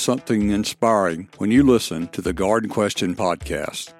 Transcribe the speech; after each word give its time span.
something 0.00 0.50
inspiring 0.50 1.28
when 1.38 1.50
you 1.50 1.62
listen 1.62 2.08
to 2.08 2.22
the 2.22 2.32
Garden 2.32 2.70
Question 2.70 3.14
podcast. 3.14 3.92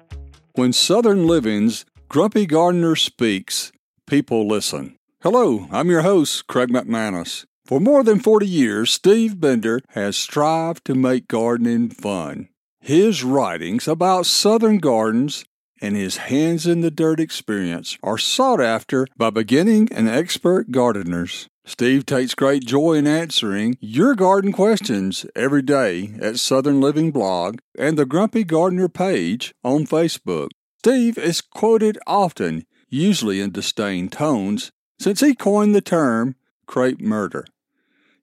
When 0.53 0.73
Southern 0.73 1.27
Living's 1.27 1.85
Grumpy 2.09 2.45
Gardener 2.45 2.95
speaks, 2.95 3.71
people 4.07 4.47
listen. 4.47 4.97
Hello, 5.21 5.67
I'm 5.71 5.89
your 5.89 6.01
host, 6.01 6.47
Craig 6.47 6.69
McManus. 6.69 7.45
For 7.65 7.79
more 7.79 8.03
than 8.03 8.19
40 8.19 8.47
years, 8.47 8.91
Steve 8.91 9.39
Bender 9.39 9.79
has 9.89 10.17
strived 10.17 10.83
to 10.85 10.95
make 10.95 11.27
gardening 11.27 11.89
fun. 11.89 12.49
His 12.81 13.23
writings 13.23 13.87
about 13.87 14.25
southern 14.25 14.79
gardens 14.79 15.45
and 15.81 15.95
his 15.95 16.17
hands 16.17 16.67
in 16.67 16.81
the 16.81 16.91
dirt 16.91 17.19
experience 17.19 17.97
are 18.03 18.17
sought 18.17 18.59
after 18.59 19.07
by 19.15 19.29
beginning 19.29 19.87
and 19.91 20.09
expert 20.09 20.71
gardeners. 20.71 21.47
Steve 21.63 22.05
takes 22.05 22.33
great 22.33 22.65
joy 22.65 22.93
in 22.93 23.05
answering 23.05 23.77
your 23.79 24.15
garden 24.15 24.51
questions 24.51 25.25
every 25.35 25.61
day 25.61 26.11
at 26.19 26.39
Southern 26.39 26.81
Living 26.81 27.11
Blog 27.11 27.59
and 27.77 27.97
the 27.97 28.05
Grumpy 28.05 28.43
Gardener 28.43 28.89
page 28.89 29.53
on 29.63 29.85
Facebook. 29.85 30.49
Steve 30.79 31.19
is 31.19 31.39
quoted 31.39 31.99
often, 32.07 32.65
usually 32.89 33.39
in 33.39 33.51
disdain 33.51 34.09
tones, 34.09 34.71
since 34.99 35.19
he 35.19 35.35
coined 35.35 35.75
the 35.75 35.81
term 35.81 36.35
crape 36.65 36.99
murder. 36.99 37.45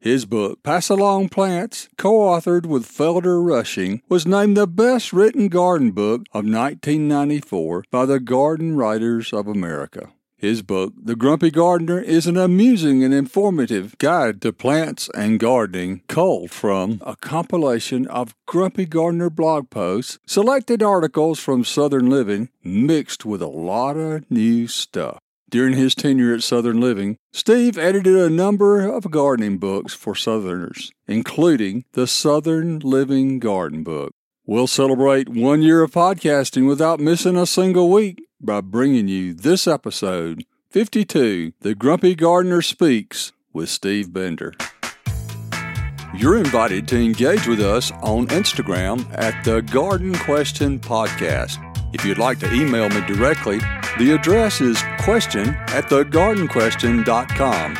His 0.00 0.26
book, 0.26 0.62
Passalong 0.64 1.28
Plants, 1.28 1.88
co 1.96 2.14
authored 2.20 2.66
with 2.66 2.86
Felder 2.86 3.44
Rushing, 3.44 4.02
was 4.08 4.26
named 4.26 4.56
the 4.56 4.66
best 4.66 5.12
written 5.12 5.48
garden 5.48 5.92
book 5.92 6.22
of 6.32 6.44
1994 6.44 7.84
by 7.90 8.04
the 8.04 8.20
Garden 8.20 8.76
Writers 8.76 9.32
of 9.32 9.46
America. 9.46 10.12
His 10.38 10.62
book, 10.62 10.92
The 10.96 11.16
Grumpy 11.16 11.50
Gardener, 11.50 11.98
is 12.00 12.28
an 12.28 12.36
amusing 12.36 13.02
and 13.02 13.12
informative 13.12 13.98
guide 13.98 14.40
to 14.42 14.52
plants 14.52 15.10
and 15.16 15.40
gardening, 15.40 16.02
culled 16.06 16.52
from 16.52 17.02
a 17.04 17.16
compilation 17.16 18.06
of 18.06 18.36
Grumpy 18.46 18.86
Gardener 18.86 19.30
blog 19.30 19.68
posts, 19.68 20.20
selected 20.26 20.80
articles 20.80 21.40
from 21.40 21.64
Southern 21.64 22.08
Living, 22.08 22.50
mixed 22.62 23.24
with 23.24 23.42
a 23.42 23.48
lot 23.48 23.96
of 23.96 24.30
new 24.30 24.68
stuff. 24.68 25.18
During 25.50 25.74
his 25.74 25.96
tenure 25.96 26.34
at 26.34 26.44
Southern 26.44 26.80
Living, 26.80 27.16
Steve 27.32 27.76
edited 27.76 28.14
a 28.14 28.30
number 28.30 28.86
of 28.86 29.10
gardening 29.10 29.58
books 29.58 29.92
for 29.92 30.14
Southerners, 30.14 30.92
including 31.08 31.84
the 31.94 32.06
Southern 32.06 32.78
Living 32.78 33.40
Garden 33.40 33.82
Book. 33.82 34.12
We'll 34.46 34.68
celebrate 34.68 35.28
one 35.28 35.62
year 35.62 35.82
of 35.82 35.90
podcasting 35.90 36.68
without 36.68 37.00
missing 37.00 37.36
a 37.36 37.44
single 37.44 37.90
week 37.90 38.27
by 38.40 38.60
bringing 38.60 39.08
you 39.08 39.34
this 39.34 39.66
episode 39.66 40.44
52 40.70 41.52
The 41.60 41.74
Grumpy 41.74 42.14
Gardener 42.14 42.62
Speaks 42.62 43.32
with 43.52 43.68
Steve 43.68 44.12
Bender. 44.12 44.54
You're 46.14 46.38
invited 46.38 46.88
to 46.88 46.98
engage 46.98 47.46
with 47.46 47.60
us 47.60 47.92
on 48.02 48.26
Instagram 48.28 49.06
at 49.18 49.44
the 49.44 49.60
Garden 49.62 50.14
Question 50.18 50.78
Podcast. 50.78 51.64
If 51.94 52.04
you'd 52.04 52.18
like 52.18 52.38
to 52.40 52.52
email 52.52 52.88
me 52.88 53.00
directly, 53.06 53.58
the 53.98 54.12
address 54.12 54.60
is 54.60 54.82
question 55.00 55.48
at 55.68 55.84
thegardenquestion.com. 55.84 57.74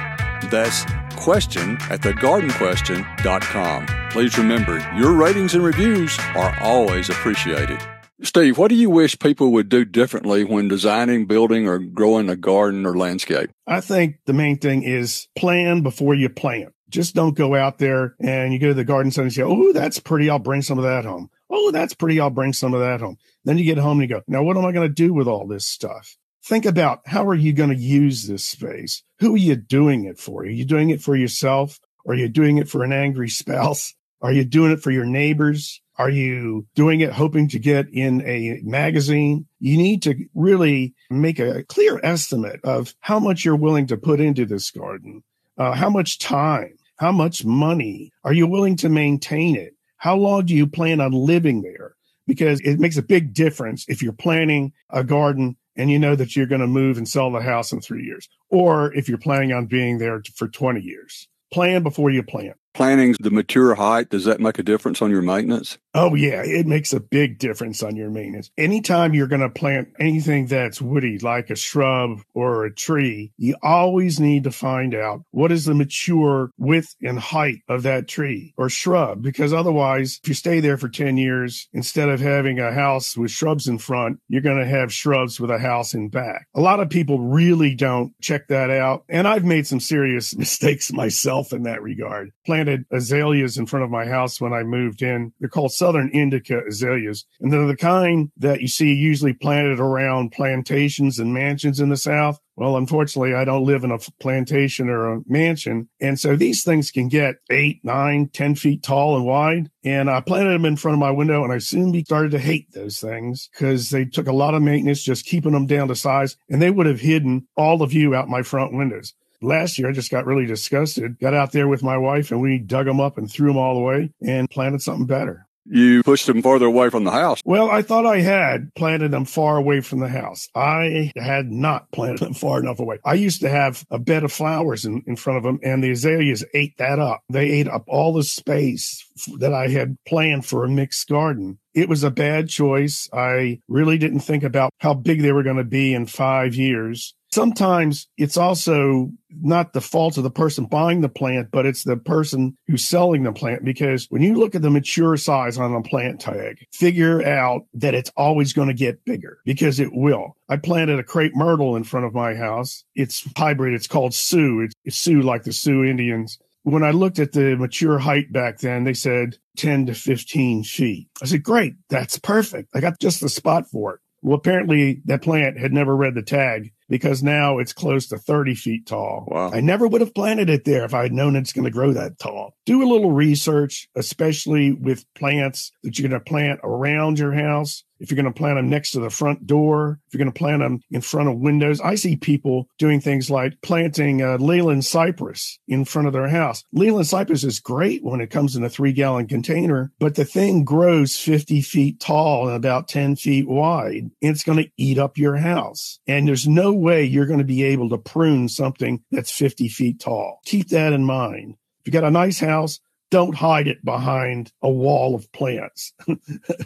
That's 0.50 0.84
question 1.16 1.78
at 1.90 2.00
thegardenquestion.com. 2.00 3.86
Please 4.10 4.38
remember, 4.38 4.78
your 4.96 5.12
ratings 5.12 5.54
and 5.54 5.62
reviews 5.64 6.18
are 6.34 6.56
always 6.60 7.10
appreciated. 7.10 7.80
Steve, 8.22 8.58
what 8.58 8.68
do 8.68 8.74
you 8.74 8.90
wish 8.90 9.18
people 9.18 9.52
would 9.52 9.68
do 9.68 9.84
differently 9.84 10.42
when 10.42 10.66
designing, 10.66 11.26
building, 11.26 11.68
or 11.68 11.78
growing 11.78 12.28
a 12.28 12.34
garden 12.34 12.84
or 12.84 12.96
landscape? 12.96 13.50
I 13.66 13.80
think 13.80 14.16
the 14.26 14.32
main 14.32 14.58
thing 14.58 14.82
is 14.82 15.28
plan 15.36 15.82
before 15.82 16.14
you 16.14 16.28
plant. 16.28 16.74
Just 16.88 17.14
don't 17.14 17.36
go 17.36 17.54
out 17.54 17.78
there 17.78 18.16
and 18.20 18.52
you 18.52 18.58
go 18.58 18.68
to 18.68 18.74
the 18.74 18.84
garden 18.84 19.12
center 19.12 19.26
and 19.26 19.32
say, 19.32 19.42
Oh, 19.42 19.72
that's 19.72 20.00
pretty. 20.00 20.28
I'll 20.28 20.38
bring 20.40 20.62
some 20.62 20.78
of 20.78 20.84
that 20.84 21.04
home. 21.04 21.30
Oh, 21.50 21.70
that's 21.70 21.94
pretty. 21.94 22.18
I'll 22.18 22.30
bring 22.30 22.52
some 22.52 22.74
of 22.74 22.80
that 22.80 23.00
home. 23.00 23.18
Then 23.44 23.56
you 23.56 23.64
get 23.64 23.78
home 23.78 24.00
and 24.00 24.10
you 24.10 24.16
go, 24.16 24.22
Now, 24.26 24.42
what 24.42 24.56
am 24.56 24.64
I 24.64 24.72
going 24.72 24.88
to 24.88 24.94
do 24.94 25.12
with 25.12 25.28
all 25.28 25.46
this 25.46 25.66
stuff? 25.66 26.16
Think 26.44 26.64
about 26.64 27.02
how 27.06 27.26
are 27.26 27.34
you 27.34 27.52
going 27.52 27.70
to 27.70 27.76
use 27.76 28.26
this 28.26 28.44
space? 28.44 29.02
Who 29.20 29.34
are 29.34 29.38
you 29.38 29.54
doing 29.54 30.04
it 30.04 30.18
for? 30.18 30.42
Are 30.42 30.46
you 30.46 30.64
doing 30.64 30.90
it 30.90 31.02
for 31.02 31.14
yourself? 31.14 31.78
Or 32.04 32.14
are 32.14 32.16
you 32.16 32.28
doing 32.28 32.56
it 32.56 32.68
for 32.68 32.82
an 32.82 32.92
angry 32.92 33.28
spouse? 33.28 33.94
Are 34.20 34.32
you 34.32 34.44
doing 34.44 34.72
it 34.72 34.82
for 34.82 34.90
your 34.90 35.04
neighbors? 35.04 35.80
Are 35.96 36.10
you 36.10 36.66
doing 36.74 37.00
it 37.00 37.12
hoping 37.12 37.48
to 37.48 37.58
get 37.58 37.88
in 37.92 38.22
a 38.22 38.60
magazine? 38.62 39.46
You 39.60 39.76
need 39.76 40.02
to 40.02 40.14
really 40.34 40.94
make 41.10 41.38
a 41.38 41.64
clear 41.64 42.00
estimate 42.02 42.60
of 42.64 42.94
how 43.00 43.18
much 43.18 43.44
you're 43.44 43.56
willing 43.56 43.86
to 43.88 43.96
put 43.96 44.20
into 44.20 44.44
this 44.44 44.70
garden, 44.70 45.22
uh, 45.56 45.72
how 45.72 45.90
much 45.90 46.18
time, 46.18 46.76
how 46.96 47.12
much 47.12 47.44
money 47.44 48.12
are 48.24 48.32
you 48.32 48.46
willing 48.46 48.76
to 48.76 48.88
maintain 48.88 49.56
it? 49.56 49.74
How 49.96 50.16
long 50.16 50.46
do 50.46 50.54
you 50.54 50.66
plan 50.66 51.00
on 51.00 51.12
living 51.12 51.62
there? 51.62 51.94
Because 52.26 52.60
it 52.60 52.78
makes 52.78 52.96
a 52.96 53.02
big 53.02 53.34
difference 53.34 53.84
if 53.88 54.02
you're 54.02 54.12
planning 54.12 54.72
a 54.90 55.02
garden 55.02 55.56
and 55.76 55.90
you 55.90 55.98
know 55.98 56.16
that 56.16 56.34
you're 56.34 56.46
going 56.46 56.60
to 56.60 56.66
move 56.66 56.98
and 56.98 57.08
sell 57.08 57.30
the 57.30 57.40
house 57.40 57.72
in 57.72 57.80
three 57.80 58.04
years, 58.04 58.28
or 58.50 58.92
if 58.94 59.08
you're 59.08 59.16
planning 59.16 59.52
on 59.52 59.66
being 59.66 59.98
there 59.98 60.22
for 60.34 60.48
20 60.48 60.80
years. 60.80 61.28
Plan 61.52 61.82
before 61.82 62.10
you 62.10 62.22
plant 62.22 62.56
planning 62.78 63.16
the 63.18 63.32
mature 63.32 63.74
height, 63.74 64.08
does 64.08 64.24
that 64.24 64.38
make 64.38 64.56
a 64.56 64.62
difference 64.62 65.02
on 65.02 65.10
your 65.10 65.20
maintenance? 65.20 65.78
Oh, 65.94 66.14
yeah, 66.14 66.44
it 66.44 66.64
makes 66.64 66.92
a 66.92 67.00
big 67.00 67.40
difference 67.40 67.82
on 67.82 67.96
your 67.96 68.08
maintenance. 68.08 68.52
Anytime 68.56 69.14
you're 69.14 69.26
going 69.26 69.40
to 69.40 69.50
plant 69.50 69.88
anything 69.98 70.46
that's 70.46 70.80
woody, 70.80 71.18
like 71.18 71.50
a 71.50 71.56
shrub 71.56 72.20
or 72.34 72.64
a 72.64 72.72
tree, 72.72 73.32
you 73.36 73.56
always 73.64 74.20
need 74.20 74.44
to 74.44 74.52
find 74.52 74.94
out 74.94 75.24
what 75.32 75.50
is 75.50 75.64
the 75.64 75.74
mature 75.74 76.52
width 76.56 76.94
and 77.02 77.18
height 77.18 77.62
of 77.68 77.82
that 77.82 78.06
tree 78.06 78.54
or 78.56 78.70
shrub, 78.70 79.22
because 79.22 79.52
otherwise, 79.52 80.20
if 80.22 80.28
you 80.28 80.34
stay 80.34 80.60
there 80.60 80.76
for 80.76 80.88
10 80.88 81.16
years, 81.16 81.66
instead 81.72 82.08
of 82.08 82.20
having 82.20 82.60
a 82.60 82.70
house 82.70 83.16
with 83.16 83.32
shrubs 83.32 83.66
in 83.66 83.78
front, 83.78 84.20
you're 84.28 84.40
going 84.40 84.60
to 84.60 84.64
have 84.64 84.92
shrubs 84.92 85.40
with 85.40 85.50
a 85.50 85.58
house 85.58 85.94
in 85.94 86.10
back. 86.10 86.46
A 86.54 86.60
lot 86.60 86.78
of 86.78 86.90
people 86.90 87.18
really 87.18 87.74
don't 87.74 88.12
check 88.20 88.46
that 88.48 88.70
out. 88.70 89.02
And 89.08 89.26
I've 89.26 89.44
made 89.44 89.66
some 89.66 89.80
serious 89.80 90.36
mistakes 90.38 90.92
myself 90.92 91.52
in 91.52 91.64
that 91.64 91.82
regard. 91.82 92.30
Planted 92.46 92.67
azaleas 92.90 93.56
in 93.56 93.66
front 93.66 93.84
of 93.84 93.90
my 93.90 94.06
house 94.06 94.40
when 94.40 94.52
I 94.52 94.62
moved 94.62 95.02
in. 95.02 95.32
They're 95.40 95.48
called 95.48 95.72
Southern 95.72 96.10
Indica 96.10 96.60
azaleas. 96.66 97.24
And 97.40 97.52
they're 97.52 97.66
the 97.66 97.76
kind 97.76 98.30
that 98.36 98.60
you 98.60 98.68
see 98.68 98.92
usually 98.92 99.32
planted 99.32 99.80
around 99.80 100.32
plantations 100.32 101.18
and 101.18 101.32
mansions 101.32 101.80
in 101.80 101.88
the 101.88 101.96
South. 101.96 102.40
Well, 102.56 102.76
unfortunately, 102.76 103.34
I 103.34 103.44
don't 103.44 103.66
live 103.66 103.84
in 103.84 103.92
a 103.92 104.00
plantation 104.18 104.88
or 104.88 105.12
a 105.12 105.20
mansion. 105.28 105.88
And 106.00 106.18
so 106.18 106.34
these 106.34 106.64
things 106.64 106.90
can 106.90 107.06
get 107.06 107.36
eight, 107.50 107.78
nine, 107.84 108.30
ten 108.32 108.56
feet 108.56 108.82
tall 108.82 109.16
and 109.16 109.24
wide. 109.24 109.70
And 109.84 110.10
I 110.10 110.20
planted 110.20 110.50
them 110.50 110.64
in 110.64 110.76
front 110.76 110.94
of 110.94 110.98
my 110.98 111.12
window 111.12 111.44
and 111.44 111.52
I 111.52 111.58
soon 111.58 112.04
started 112.04 112.32
to 112.32 112.40
hate 112.40 112.72
those 112.72 112.98
things 112.98 113.48
because 113.52 113.90
they 113.90 114.04
took 114.04 114.26
a 114.26 114.32
lot 114.32 114.54
of 114.54 114.62
maintenance 114.62 115.04
just 115.04 115.24
keeping 115.24 115.52
them 115.52 115.66
down 115.66 115.86
to 115.86 115.94
size 115.94 116.36
and 116.50 116.60
they 116.60 116.70
would 116.70 116.86
have 116.86 117.00
hidden 117.00 117.46
all 117.56 117.78
the 117.78 117.86
view 117.86 118.14
out 118.14 118.28
my 118.28 118.42
front 118.42 118.72
windows. 118.72 119.14
Last 119.40 119.78
year, 119.78 119.88
I 119.88 119.92
just 119.92 120.10
got 120.10 120.26
really 120.26 120.46
disgusted, 120.46 121.18
got 121.20 121.34
out 121.34 121.52
there 121.52 121.68
with 121.68 121.82
my 121.82 121.96
wife 121.96 122.30
and 122.30 122.40
we 122.40 122.58
dug 122.58 122.86
them 122.86 123.00
up 123.00 123.18
and 123.18 123.30
threw 123.30 123.48
them 123.48 123.56
all 123.56 123.78
away 123.78 124.10
and 124.20 124.50
planted 124.50 124.82
something 124.82 125.06
better. 125.06 125.48
You 125.70 126.02
pushed 126.02 126.26
them 126.26 126.40
farther 126.40 126.66
away 126.66 126.88
from 126.88 127.04
the 127.04 127.10
house. 127.10 127.42
Well, 127.44 127.70
I 127.70 127.82
thought 127.82 128.06
I 128.06 128.20
had 128.20 128.74
planted 128.74 129.10
them 129.10 129.26
far 129.26 129.58
away 129.58 129.80
from 129.82 129.98
the 130.00 130.08
house. 130.08 130.48
I 130.54 131.12
had 131.14 131.50
not 131.50 131.90
planted 131.92 132.20
them 132.20 132.34
far 132.34 132.60
enough 132.60 132.80
away. 132.80 132.98
I 133.04 133.14
used 133.14 133.42
to 133.42 133.50
have 133.50 133.84
a 133.90 133.98
bed 133.98 134.24
of 134.24 134.32
flowers 134.32 134.86
in, 134.86 135.02
in 135.06 135.16
front 135.16 135.36
of 135.36 135.42
them, 135.42 135.60
and 135.62 135.84
the 135.84 135.90
azaleas 135.90 136.44
ate 136.54 136.78
that 136.78 136.98
up. 136.98 137.22
They 137.28 137.50
ate 137.50 137.68
up 137.68 137.84
all 137.86 138.14
the 138.14 138.22
space 138.22 139.04
that 139.38 139.52
I 139.52 139.68
had 139.68 139.96
planned 140.06 140.46
for 140.46 140.64
a 140.64 140.70
mixed 140.70 141.08
garden. 141.08 141.58
It 141.74 141.88
was 141.88 142.02
a 142.02 142.10
bad 142.10 142.48
choice. 142.48 143.08
I 143.12 143.60
really 143.68 143.98
didn't 143.98 144.20
think 144.20 144.42
about 144.42 144.72
how 144.78 144.94
big 144.94 145.20
they 145.22 145.32
were 145.32 145.42
going 145.42 145.56
to 145.56 145.64
be 145.64 145.92
in 145.92 146.06
five 146.06 146.54
years. 146.54 147.14
Sometimes 147.30 148.08
it's 148.16 148.36
also 148.36 149.10
not 149.30 149.72
the 149.72 149.80
fault 149.80 150.16
of 150.16 150.22
the 150.22 150.30
person 150.30 150.64
buying 150.64 151.02
the 151.02 151.08
plant, 151.08 151.50
but 151.50 151.66
it's 151.66 151.84
the 151.84 151.96
person 151.96 152.56
who's 152.66 152.86
selling 152.86 153.22
the 153.22 153.32
plant. 153.32 153.64
Because 153.64 154.06
when 154.08 154.22
you 154.22 154.34
look 154.34 154.54
at 154.54 154.62
the 154.62 154.70
mature 154.70 155.16
size 155.16 155.58
on 155.58 155.74
a 155.74 155.82
plant 155.82 156.20
tag, 156.20 156.66
figure 156.72 157.22
out 157.26 157.66
that 157.74 157.94
it's 157.94 158.10
always 158.16 158.52
going 158.52 158.68
to 158.68 158.74
get 158.74 159.04
bigger 159.04 159.38
because 159.44 159.78
it 159.78 159.90
will. 159.92 160.36
I 160.48 160.56
planted 160.56 160.98
a 160.98 161.04
crepe 161.04 161.34
myrtle 161.34 161.76
in 161.76 161.84
front 161.84 162.06
of 162.06 162.14
my 162.14 162.34
house. 162.34 162.84
It's 162.94 163.28
hybrid. 163.36 163.74
It's 163.74 163.86
called 163.86 164.14
Sioux. 164.14 164.62
It's, 164.62 164.74
it's 164.84 164.96
Sioux 164.96 165.20
like 165.22 165.44
the 165.44 165.52
Sioux 165.52 165.84
Indians 165.84 166.38
When 166.62 166.82
I 166.82 166.90
looked 166.90 167.18
at 167.18 167.32
the 167.32 167.56
mature 167.56 167.98
height 167.98 168.32
back 168.32 168.58
then, 168.58 168.84
they 168.84 168.94
said 168.94 169.36
10 169.56 169.86
to 169.86 169.94
15 169.94 170.64
feet. 170.64 171.08
I 171.22 171.26
said, 171.26 171.42
great. 171.42 171.74
That's 171.90 172.18
perfect. 172.18 172.70
I 172.74 172.80
got 172.80 172.98
just 173.00 173.20
the 173.20 173.28
spot 173.28 173.66
for 173.66 173.94
it. 173.94 174.00
Well, 174.22 174.36
apparently 174.36 175.02
that 175.04 175.22
plant 175.22 175.58
had 175.58 175.72
never 175.72 175.94
read 175.94 176.14
the 176.14 176.22
tag 176.22 176.72
because 176.88 177.22
now 177.22 177.58
it's 177.58 177.72
close 177.72 178.06
to 178.08 178.18
30 178.18 178.54
feet 178.54 178.86
tall. 178.86 179.26
Wow. 179.28 179.50
I 179.52 179.60
never 179.60 179.86
would 179.86 180.00
have 180.00 180.14
planted 180.14 180.50
it 180.50 180.64
there 180.64 180.84
if 180.84 180.94
I 180.94 181.02
had 181.02 181.12
known 181.12 181.36
it's 181.36 181.52
going 181.52 181.64
to 181.64 181.70
grow 181.70 181.92
that 181.92 182.18
tall. 182.18 182.54
Do 182.66 182.82
a 182.82 182.90
little 182.90 183.12
research, 183.12 183.88
especially 183.94 184.72
with 184.72 185.04
plants 185.14 185.72
that 185.82 185.98
you're 185.98 186.08
going 186.08 186.20
to 186.20 186.24
plant 186.24 186.60
around 186.62 187.18
your 187.18 187.32
house. 187.32 187.84
If 188.00 188.10
you're 188.10 188.22
going 188.22 188.32
to 188.32 188.38
plant 188.38 188.56
them 188.56 188.68
next 188.68 188.92
to 188.92 189.00
the 189.00 189.10
front 189.10 189.46
door, 189.46 189.98
if 190.06 190.14
you're 190.14 190.24
going 190.24 190.32
to 190.32 190.38
plant 190.38 190.62
them 190.62 190.80
in 190.90 191.00
front 191.00 191.28
of 191.28 191.38
windows, 191.38 191.80
I 191.80 191.96
see 191.96 192.16
people 192.16 192.68
doing 192.78 193.00
things 193.00 193.28
like 193.28 193.60
planting 193.60 194.22
uh, 194.22 194.36
Leyland 194.38 194.84
cypress 194.84 195.58
in 195.66 195.84
front 195.84 196.06
of 196.06 196.12
their 196.12 196.28
house. 196.28 196.62
Leyland 196.72 197.06
cypress 197.06 197.42
is 197.42 197.58
great 197.58 198.04
when 198.04 198.20
it 198.20 198.30
comes 198.30 198.54
in 198.54 198.62
a 198.62 198.68
three 198.68 198.92
gallon 198.92 199.26
container, 199.26 199.92
but 199.98 200.14
the 200.14 200.24
thing 200.24 200.64
grows 200.64 201.18
50 201.18 201.60
feet 201.62 201.98
tall 201.98 202.46
and 202.46 202.56
about 202.56 202.88
10 202.88 203.16
feet 203.16 203.48
wide. 203.48 204.10
And 204.22 204.30
it's 204.30 204.44
going 204.44 204.58
to 204.58 204.70
eat 204.76 204.98
up 204.98 205.18
your 205.18 205.36
house. 205.36 205.98
And 206.06 206.28
there's 206.28 206.46
no 206.46 206.72
way 206.78 207.04
you're 207.04 207.26
going 207.26 207.38
to 207.38 207.44
be 207.44 207.64
able 207.64 207.88
to 207.90 207.98
prune 207.98 208.48
something 208.48 209.02
that's 209.10 209.30
50 209.30 209.68
feet 209.68 210.00
tall. 210.00 210.40
Keep 210.44 210.68
that 210.68 210.92
in 210.92 211.04
mind. 211.04 211.56
If 211.80 211.86
you 211.86 211.92
got 211.92 212.04
a 212.04 212.10
nice 212.10 212.40
house, 212.40 212.80
don't 213.10 213.34
hide 213.34 213.68
it 213.68 213.84
behind 213.84 214.52
a 214.62 214.70
wall 214.70 215.14
of 215.14 215.30
plants. 215.32 215.92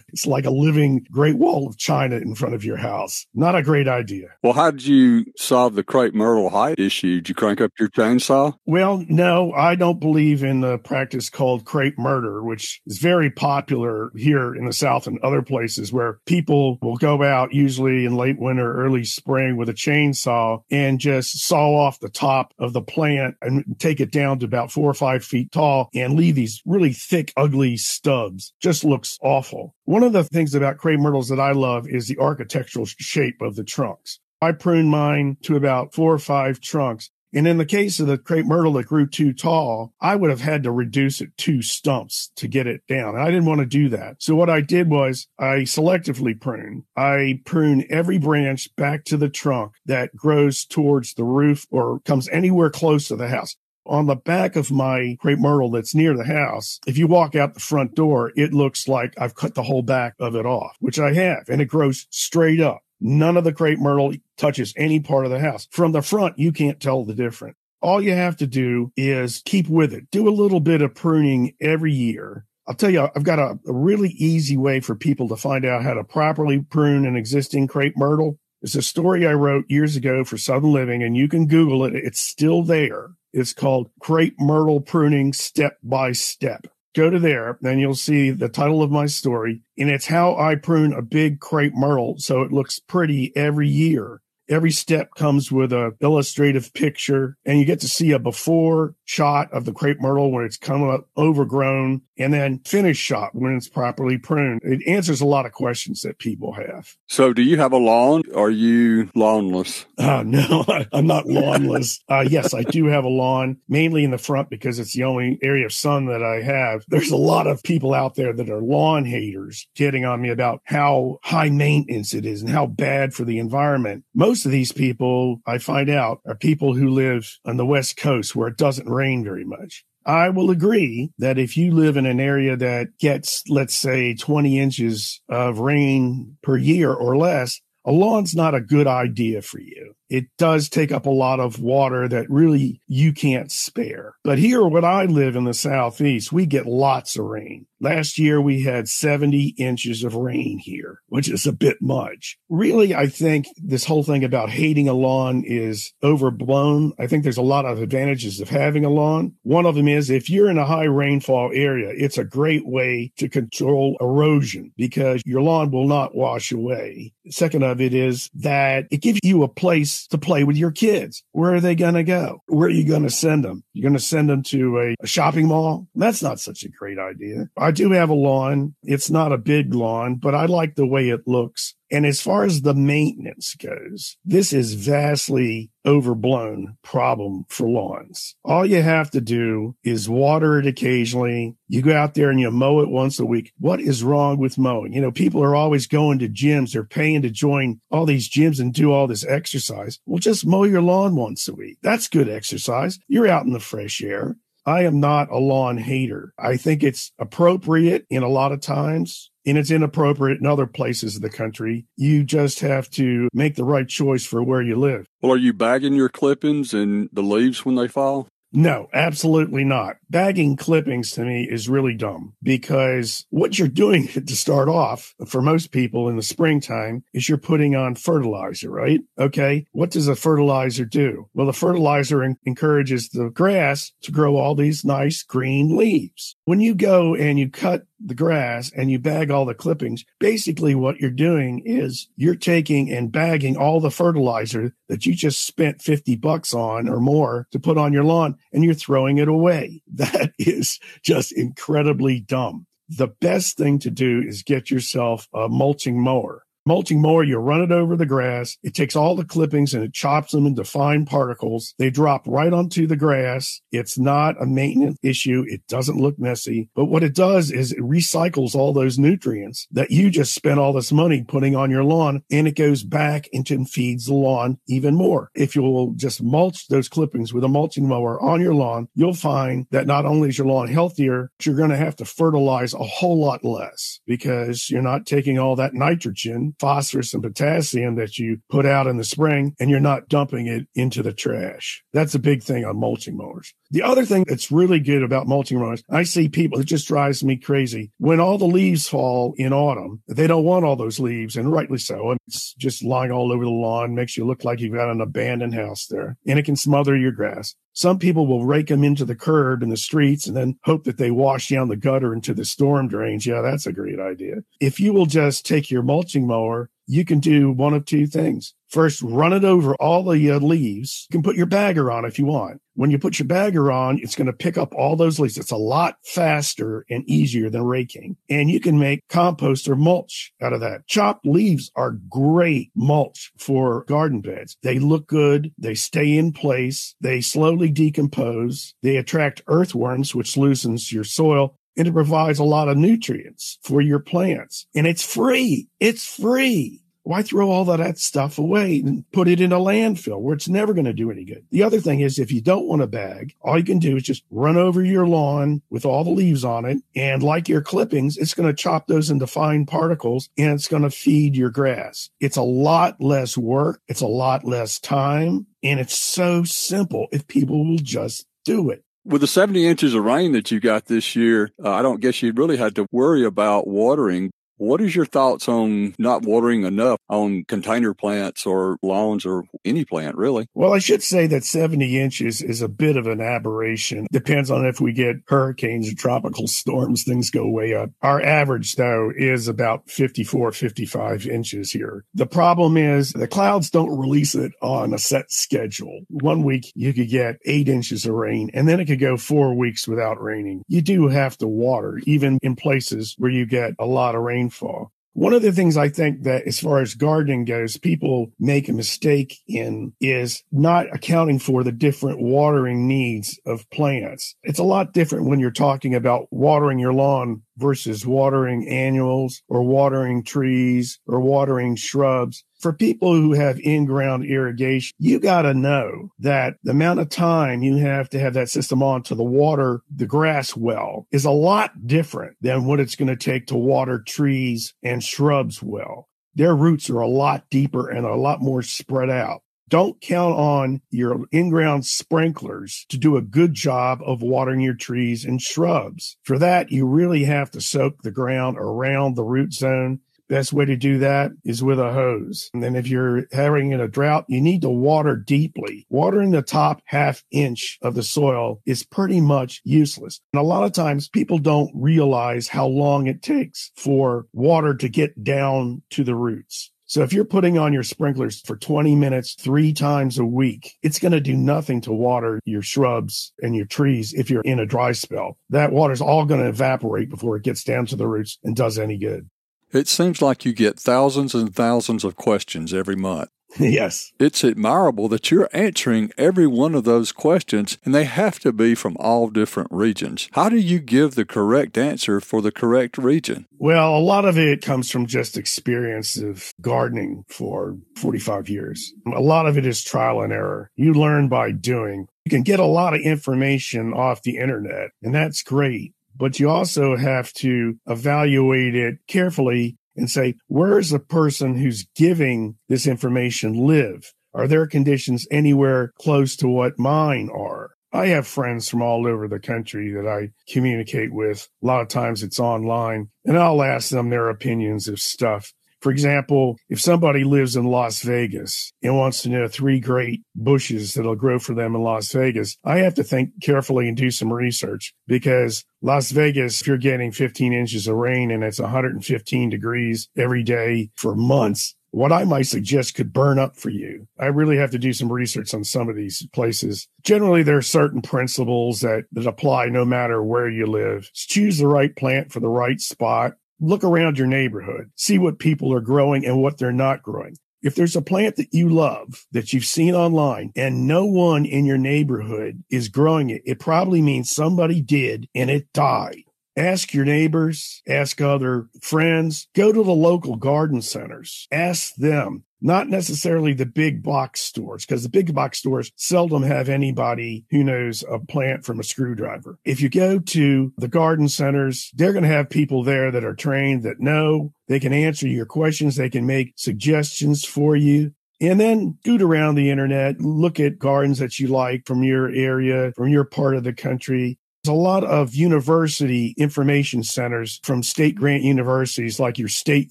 it's 0.08 0.26
like 0.26 0.44
a 0.44 0.50
living 0.50 1.06
great 1.10 1.36
wall 1.36 1.66
of 1.66 1.78
China 1.78 2.16
in 2.16 2.34
front 2.34 2.54
of 2.54 2.64
your 2.64 2.76
house. 2.76 3.26
Not 3.34 3.54
a 3.54 3.62
great 3.62 3.88
idea. 3.88 4.28
Well, 4.42 4.52
how 4.52 4.70
did 4.70 4.86
you 4.86 5.24
solve 5.36 5.74
the 5.74 5.84
crepe 5.84 6.14
myrtle 6.14 6.50
height 6.50 6.78
issue? 6.78 7.16
Did 7.16 7.28
you 7.28 7.34
crank 7.34 7.60
up 7.60 7.72
your 7.78 7.88
chainsaw? 7.88 8.54
Well, 8.66 9.04
no, 9.08 9.52
I 9.52 9.74
don't 9.74 10.00
believe 10.00 10.42
in 10.42 10.60
the 10.60 10.78
practice 10.78 11.30
called 11.30 11.64
crape 11.64 11.98
murder, 11.98 12.42
which 12.42 12.80
is 12.86 12.98
very 12.98 13.30
popular 13.30 14.10
here 14.16 14.54
in 14.54 14.66
the 14.66 14.72
South 14.72 15.06
and 15.06 15.18
other 15.20 15.42
places 15.42 15.92
where 15.92 16.18
people 16.26 16.78
will 16.82 16.96
go 16.96 17.22
out 17.22 17.52
usually 17.52 18.04
in 18.04 18.16
late 18.16 18.38
winter, 18.38 18.82
early 18.82 19.04
spring 19.04 19.56
with 19.56 19.68
a 19.68 19.74
chainsaw 19.74 20.62
and 20.70 20.98
just 20.98 21.40
saw 21.40 21.74
off 21.76 22.00
the 22.00 22.08
top 22.08 22.52
of 22.58 22.72
the 22.72 22.82
plant 22.82 23.36
and 23.40 23.64
take 23.78 24.00
it 24.00 24.10
down 24.10 24.38
to 24.38 24.44
about 24.44 24.72
four 24.72 24.90
or 24.90 24.94
five 24.94 25.24
feet 25.24 25.52
tall 25.52 25.88
and 25.94 26.14
leave 26.14 26.31
these 26.32 26.62
really 26.66 26.92
thick, 26.92 27.32
ugly 27.36 27.76
stubs. 27.76 28.52
Just 28.60 28.84
looks 28.84 29.18
awful. 29.22 29.74
One 29.84 30.02
of 30.02 30.12
the 30.12 30.24
things 30.24 30.54
about 30.54 30.78
crepe 30.78 31.00
myrtles 31.00 31.28
that 31.28 31.40
I 31.40 31.52
love 31.52 31.86
is 31.88 32.08
the 32.08 32.18
architectural 32.18 32.86
shape 32.86 33.40
of 33.40 33.56
the 33.56 33.64
trunks. 33.64 34.20
I 34.40 34.52
pruned 34.52 34.90
mine 34.90 35.36
to 35.42 35.56
about 35.56 35.94
four 35.94 36.12
or 36.12 36.18
five 36.18 36.60
trunks. 36.60 37.10
And 37.34 37.48
in 37.48 37.56
the 37.56 37.64
case 37.64 37.98
of 37.98 38.08
the 38.08 38.18
crepe 38.18 38.44
myrtle 38.44 38.74
that 38.74 38.86
grew 38.86 39.06
too 39.06 39.32
tall, 39.32 39.94
I 40.00 40.16
would 40.16 40.28
have 40.28 40.42
had 40.42 40.64
to 40.64 40.70
reduce 40.70 41.20
it 41.22 41.30
two 41.38 41.62
stumps 41.62 42.30
to 42.36 42.46
get 42.46 42.66
it 42.66 42.82
down. 42.86 43.14
And 43.14 43.22
I 43.22 43.30
didn't 43.30 43.46
want 43.46 43.60
to 43.60 43.66
do 43.66 43.88
that. 43.90 44.22
So 44.22 44.34
what 44.34 44.50
I 44.50 44.60
did 44.60 44.90
was 44.90 45.28
I 45.38 45.62
selectively 45.62 46.38
prune. 46.38 46.84
I 46.94 47.40
prune 47.46 47.86
every 47.88 48.18
branch 48.18 48.68
back 48.76 49.04
to 49.04 49.16
the 49.16 49.30
trunk 49.30 49.72
that 49.86 50.14
grows 50.14 50.66
towards 50.66 51.14
the 51.14 51.24
roof 51.24 51.66
or 51.70 52.00
comes 52.00 52.28
anywhere 52.28 52.68
close 52.68 53.08
to 53.08 53.16
the 53.16 53.28
house 53.28 53.56
on 53.86 54.06
the 54.06 54.16
back 54.16 54.56
of 54.56 54.70
my 54.70 55.16
crepe 55.20 55.38
myrtle 55.38 55.70
that's 55.70 55.94
near 55.94 56.16
the 56.16 56.24
house, 56.24 56.80
if 56.86 56.96
you 56.96 57.06
walk 57.06 57.34
out 57.34 57.54
the 57.54 57.60
front 57.60 57.94
door, 57.94 58.32
it 58.36 58.52
looks 58.52 58.88
like 58.88 59.14
I've 59.18 59.34
cut 59.34 59.54
the 59.54 59.62
whole 59.62 59.82
back 59.82 60.14
of 60.18 60.34
it 60.34 60.46
off, 60.46 60.76
which 60.80 60.98
I 60.98 61.12
have, 61.14 61.48
and 61.48 61.60
it 61.60 61.66
grows 61.66 62.06
straight 62.10 62.60
up. 62.60 62.82
None 63.00 63.36
of 63.36 63.44
the 63.44 63.52
crepe 63.52 63.80
myrtle 63.80 64.14
touches 64.36 64.72
any 64.76 65.00
part 65.00 65.24
of 65.24 65.32
the 65.32 65.40
house. 65.40 65.66
From 65.70 65.92
the 65.92 66.02
front, 66.02 66.38
you 66.38 66.52
can't 66.52 66.80
tell 66.80 67.04
the 67.04 67.14
difference. 67.14 67.56
All 67.80 68.00
you 68.00 68.12
have 68.14 68.36
to 68.36 68.46
do 68.46 68.92
is 68.96 69.42
keep 69.44 69.68
with 69.68 69.92
it. 69.92 70.08
Do 70.12 70.28
a 70.28 70.30
little 70.30 70.60
bit 70.60 70.82
of 70.82 70.94
pruning 70.94 71.54
every 71.60 71.92
year. 71.92 72.46
I'll 72.68 72.76
tell 72.76 72.90
you, 72.90 73.08
I've 73.16 73.24
got 73.24 73.40
a, 73.40 73.58
a 73.66 73.72
really 73.72 74.10
easy 74.10 74.56
way 74.56 74.78
for 74.78 74.94
people 74.94 75.28
to 75.28 75.36
find 75.36 75.64
out 75.64 75.82
how 75.82 75.94
to 75.94 76.04
properly 76.04 76.60
prune 76.60 77.04
an 77.04 77.16
existing 77.16 77.66
crepe 77.66 77.96
myrtle. 77.96 78.38
It's 78.62 78.76
a 78.76 78.82
story 78.82 79.26
I 79.26 79.32
wrote 79.32 79.64
years 79.68 79.96
ago 79.96 80.22
for 80.22 80.38
Southern 80.38 80.72
Living, 80.72 81.02
and 81.02 81.16
you 81.16 81.26
can 81.28 81.48
Google 81.48 81.84
it. 81.84 81.96
It's 81.96 82.20
still 82.20 82.62
there. 82.62 83.10
It's 83.32 83.52
called 83.52 83.90
Crepe 84.00 84.38
Myrtle 84.38 84.80
Pruning 84.80 85.32
Step 85.32 85.78
by 85.82 86.12
Step. 86.12 86.66
Go 86.94 87.10
to 87.10 87.18
there, 87.18 87.58
then 87.60 87.78
you'll 87.78 87.94
see 87.94 88.30
the 88.30 88.48
title 88.48 88.82
of 88.82 88.90
my 88.90 89.06
story, 89.06 89.62
and 89.78 89.90
it's 89.90 90.06
how 90.06 90.36
I 90.36 90.56
prune 90.56 90.92
a 90.92 91.02
big 91.02 91.40
crepe 91.40 91.74
myrtle 91.74 92.16
so 92.18 92.42
it 92.42 92.52
looks 92.52 92.78
pretty 92.78 93.32
every 93.34 93.68
year. 93.68 94.21
Every 94.48 94.70
step 94.70 95.14
comes 95.14 95.52
with 95.52 95.72
a 95.72 95.92
illustrative 96.00 96.72
picture, 96.74 97.36
and 97.44 97.58
you 97.58 97.64
get 97.64 97.80
to 97.80 97.88
see 97.88 98.12
a 98.12 98.18
before 98.18 98.94
shot 99.04 99.52
of 99.52 99.64
the 99.64 99.72
crepe 99.72 100.00
myrtle 100.00 100.32
when 100.32 100.44
it's 100.44 100.56
come 100.56 100.88
up 100.88 101.08
overgrown, 101.16 102.02
and 102.18 102.32
then 102.32 102.60
finish 102.64 102.98
shot 102.98 103.30
when 103.34 103.54
it's 103.54 103.68
properly 103.68 104.18
pruned. 104.18 104.60
It 104.64 104.86
answers 104.86 105.20
a 105.20 105.26
lot 105.26 105.46
of 105.46 105.52
questions 105.52 106.00
that 106.02 106.18
people 106.18 106.54
have. 106.54 106.96
So, 107.06 107.32
do 107.32 107.42
you 107.42 107.58
have 107.58 107.72
a 107.72 107.76
lawn? 107.76 108.22
Are 108.34 108.50
you 108.50 109.10
lawnless? 109.14 109.86
Uh, 109.98 110.22
no, 110.26 110.64
I'm 110.92 111.06
not 111.06 111.26
lawnless. 111.26 112.00
uh, 112.08 112.24
yes, 112.28 112.54
I 112.54 112.62
do 112.62 112.86
have 112.86 113.04
a 113.04 113.08
lawn, 113.08 113.58
mainly 113.68 114.04
in 114.04 114.10
the 114.10 114.18
front 114.18 114.50
because 114.50 114.78
it's 114.78 114.94
the 114.94 115.04
only 115.04 115.38
area 115.42 115.66
of 115.66 115.72
sun 115.72 116.06
that 116.06 116.22
I 116.22 116.42
have. 116.42 116.84
There's 116.88 117.10
a 117.10 117.16
lot 117.16 117.46
of 117.46 117.62
people 117.62 117.94
out 117.94 118.14
there 118.14 118.32
that 118.32 118.50
are 118.50 118.62
lawn 118.62 119.04
haters 119.04 119.66
kidding 119.76 120.04
on 120.04 120.20
me 120.20 120.30
about 120.30 120.60
how 120.64 121.18
high 121.22 121.50
maintenance 121.50 122.14
it 122.14 122.26
is 122.26 122.42
and 122.42 122.50
how 122.50 122.66
bad 122.66 123.14
for 123.14 123.24
the 123.24 123.38
environment. 123.38 124.04
Most 124.14 124.31
of 124.32 124.50
these 124.50 124.72
people, 124.72 125.40
I 125.46 125.58
find 125.58 125.88
out, 125.88 126.20
are 126.26 126.34
people 126.34 126.74
who 126.74 126.88
live 126.88 127.38
on 127.44 127.56
the 127.56 127.66
West 127.66 127.96
Coast 127.96 128.34
where 128.34 128.48
it 128.48 128.56
doesn't 128.56 128.88
rain 128.88 129.24
very 129.24 129.44
much. 129.44 129.84
I 130.04 130.30
will 130.30 130.50
agree 130.50 131.12
that 131.18 131.38
if 131.38 131.56
you 131.56 131.72
live 131.72 131.96
in 131.96 132.06
an 132.06 132.18
area 132.18 132.56
that 132.56 132.98
gets, 132.98 133.48
let's 133.48 133.74
say, 133.74 134.14
20 134.14 134.58
inches 134.58 135.20
of 135.28 135.60
rain 135.60 136.36
per 136.42 136.56
year 136.56 136.92
or 136.92 137.16
less, 137.16 137.60
a 137.84 137.92
lawn's 137.92 138.34
not 138.34 138.54
a 138.54 138.60
good 138.60 138.86
idea 138.86 139.42
for 139.42 139.60
you 139.60 139.94
it 140.12 140.26
does 140.36 140.68
take 140.68 140.92
up 140.92 141.06
a 141.06 141.10
lot 141.10 141.40
of 141.40 141.58
water 141.58 142.06
that 142.06 142.28
really 142.28 142.82
you 142.86 143.14
can't 143.14 143.50
spare. 143.50 144.14
But 144.22 144.38
here, 144.38 144.62
when 144.62 144.84
I 144.84 145.06
live 145.06 145.36
in 145.36 145.44
the 145.44 145.54
Southeast, 145.54 146.30
we 146.30 146.44
get 146.44 146.66
lots 146.66 147.16
of 147.16 147.24
rain. 147.24 147.66
Last 147.80 148.16
year, 148.16 148.40
we 148.40 148.62
had 148.62 148.88
70 148.88 149.56
inches 149.58 150.04
of 150.04 150.14
rain 150.14 150.58
here, 150.58 151.00
which 151.08 151.28
is 151.28 151.48
a 151.48 151.52
bit 151.52 151.78
much. 151.80 152.38
Really, 152.48 152.94
I 152.94 153.08
think 153.08 153.46
this 153.56 153.86
whole 153.86 154.04
thing 154.04 154.22
about 154.22 154.50
hating 154.50 154.88
a 154.88 154.92
lawn 154.92 155.42
is 155.44 155.92
overblown. 156.00 156.92
I 156.96 157.08
think 157.08 157.24
there's 157.24 157.38
a 157.38 157.42
lot 157.42 157.64
of 157.64 157.82
advantages 157.82 158.38
of 158.38 158.50
having 158.50 158.84
a 158.84 158.88
lawn. 158.88 159.34
One 159.42 159.66
of 159.66 159.74
them 159.74 159.88
is 159.88 160.10
if 160.10 160.30
you're 160.30 160.48
in 160.48 160.58
a 160.58 160.66
high 160.66 160.84
rainfall 160.84 161.50
area, 161.52 161.88
it's 161.92 162.18
a 162.18 162.24
great 162.24 162.64
way 162.64 163.12
to 163.16 163.28
control 163.28 163.96
erosion 164.00 164.72
because 164.76 165.20
your 165.26 165.42
lawn 165.42 165.72
will 165.72 165.88
not 165.88 166.14
wash 166.14 166.52
away. 166.52 167.14
Second 167.30 167.64
of 167.64 167.80
it 167.80 167.94
is 167.94 168.30
that 168.34 168.86
it 168.92 168.98
gives 168.98 169.18
you 169.24 169.42
a 169.42 169.48
place 169.48 170.01
to 170.08 170.18
play 170.18 170.44
with 170.44 170.56
your 170.56 170.70
kids. 170.70 171.22
Where 171.32 171.54
are 171.54 171.60
they 171.60 171.74
going 171.74 171.94
to 171.94 172.04
go? 172.04 172.42
Where 172.46 172.68
are 172.68 172.70
you 172.70 172.86
going 172.86 173.02
to 173.02 173.10
send 173.10 173.44
them? 173.44 173.64
You're 173.72 173.88
going 173.88 173.98
to 173.98 174.04
send 174.04 174.28
them 174.28 174.42
to 174.44 174.78
a, 174.78 174.94
a, 175.00 175.06
shopping 175.06 175.48
mall? 175.48 175.86
That's 175.94 176.22
not 176.22 176.40
such 176.40 176.64
a 176.64 176.68
great 176.68 176.98
idea. 176.98 177.48
I 177.56 177.70
do 177.70 177.90
have 177.92 178.10
a 178.10 178.14
lawn. 178.14 178.74
It's 178.82 179.10
not 179.10 179.32
a 179.32 179.38
big 179.38 179.74
lawn, 179.74 180.16
but 180.16 180.34
I 180.34 180.46
like 180.46 180.74
the 180.74 180.86
way 180.86 181.08
it 181.08 181.26
looks. 181.26 181.74
And 181.92 182.06
as 182.06 182.22
far 182.22 182.44
as 182.44 182.62
the 182.62 182.72
maintenance 182.72 183.54
goes, 183.54 184.16
this 184.24 184.54
is 184.54 184.72
vastly 184.72 185.70
overblown 185.84 186.78
problem 186.82 187.44
for 187.50 187.68
lawns. 187.68 188.34
All 188.46 188.64
you 188.64 188.80
have 188.80 189.10
to 189.10 189.20
do 189.20 189.76
is 189.84 190.08
water 190.08 190.58
it 190.58 190.66
occasionally. 190.66 191.54
You 191.68 191.82
go 191.82 191.94
out 191.94 192.14
there 192.14 192.30
and 192.30 192.40
you 192.40 192.50
mow 192.50 192.80
it 192.80 192.88
once 192.88 193.18
a 193.18 193.26
week. 193.26 193.52
What 193.58 193.78
is 193.78 194.02
wrong 194.02 194.38
with 194.38 194.56
mowing? 194.56 194.94
You 194.94 195.02
know, 195.02 195.12
people 195.12 195.44
are 195.44 195.54
always 195.54 195.86
going 195.86 196.18
to 196.20 196.30
gyms. 196.30 196.72
They're 196.72 196.82
paying 196.82 197.20
to 197.22 197.30
join 197.30 197.82
all 197.90 198.06
these 198.06 198.30
gyms 198.30 198.58
and 198.58 198.72
do 198.72 198.90
all 198.90 199.06
this 199.06 199.26
exercise. 199.26 199.98
Well, 200.06 200.18
just 200.18 200.46
mow 200.46 200.64
your 200.64 200.82
lawn 200.82 201.14
once 201.14 201.46
a 201.46 201.54
week. 201.54 201.76
That's 201.82 202.08
good 202.08 202.28
exercise. 202.28 202.98
You're 203.06 203.28
out 203.28 203.44
in 203.44 203.52
the 203.52 203.60
fresh 203.60 204.02
air. 204.02 204.36
I 204.64 204.84
am 204.84 205.00
not 205.00 205.30
a 205.30 205.38
lawn 205.38 205.78
hater. 205.78 206.32
I 206.38 206.56
think 206.56 206.82
it's 206.82 207.12
appropriate 207.18 208.06
in 208.10 208.22
a 208.22 208.28
lot 208.28 208.52
of 208.52 208.60
times 208.60 209.30
and 209.44 209.58
it's 209.58 209.70
inappropriate 209.70 210.40
in 210.40 210.46
other 210.46 210.66
places 210.66 211.16
of 211.16 211.22
the 211.22 211.30
country. 211.30 211.86
You 211.96 212.22
just 212.22 212.60
have 212.60 212.88
to 212.90 213.28
make 213.32 213.56
the 213.56 213.64
right 213.64 213.88
choice 213.88 214.24
for 214.24 214.42
where 214.42 214.62
you 214.62 214.76
live. 214.76 215.06
Well, 215.20 215.32
are 215.32 215.36
you 215.36 215.52
bagging 215.52 215.94
your 215.94 216.08
clippings 216.08 216.72
and 216.72 217.08
the 217.12 217.22
leaves 217.22 217.64
when 217.64 217.74
they 217.74 217.88
fall? 217.88 218.28
No, 218.52 218.88
absolutely 218.92 219.64
not. 219.64 219.96
Bagging 220.10 220.56
clippings 220.56 221.12
to 221.12 221.24
me 221.24 221.48
is 221.50 221.70
really 221.70 221.94
dumb 221.94 222.34
because 222.42 223.24
what 223.30 223.58
you're 223.58 223.68
doing 223.68 224.08
to 224.26 224.36
start 224.36 224.68
off 224.68 225.14
for 225.26 225.40
most 225.40 225.72
people 225.72 226.08
in 226.08 226.16
the 226.16 226.22
springtime 226.22 227.02
is 227.14 227.28
you're 227.28 227.38
putting 227.38 227.74
on 227.74 227.94
fertilizer, 227.94 228.70
right? 228.70 229.00
Okay. 229.18 229.66
What 229.72 229.90
does 229.90 230.08
a 230.08 230.14
fertilizer 230.14 230.84
do? 230.84 231.28
Well, 231.32 231.46
the 231.46 231.52
fertilizer 231.52 232.22
encourages 232.44 233.08
the 233.08 233.30
grass 233.30 233.92
to 234.02 234.12
grow 234.12 234.36
all 234.36 234.54
these 234.54 234.84
nice 234.84 235.22
green 235.22 235.76
leaves. 235.76 236.36
When 236.44 236.60
you 236.60 236.74
go 236.74 237.14
and 237.14 237.38
you 237.38 237.48
cut 237.48 237.86
the 238.04 238.14
grass 238.14 238.70
and 238.74 238.90
you 238.90 238.98
bag 238.98 239.30
all 239.30 239.44
the 239.44 239.54
clippings, 239.54 240.04
basically 240.18 240.74
what 240.74 240.98
you're 240.98 241.10
doing 241.10 241.62
is 241.64 242.08
you're 242.16 242.34
taking 242.34 242.90
and 242.90 243.12
bagging 243.12 243.56
all 243.56 243.80
the 243.80 243.90
fertilizer 243.90 244.74
that 244.88 245.06
you 245.06 245.14
just 245.14 245.46
spent 245.46 245.80
50 245.80 246.16
bucks 246.16 246.52
on 246.52 246.88
or 246.88 247.00
more 247.00 247.46
to 247.52 247.58
put 247.58 247.78
on 247.78 247.92
your 247.92 248.04
lawn 248.04 248.36
and 248.52 248.64
you're 248.64 248.74
throwing 248.74 249.18
it 249.18 249.28
away. 249.28 249.82
That 249.94 250.32
is 250.38 250.80
just 251.02 251.32
incredibly 251.32 252.20
dumb. 252.20 252.66
The 252.88 253.08
best 253.08 253.56
thing 253.56 253.78
to 253.80 253.90
do 253.90 254.20
is 254.20 254.42
get 254.42 254.70
yourself 254.70 255.28
a 255.32 255.48
mulching 255.48 256.02
mower 256.02 256.44
mulching 256.66 257.00
mower, 257.00 257.22
you 257.22 257.38
run 257.38 257.62
it 257.62 257.72
over 257.72 257.96
the 257.96 258.06
grass. 258.06 258.58
It 258.62 258.74
takes 258.74 258.96
all 258.96 259.14
the 259.14 259.24
clippings 259.24 259.74
and 259.74 259.84
it 259.84 259.94
chops 259.94 260.32
them 260.32 260.46
into 260.46 260.64
fine 260.64 261.06
particles. 261.06 261.74
They 261.78 261.90
drop 261.90 262.26
right 262.26 262.52
onto 262.52 262.86
the 262.86 262.96
grass. 262.96 263.60
It's 263.70 263.98
not 263.98 264.40
a 264.40 264.46
maintenance 264.46 264.98
issue. 265.02 265.44
It 265.48 265.66
doesn't 265.68 266.00
look 266.00 266.18
messy. 266.18 266.68
But 266.74 266.86
what 266.86 267.02
it 267.02 267.14
does 267.14 267.50
is 267.50 267.72
it 267.72 267.78
recycles 267.78 268.54
all 268.54 268.72
those 268.72 268.98
nutrients 268.98 269.66
that 269.70 269.90
you 269.90 270.10
just 270.10 270.34
spent 270.34 270.58
all 270.58 270.72
this 270.72 270.92
money 270.92 271.22
putting 271.22 271.54
on 271.54 271.70
your 271.70 271.84
lawn 271.84 272.22
and 272.30 272.48
it 272.48 272.56
goes 272.56 272.82
back 272.82 273.28
into 273.28 273.52
and 273.52 273.68
feeds 273.68 274.06
the 274.06 274.14
lawn 274.14 274.58
even 274.66 274.94
more. 274.94 275.30
If 275.34 275.54
you'll 275.54 275.92
just 275.92 276.22
mulch 276.22 276.68
those 276.68 276.88
clippings 276.88 277.32
with 277.32 277.44
a 277.44 277.48
mulching 277.48 277.86
mower 277.86 278.20
on 278.20 278.40
your 278.40 278.54
lawn, 278.54 278.88
you'll 278.94 279.14
find 279.14 279.66
that 279.70 279.86
not 279.86 280.06
only 280.06 280.30
is 280.30 280.38
your 280.38 280.46
lawn 280.46 280.68
healthier, 280.68 281.30
you're 281.42 281.54
going 281.54 281.70
to 281.70 281.76
have 281.76 281.96
to 281.96 282.04
fertilize 282.04 282.74
a 282.74 282.78
whole 282.78 283.20
lot 283.20 283.44
less 283.44 284.00
because 284.06 284.70
you're 284.70 284.82
not 284.82 285.06
taking 285.06 285.38
all 285.38 285.56
that 285.56 285.74
nitrogen 285.74 286.51
phosphorus 286.58 287.14
and 287.14 287.22
potassium 287.22 287.96
that 287.96 288.18
you 288.18 288.40
put 288.50 288.66
out 288.66 288.86
in 288.86 288.96
the 288.96 289.04
spring 289.04 289.54
and 289.60 289.70
you're 289.70 289.80
not 289.80 290.08
dumping 290.08 290.46
it 290.46 290.66
into 290.74 291.02
the 291.02 291.12
trash. 291.12 291.82
That's 291.92 292.14
a 292.14 292.18
big 292.18 292.42
thing 292.42 292.64
on 292.64 292.78
mulching 292.78 293.16
mowers. 293.16 293.54
The 293.72 293.82
other 293.82 294.04
thing 294.04 294.24
that's 294.28 294.52
really 294.52 294.80
good 294.80 295.02
about 295.02 295.26
mulching 295.26 295.58
mowers, 295.58 295.82
I 295.90 296.02
see 296.02 296.28
people, 296.28 296.60
it 296.60 296.64
just 296.64 296.86
drives 296.86 297.24
me 297.24 297.36
crazy. 297.36 297.90
When 297.96 298.20
all 298.20 298.36
the 298.36 298.44
leaves 298.44 298.86
fall 298.86 299.32
in 299.38 299.54
autumn, 299.54 300.02
they 300.06 300.26
don't 300.26 300.44
want 300.44 300.66
all 300.66 300.76
those 300.76 301.00
leaves, 301.00 301.36
and 301.36 301.50
rightly 301.50 301.78
so. 301.78 302.14
It's 302.28 302.52
just 302.54 302.84
lying 302.84 303.10
all 303.10 303.32
over 303.32 303.44
the 303.44 303.50
lawn, 303.50 303.94
makes 303.94 304.14
you 304.14 304.26
look 304.26 304.44
like 304.44 304.60
you've 304.60 304.74
got 304.74 304.90
an 304.90 305.00
abandoned 305.00 305.54
house 305.54 305.86
there, 305.86 306.18
and 306.26 306.38
it 306.38 306.44
can 306.44 306.54
smother 306.54 306.94
your 306.94 307.12
grass. 307.12 307.54
Some 307.72 307.98
people 307.98 308.26
will 308.26 308.44
rake 308.44 308.66
them 308.66 308.84
into 308.84 309.06
the 309.06 309.16
curb 309.16 309.62
in 309.62 309.70
the 309.70 309.78
streets 309.78 310.26
and 310.26 310.36
then 310.36 310.58
hope 310.64 310.84
that 310.84 310.98
they 310.98 311.10
wash 311.10 311.48
down 311.48 311.68
the 311.68 311.76
gutter 311.76 312.12
into 312.12 312.34
the 312.34 312.44
storm 312.44 312.86
drains. 312.86 313.24
Yeah, 313.24 313.40
that's 313.40 313.66
a 313.66 313.72
great 313.72 313.98
idea. 313.98 314.42
If 314.60 314.78
you 314.78 314.92
will 314.92 315.06
just 315.06 315.46
take 315.46 315.70
your 315.70 315.82
mulching 315.82 316.26
mower 316.26 316.68
you 316.86 317.04
can 317.04 317.20
do 317.20 317.50
one 317.50 317.74
of 317.74 317.84
two 317.84 318.06
things. 318.06 318.54
First, 318.72 319.02
run 319.02 319.34
it 319.34 319.44
over 319.44 319.74
all 319.74 320.02
the 320.02 320.30
uh, 320.30 320.38
leaves. 320.38 321.06
You 321.10 321.18
can 321.18 321.22
put 321.22 321.36
your 321.36 321.44
bagger 321.44 321.90
on 321.90 322.06
if 322.06 322.18
you 322.18 322.24
want. 322.24 322.62
When 322.72 322.90
you 322.90 322.98
put 322.98 323.18
your 323.18 323.28
bagger 323.28 323.70
on, 323.70 323.98
it's 323.98 324.14
going 324.14 324.28
to 324.28 324.32
pick 324.32 324.56
up 324.56 324.74
all 324.74 324.96
those 324.96 325.20
leaves. 325.20 325.36
It's 325.36 325.50
a 325.50 325.56
lot 325.58 325.96
faster 326.06 326.86
and 326.88 327.06
easier 327.06 327.50
than 327.50 327.64
raking. 327.64 328.16
And 328.30 328.50
you 328.50 328.60
can 328.60 328.78
make 328.78 329.06
compost 329.10 329.68
or 329.68 329.76
mulch 329.76 330.32
out 330.40 330.54
of 330.54 330.60
that. 330.60 330.86
Chopped 330.86 331.26
leaves 331.26 331.70
are 331.76 331.98
great 332.08 332.70
mulch 332.74 333.30
for 333.36 333.84
garden 333.84 334.22
beds. 334.22 334.56
They 334.62 334.78
look 334.78 335.06
good. 335.06 335.52
They 335.58 335.74
stay 335.74 336.16
in 336.16 336.32
place. 336.32 336.94
They 336.98 337.20
slowly 337.20 337.70
decompose. 337.70 338.72
They 338.82 338.96
attract 338.96 339.42
earthworms, 339.48 340.14
which 340.14 340.38
loosens 340.38 340.90
your 340.90 341.04
soil 341.04 341.58
and 341.76 341.88
it 341.88 341.92
provides 341.92 342.38
a 342.38 342.44
lot 342.44 342.68
of 342.68 342.76
nutrients 342.76 343.58
for 343.62 343.80
your 343.80 343.98
plants. 343.98 344.66
And 344.74 344.86
it's 344.86 345.04
free. 345.04 345.68
It's 345.80 346.04
free. 346.04 346.81
Why 347.04 347.22
throw 347.22 347.50
all 347.50 347.68
of 347.68 347.78
that 347.78 347.98
stuff 347.98 348.38
away 348.38 348.80
and 348.80 349.10
put 349.10 349.28
it 349.28 349.40
in 349.40 349.52
a 349.52 349.58
landfill 349.58 350.20
where 350.20 350.34
it's 350.34 350.48
never 350.48 350.72
going 350.72 350.84
to 350.84 350.92
do 350.92 351.10
any 351.10 351.24
good? 351.24 351.44
The 351.50 351.62
other 351.62 351.80
thing 351.80 352.00
is 352.00 352.18
if 352.18 352.30
you 352.30 352.40
don't 352.40 352.66
want 352.66 352.82
a 352.82 352.86
bag, 352.86 353.34
all 353.40 353.58
you 353.58 353.64
can 353.64 353.80
do 353.80 353.96
is 353.96 354.04
just 354.04 354.24
run 354.30 354.56
over 354.56 354.84
your 354.84 355.06
lawn 355.06 355.62
with 355.68 355.84
all 355.84 356.04
the 356.04 356.10
leaves 356.10 356.44
on 356.44 356.64
it. 356.64 356.78
And 356.94 357.22
like 357.22 357.48
your 357.48 357.60
clippings, 357.60 358.16
it's 358.16 358.34
going 358.34 358.48
to 358.48 358.54
chop 358.54 358.86
those 358.86 359.10
into 359.10 359.26
fine 359.26 359.66
particles 359.66 360.28
and 360.38 360.52
it's 360.52 360.68
going 360.68 360.84
to 360.84 360.90
feed 360.90 361.36
your 361.36 361.50
grass. 361.50 362.10
It's 362.20 362.36
a 362.36 362.42
lot 362.42 363.00
less 363.00 363.36
work. 363.36 363.80
It's 363.88 364.00
a 364.00 364.06
lot 364.06 364.44
less 364.44 364.78
time. 364.78 365.46
And 365.62 365.80
it's 365.80 365.98
so 365.98 366.44
simple 366.44 367.08
if 367.12 367.26
people 367.26 367.64
will 367.66 367.78
just 367.78 368.26
do 368.44 368.70
it. 368.70 368.84
With 369.04 369.20
the 369.20 369.26
70 369.26 369.66
inches 369.66 369.94
of 369.94 370.04
rain 370.04 370.30
that 370.32 370.52
you 370.52 370.60
got 370.60 370.86
this 370.86 371.16
year, 371.16 371.50
uh, 371.62 371.70
I 371.70 371.82
don't 371.82 372.00
guess 372.00 372.22
you 372.22 372.32
really 372.32 372.56
had 372.56 372.76
to 372.76 372.86
worry 372.92 373.24
about 373.24 373.66
watering. 373.66 374.30
What 374.62 374.80
is 374.80 374.94
your 374.94 375.06
thoughts 375.06 375.48
on 375.48 375.92
not 375.98 376.22
watering 376.22 376.62
enough 376.62 377.00
on 377.08 377.42
container 377.48 377.94
plants 377.94 378.46
or 378.46 378.76
lawns 378.80 379.26
or 379.26 379.42
any 379.64 379.84
plant, 379.84 380.14
really? 380.16 380.46
Well, 380.54 380.72
I 380.72 380.78
should 380.78 381.02
say 381.02 381.26
that 381.26 381.42
70 381.42 382.00
inches 382.00 382.40
is 382.40 382.62
a 382.62 382.68
bit 382.68 382.96
of 382.96 383.08
an 383.08 383.20
aberration. 383.20 384.06
Depends 384.12 384.52
on 384.52 384.64
if 384.64 384.80
we 384.80 384.92
get 384.92 385.16
hurricanes 385.26 385.90
or 385.90 385.96
tropical 385.96 386.46
storms, 386.46 387.02
things 387.02 387.28
go 387.28 387.48
way 387.48 387.74
up. 387.74 387.90
Our 388.02 388.22
average, 388.22 388.76
though, 388.76 389.10
is 389.16 389.48
about 389.48 389.90
54, 389.90 390.52
55 390.52 391.26
inches 391.26 391.72
here. 391.72 392.04
The 392.14 392.26
problem 392.26 392.76
is 392.76 393.12
the 393.14 393.26
clouds 393.26 393.68
don't 393.68 393.98
release 393.98 394.36
it 394.36 394.52
on 394.62 394.94
a 394.94 394.98
set 394.98 395.32
schedule. 395.32 396.02
One 396.08 396.44
week 396.44 396.70
you 396.76 396.94
could 396.94 397.10
get 397.10 397.40
eight 397.46 397.68
inches 397.68 398.06
of 398.06 398.14
rain, 398.14 398.48
and 398.54 398.68
then 398.68 398.78
it 398.78 398.84
could 398.84 399.00
go 399.00 399.16
four 399.16 399.56
weeks 399.56 399.88
without 399.88 400.22
raining. 400.22 400.62
You 400.68 400.82
do 400.82 401.08
have 401.08 401.36
to 401.38 401.48
water, 401.48 401.98
even 402.04 402.38
in 402.42 402.54
places 402.54 403.16
where 403.18 403.32
you 403.32 403.44
get 403.44 403.74
a 403.80 403.86
lot 403.86 404.14
of 404.14 404.22
rain 404.22 404.50
rainfall. 404.52 404.92
One 405.14 405.34
of 405.34 405.42
the 405.42 405.52
things 405.52 405.76
I 405.76 405.90
think 405.90 406.22
that 406.22 406.46
as 406.46 406.58
far 406.58 406.80
as 406.80 406.94
gardening 406.94 407.44
goes, 407.44 407.76
people 407.76 408.32
make 408.40 408.70
a 408.70 408.72
mistake 408.72 409.36
in 409.46 409.92
is 410.00 410.42
not 410.50 410.86
accounting 410.94 411.38
for 411.38 411.62
the 411.62 411.72
different 411.72 412.18
watering 412.18 412.88
needs 412.88 413.38
of 413.44 413.68
plants. 413.68 414.34
It's 414.42 414.58
a 414.58 414.64
lot 414.64 414.94
different 414.94 415.26
when 415.26 415.38
you're 415.38 415.50
talking 415.50 415.94
about 415.94 416.28
watering 416.30 416.78
your 416.78 416.94
lawn 416.94 417.42
versus 417.56 418.06
watering 418.06 418.68
annuals 418.68 419.42
or 419.48 419.62
watering 419.62 420.22
trees 420.22 420.98
or 421.06 421.20
watering 421.20 421.76
shrubs. 421.76 422.44
For 422.60 422.72
people 422.72 423.12
who 423.12 423.32
have 423.32 423.58
in-ground 423.58 424.24
irrigation, 424.24 424.92
you 424.98 425.18
got 425.18 425.42
to 425.42 425.54
know 425.54 426.10
that 426.20 426.54
the 426.62 426.70
amount 426.70 427.00
of 427.00 427.08
time 427.08 427.62
you 427.62 427.76
have 427.76 428.08
to 428.10 428.20
have 428.20 428.34
that 428.34 428.50
system 428.50 428.82
on 428.82 429.02
to 429.04 429.16
the 429.16 429.24
water 429.24 429.82
the 429.92 430.06
grass 430.06 430.56
well 430.56 431.06
is 431.10 431.24
a 431.24 431.30
lot 431.30 431.86
different 431.86 432.36
than 432.40 432.64
what 432.64 432.78
it's 432.78 432.94
going 432.94 433.08
to 433.08 433.16
take 433.16 433.48
to 433.48 433.56
water 433.56 434.00
trees 434.00 434.74
and 434.82 435.02
shrubs 435.02 435.62
well. 435.62 436.08
Their 436.34 436.54
roots 436.54 436.88
are 436.88 437.00
a 437.00 437.08
lot 437.08 437.44
deeper 437.50 437.88
and 437.88 438.06
a 438.06 438.14
lot 438.14 438.40
more 438.40 438.62
spread 438.62 439.10
out. 439.10 439.42
Don't 439.72 440.02
count 440.02 440.34
on 440.34 440.82
your 440.90 441.24
in-ground 441.32 441.86
sprinklers 441.86 442.84
to 442.90 442.98
do 442.98 443.16
a 443.16 443.22
good 443.22 443.54
job 443.54 444.00
of 444.04 444.20
watering 444.20 444.60
your 444.60 444.74
trees 444.74 445.24
and 445.24 445.40
shrubs. 445.40 446.18
For 446.24 446.38
that, 446.38 446.70
you 446.70 446.84
really 446.86 447.24
have 447.24 447.50
to 447.52 447.62
soak 447.62 448.02
the 448.02 448.10
ground 448.10 448.58
around 448.60 449.16
the 449.16 449.24
root 449.24 449.54
zone. 449.54 450.00
Best 450.28 450.52
way 450.52 450.66
to 450.66 450.76
do 450.76 450.98
that 450.98 451.30
is 451.42 451.62
with 451.62 451.80
a 451.80 451.90
hose. 451.90 452.50
And 452.52 452.62
then 452.62 452.76
if 452.76 452.86
you're 452.86 453.26
having 453.32 453.72
a 453.72 453.88
drought, 453.88 454.26
you 454.28 454.42
need 454.42 454.60
to 454.60 454.68
water 454.68 455.16
deeply. 455.16 455.86
Watering 455.88 456.32
the 456.32 456.42
top 456.42 456.82
half 456.84 457.24
inch 457.30 457.78
of 457.80 457.94
the 457.94 458.02
soil 458.02 458.60
is 458.66 458.84
pretty 458.84 459.22
much 459.22 459.62
useless. 459.64 460.20
And 460.34 460.40
a 460.40 460.44
lot 460.44 460.64
of 460.64 460.72
times 460.72 461.08
people 461.08 461.38
don't 461.38 461.72
realize 461.74 462.46
how 462.46 462.66
long 462.66 463.06
it 463.06 463.22
takes 463.22 463.70
for 463.78 464.26
water 464.34 464.74
to 464.74 464.88
get 464.90 465.24
down 465.24 465.80
to 465.92 466.04
the 466.04 466.14
roots. 466.14 466.68
So 466.92 467.02
if 467.02 467.14
you're 467.14 467.24
putting 467.24 467.56
on 467.56 467.72
your 467.72 467.84
sprinklers 467.84 468.42
for 468.42 468.54
20 468.54 468.94
minutes 468.96 469.32
three 469.32 469.72
times 469.72 470.18
a 470.18 470.26
week, 470.26 470.74
it's 470.82 470.98
going 470.98 471.12
to 471.12 471.22
do 471.22 471.32
nothing 471.32 471.80
to 471.80 471.90
water 471.90 472.38
your 472.44 472.60
shrubs 472.60 473.32
and 473.40 473.56
your 473.56 473.64
trees 473.64 474.12
if 474.12 474.28
you're 474.28 474.42
in 474.42 474.58
a 474.58 474.66
dry 474.66 474.92
spell. 474.92 475.38
That 475.48 475.72
water's 475.72 476.02
all 476.02 476.26
going 476.26 476.42
to 476.42 476.50
evaporate 476.50 477.08
before 477.08 477.38
it 477.38 477.44
gets 477.44 477.64
down 477.64 477.86
to 477.86 477.96
the 477.96 478.06
roots 478.06 478.36
and 478.44 478.54
does 478.54 478.78
any 478.78 478.98
good. 478.98 479.30
It 479.72 479.88
seems 479.88 480.20
like 480.20 480.44
you 480.44 480.52
get 480.52 480.78
thousands 480.78 481.34
and 481.34 481.56
thousands 481.56 482.04
of 482.04 482.16
questions 482.16 482.74
every 482.74 482.96
month. 482.96 483.30
yes. 483.60 484.12
It's 484.18 484.44
admirable 484.44 485.08
that 485.08 485.30
you're 485.30 485.48
answering 485.52 486.12
every 486.16 486.46
one 486.46 486.74
of 486.74 486.84
those 486.84 487.12
questions, 487.12 487.78
and 487.84 487.94
they 487.94 488.04
have 488.04 488.38
to 488.40 488.52
be 488.52 488.74
from 488.74 488.96
all 488.98 489.28
different 489.28 489.68
regions. 489.70 490.28
How 490.32 490.48
do 490.48 490.56
you 490.56 490.78
give 490.78 491.14
the 491.14 491.24
correct 491.24 491.76
answer 491.76 492.20
for 492.20 492.40
the 492.40 492.52
correct 492.52 492.98
region? 492.98 493.46
Well, 493.58 493.96
a 493.96 494.00
lot 494.00 494.24
of 494.24 494.38
it 494.38 494.62
comes 494.62 494.90
from 494.90 495.06
just 495.06 495.36
experience 495.36 496.16
of 496.16 496.52
gardening 496.60 497.24
for 497.28 497.76
45 497.96 498.48
years. 498.48 498.92
A 499.14 499.20
lot 499.20 499.46
of 499.46 499.58
it 499.58 499.66
is 499.66 499.82
trial 499.82 500.22
and 500.22 500.32
error. 500.32 500.70
You 500.76 500.94
learn 500.94 501.28
by 501.28 501.52
doing. 501.52 502.06
You 502.24 502.30
can 502.30 502.42
get 502.42 502.60
a 502.60 502.64
lot 502.64 502.94
of 502.94 503.00
information 503.00 503.92
off 503.92 504.22
the 504.22 504.38
internet, 504.38 504.90
and 505.02 505.14
that's 505.14 505.42
great 505.42 505.92
but 506.14 506.38
you 506.38 506.48
also 506.48 506.96
have 506.96 507.32
to 507.32 507.74
evaluate 507.86 508.74
it 508.74 508.98
carefully 509.08 509.78
and 509.96 510.10
say, 510.10 510.34
where 510.46 510.78
is 510.78 510.90
the 510.90 510.98
person 510.98 511.56
who's 511.56 511.86
giving 511.94 512.56
this 512.68 512.86
information 512.86 513.66
live? 513.66 514.12
Are 514.34 514.48
their 514.48 514.66
conditions 514.66 515.26
anywhere 515.30 515.92
close 515.98 516.36
to 516.36 516.48
what 516.48 516.78
mine 516.78 517.28
are? 517.34 517.70
I 517.92 518.06
have 518.06 518.26
friends 518.26 518.70
from 518.70 518.80
all 518.80 519.06
over 519.06 519.28
the 519.28 519.38
country 519.38 519.92
that 519.92 520.08
I 520.08 520.30
communicate 520.50 521.12
with. 521.12 521.48
A 521.62 521.66
lot 521.66 521.82
of 521.82 521.88
times 521.88 522.22
it's 522.22 522.40
online 522.40 523.10
and 523.26 523.38
I'll 523.38 523.62
ask 523.62 523.90
them 523.90 524.08
their 524.08 524.30
opinions 524.30 524.88
of 524.88 524.98
stuff. 524.98 525.52
For 525.82 525.90
example, 525.90 526.56
if 526.68 526.80
somebody 526.80 527.24
lives 527.24 527.56
in 527.56 527.64
Las 527.64 528.02
Vegas 528.02 528.72
and 528.82 528.96
wants 528.96 529.22
to 529.22 529.28
know 529.28 529.48
three 529.48 529.80
great 529.80 530.22
bushes 530.36 530.94
that'll 530.94 531.16
grow 531.16 531.40
for 531.40 531.54
them 531.54 531.74
in 531.74 531.82
Las 531.82 532.12
Vegas, 532.12 532.56
I 532.64 532.78
have 532.78 532.94
to 532.94 533.04
think 533.04 533.42
carefully 533.42 533.88
and 533.88 533.96
do 533.96 534.12
some 534.12 534.32
research 534.32 534.94
because 535.08 535.64
Las 535.82 536.12
Vegas, 536.12 536.60
if 536.60 536.68
you're 536.68 536.78
getting 536.78 537.10
15 537.10 537.52
inches 537.52 537.88
of 537.88 537.96
rain 537.96 538.30
and 538.30 538.44
it's 538.44 538.60
115 538.60 539.50
degrees 539.50 540.08
every 540.16 540.44
day 540.44 540.90
for 540.94 541.16
months, 541.16 541.74
what 541.92 542.12
I 542.12 542.24
might 542.24 542.46
suggest 542.46 542.94
could 542.94 543.12
burn 543.12 543.38
up 543.38 543.56
for 543.56 543.68
you. 543.68 544.08
I 544.18 544.26
really 544.26 544.56
have 544.56 544.70
to 544.70 544.78
do 544.78 544.92
some 544.94 545.12
research 545.12 545.52
on 545.52 545.62
some 545.62 545.88
of 545.90 545.96
these 545.96 546.26
places. 546.32 546.88
Generally, 547.02 547.42
there 547.42 547.58
are 547.58 547.62
certain 547.62 548.00
principles 548.00 548.80
that, 548.80 549.04
that 549.12 549.26
apply 549.26 549.66
no 549.66 549.84
matter 549.84 550.22
where 550.22 550.48
you 550.48 550.66
live. 550.66 551.10
choose 551.12 551.58
the 551.58 551.66
right 551.66 551.94
plant 551.94 552.32
for 552.32 552.40
the 552.40 552.48
right 552.48 552.80
spot. 552.80 553.34
Look 553.64 553.84
around 553.84 554.18
your 554.18 554.26
neighborhood, 554.26 554.90
see 554.96 555.18
what 555.18 555.38
people 555.38 555.72
are 555.72 555.80
growing 555.80 556.26
and 556.26 556.42
what 556.42 556.58
they're 556.58 556.72
not 556.72 557.04
growing. 557.04 557.36
If 557.62 557.76
there's 557.76 557.94
a 557.94 558.02
plant 558.02 558.34
that 558.34 558.52
you 558.52 558.68
love 558.68 559.24
that 559.30 559.52
you've 559.52 559.64
seen 559.64 559.94
online 559.94 560.50
and 560.56 560.88
no 560.88 561.04
one 561.04 561.46
in 561.46 561.64
your 561.64 561.78
neighborhood 561.78 562.64
is 562.70 562.88
growing 562.88 563.30
it, 563.30 563.40
it 563.44 563.60
probably 563.60 564.02
means 564.02 564.32
somebody 564.32 564.82
did 564.82 565.28
and 565.32 565.48
it 565.48 565.72
died. 565.72 566.24
Ask 566.56 566.92
your 566.92 567.04
neighbors, 567.04 567.82
ask 567.88 568.20
other 568.20 568.66
friends, 568.82 569.46
go 569.54 569.70
to 569.70 569.84
the 569.84 569.92
local 569.92 570.34
garden 570.34 570.82
centers, 570.82 571.46
ask 571.52 571.94
them, 571.94 572.42
not 572.62 572.88
necessarily 572.88 573.52
the 573.52 573.66
big 573.66 574.02
box 574.02 574.40
stores, 574.40 574.86
because 574.86 575.02
the 575.02 575.08
big 575.08 575.34
box 575.34 575.58
stores 575.58 575.90
seldom 575.96 576.42
have 576.42 576.68
anybody 576.68 577.44
who 577.50 577.64
knows 577.64 578.04
a 578.08 578.18
plant 578.18 578.64
from 578.64 578.80
a 578.80 578.84
screwdriver. 578.84 579.58
If 579.64 579.80
you 579.80 579.88
go 579.88 580.18
to 580.18 580.72
the 580.78 580.88
garden 580.88 581.28
centers, 581.28 581.90
they're 581.94 582.12
going 582.12 582.22
to 582.22 582.28
have 582.28 582.48
people 582.48 582.82
there 582.82 583.10
that 583.10 583.24
are 583.24 583.34
trained 583.34 583.82
that 583.82 584.00
know 584.00 584.52
they 584.68 584.80
can 584.80 584.92
answer 584.92 585.26
your 585.26 585.46
questions. 585.46 585.96
They 585.96 586.10
can 586.10 586.26
make 586.26 586.52
suggestions 586.56 587.44
for 587.44 587.76
you. 587.76 588.12
And 588.40 588.58
then 588.58 588.98
scoot 589.02 589.22
around 589.22 589.54
the 589.54 589.70
internet, 589.70 590.20
look 590.20 590.58
at 590.58 590.78
gardens 590.78 591.18
that 591.18 591.38
you 591.38 591.46
like 591.46 591.86
from 591.86 592.02
your 592.02 592.28
area, 592.28 592.92
from 592.96 593.08
your 593.08 593.24
part 593.24 593.54
of 593.54 593.62
the 593.62 593.72
country. 593.72 594.38
There's 594.64 594.76
a 594.76 594.80
lot 594.80 595.02
of 595.02 595.34
university 595.34 596.36
information 596.38 597.02
centers 597.02 597.58
from 597.64 597.82
state 597.82 598.14
grant 598.14 598.44
universities, 598.44 599.18
like 599.18 599.36
your 599.36 599.48
state 599.48 599.90